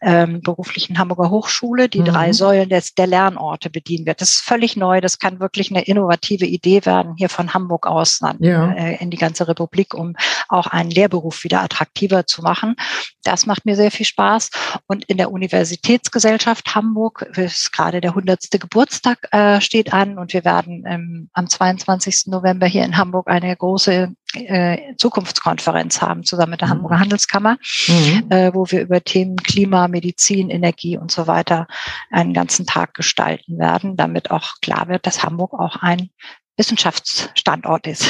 ähm, 0.00 0.40
beruflichen 0.42 0.98
Hamburger 0.98 1.30
Hochschule, 1.30 1.88
die 1.88 2.00
mhm. 2.00 2.06
drei 2.06 2.32
Säulen 2.32 2.68
des, 2.68 2.94
der 2.94 3.06
Lernorte 3.06 3.70
bedienen 3.70 4.06
wird. 4.06 4.20
Das 4.20 4.30
ist 4.30 4.40
völlig 4.40 4.76
neu, 4.76 5.00
das 5.00 5.18
kann 5.18 5.40
wirklich 5.40 5.70
eine 5.70 5.84
innovative 5.84 6.46
Idee 6.46 6.84
werden, 6.84 7.14
hier 7.16 7.28
von 7.28 7.54
Hamburg 7.54 7.86
aus 7.86 8.18
dann, 8.18 8.38
ja. 8.40 8.72
äh, 8.72 8.96
in 8.96 9.10
die 9.10 9.16
ganze 9.16 9.48
Republik, 9.48 9.94
um 9.94 10.14
auch 10.48 10.66
einen 10.66 10.90
Lehrberuf 10.90 11.44
wieder 11.44 11.62
attraktiver 11.62 12.26
zu 12.26 12.42
machen. 12.42 12.76
Das 13.24 13.46
macht 13.46 13.66
mir 13.66 13.76
sehr 13.76 13.90
viel 13.90 14.06
Spaß. 14.06 14.50
Und 14.86 15.04
in 15.06 15.16
der 15.16 15.32
Universitätsgesellschaft 15.32 16.74
Hamburg 16.74 17.22
ist 17.36 17.72
gerade 17.72 18.00
der 18.00 18.10
100. 18.10 18.50
Geburtstag 18.52 19.28
äh, 19.32 19.60
steht 19.60 19.92
an 19.92 20.18
und 20.18 20.32
wir 20.32 20.44
werden 20.44 20.55
ähm, 20.66 21.28
am 21.32 21.48
22. 21.48 22.26
November 22.26 22.66
hier 22.66 22.84
in 22.84 22.96
Hamburg 22.96 23.28
eine 23.28 23.54
große 23.54 24.12
äh, 24.34 24.94
Zukunftskonferenz 24.96 26.00
haben, 26.00 26.24
zusammen 26.24 26.52
mit 26.52 26.60
der 26.60 26.68
mhm. 26.68 26.72
Hamburger 26.72 27.00
Handelskammer, 27.00 27.56
mhm. 27.88 28.26
äh, 28.30 28.54
wo 28.54 28.66
wir 28.68 28.82
über 28.82 29.02
Themen 29.02 29.36
Klima, 29.36 29.88
Medizin, 29.88 30.50
Energie 30.50 30.96
und 30.98 31.10
so 31.10 31.26
weiter 31.26 31.66
einen 32.10 32.34
ganzen 32.34 32.66
Tag 32.66 32.94
gestalten 32.94 33.58
werden, 33.58 33.96
damit 33.96 34.30
auch 34.30 34.60
klar 34.60 34.88
wird, 34.88 35.06
dass 35.06 35.22
Hamburg 35.22 35.54
auch 35.54 35.76
ein 35.76 36.10
Wissenschaftsstandort 36.56 37.86
ist. 37.86 38.06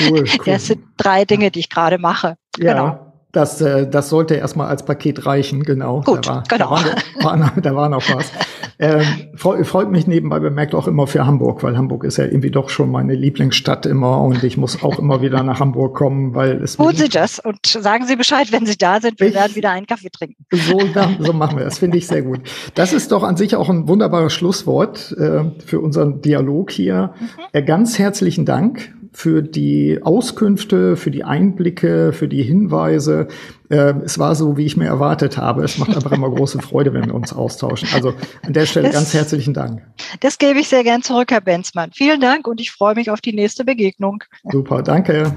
Cool, 0.00 0.24
cool. 0.38 0.44
Das 0.44 0.66
sind 0.66 0.84
drei 0.96 1.24
Dinge, 1.24 1.50
die 1.50 1.60
ich 1.60 1.70
gerade 1.70 1.98
mache. 1.98 2.36
Ja. 2.58 2.72
Genau. 2.72 3.04
Das, 3.32 3.60
äh, 3.60 3.88
das 3.88 4.08
sollte 4.08 4.36
erstmal 4.36 4.68
als 4.68 4.84
Paket 4.84 5.26
reichen, 5.26 5.62
genau. 5.62 6.00
Gut, 6.00 6.26
da 6.26 6.36
war, 6.36 6.42
genau. 6.48 6.76
Da 6.76 7.24
war, 7.24 7.40
war, 7.40 7.52
da 7.60 7.74
war 7.74 7.88
noch 7.90 8.02
was. 8.08 8.32
ähm, 8.78 9.02
freut, 9.34 9.66
freut 9.66 9.90
mich 9.90 10.06
nebenbei 10.06 10.38
bemerkt 10.38 10.74
auch 10.74 10.86
immer 10.86 11.06
für 11.06 11.26
Hamburg, 11.26 11.62
weil 11.62 11.76
Hamburg 11.76 12.04
ist 12.04 12.16
ja 12.16 12.24
irgendwie 12.24 12.50
doch 12.50 12.68
schon 12.70 12.90
meine 12.90 13.14
Lieblingsstadt 13.14 13.86
immer 13.86 14.22
und 14.22 14.44
ich 14.44 14.56
muss 14.56 14.82
auch 14.82 14.98
immer 14.98 15.20
wieder 15.20 15.42
nach 15.42 15.60
Hamburg 15.60 15.96
kommen, 15.96 16.34
weil 16.34 16.62
es. 16.62 16.76
Tun 16.76 16.94
Sie 16.94 17.08
das 17.08 17.40
und 17.40 17.66
sagen 17.66 18.06
Sie 18.06 18.16
Bescheid, 18.16 18.52
wenn 18.52 18.66
Sie 18.66 18.76
da 18.76 19.00
sind. 19.00 19.18
Wir 19.18 19.28
ich, 19.28 19.34
werden 19.34 19.56
wieder 19.56 19.70
einen 19.70 19.86
Kaffee 19.86 20.10
trinken. 20.10 20.44
So, 20.52 20.80
so 21.18 21.32
machen 21.32 21.58
wir 21.58 21.64
das, 21.64 21.78
finde 21.78 21.98
ich 21.98 22.06
sehr 22.06 22.22
gut. 22.22 22.40
Das 22.74 22.92
ist 22.92 23.10
doch 23.10 23.24
an 23.24 23.36
sich 23.36 23.56
auch 23.56 23.68
ein 23.68 23.88
wunderbares 23.88 24.32
Schlusswort 24.32 25.12
äh, 25.18 25.44
für 25.64 25.80
unseren 25.80 26.20
Dialog 26.20 26.70
hier. 26.70 27.14
Mhm. 27.18 27.26
Äh, 27.52 27.62
ganz 27.62 27.98
herzlichen 27.98 28.44
Dank 28.44 28.94
für 29.18 29.42
die 29.42 29.98
Auskünfte, 30.00 30.94
für 30.94 31.10
die 31.10 31.24
Einblicke, 31.24 32.12
für 32.12 32.28
die 32.28 32.44
Hinweise. 32.44 33.26
Äh, 33.68 33.94
es 34.04 34.20
war 34.20 34.36
so, 34.36 34.56
wie 34.56 34.64
ich 34.64 34.76
mir 34.76 34.86
erwartet 34.86 35.36
habe. 35.36 35.64
Es 35.64 35.76
macht 35.76 35.92
einfach 35.92 36.12
immer 36.12 36.30
große 36.30 36.60
Freude, 36.60 36.92
wenn 36.92 37.06
wir 37.06 37.16
uns 37.16 37.32
austauschen. 37.32 37.88
Also 37.92 38.14
an 38.46 38.52
der 38.52 38.64
Stelle 38.64 38.86
das, 38.86 38.94
ganz 38.94 39.14
herzlichen 39.14 39.54
Dank. 39.54 39.82
Das 40.20 40.38
gebe 40.38 40.60
ich 40.60 40.68
sehr 40.68 40.84
gern 40.84 41.02
zurück, 41.02 41.32
Herr 41.32 41.40
Benzmann. 41.40 41.90
Vielen 41.92 42.20
Dank 42.20 42.46
und 42.46 42.60
ich 42.60 42.70
freue 42.70 42.94
mich 42.94 43.10
auf 43.10 43.20
die 43.20 43.32
nächste 43.32 43.64
Begegnung. 43.64 44.22
Super, 44.52 44.84
danke. 44.84 45.34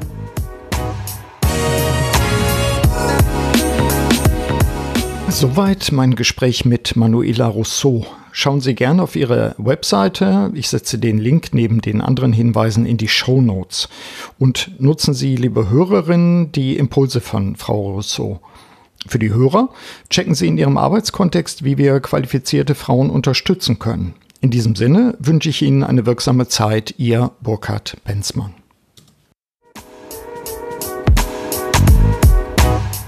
Soweit 5.29 5.91
mein 5.91 6.13
Gespräch 6.13 6.65
mit 6.65 6.95
Manuela 6.95 7.47
Rousseau. 7.47 8.05
Schauen 8.31 8.61
Sie 8.61 8.75
gerne 8.75 9.03
auf 9.03 9.15
ihre 9.15 9.55
Webseite. 9.57 10.51
Ich 10.53 10.69
setze 10.69 10.97
den 10.97 11.17
Link 11.17 11.49
neben 11.53 11.81
den 11.81 12.01
anderen 12.01 12.33
Hinweisen 12.33 12.85
in 12.85 12.97
die 12.97 13.07
Show 13.07 13.41
Notes. 13.41 13.89
Und 14.39 14.71
nutzen 14.79 15.13
Sie, 15.13 15.35
liebe 15.35 15.69
Hörerinnen, 15.69 16.51
die 16.51 16.77
Impulse 16.77 17.21
von 17.21 17.55
Frau 17.55 17.91
Rousseau. 17.91 18.39
Für 19.07 19.19
die 19.19 19.33
Hörer 19.33 19.69
checken 20.09 20.35
Sie 20.35 20.47
in 20.47 20.57
Ihrem 20.57 20.77
Arbeitskontext, 20.77 21.63
wie 21.63 21.77
wir 21.77 21.99
qualifizierte 21.99 22.75
Frauen 22.75 23.09
unterstützen 23.09 23.79
können. 23.79 24.13
In 24.39 24.51
diesem 24.51 24.75
Sinne 24.75 25.15
wünsche 25.19 25.49
ich 25.49 25.61
Ihnen 25.61 25.83
eine 25.83 26.05
wirksame 26.05 26.47
Zeit, 26.47 26.95
Ihr 26.97 27.31
Burkhard 27.41 27.97
Benzmann. 28.05 28.61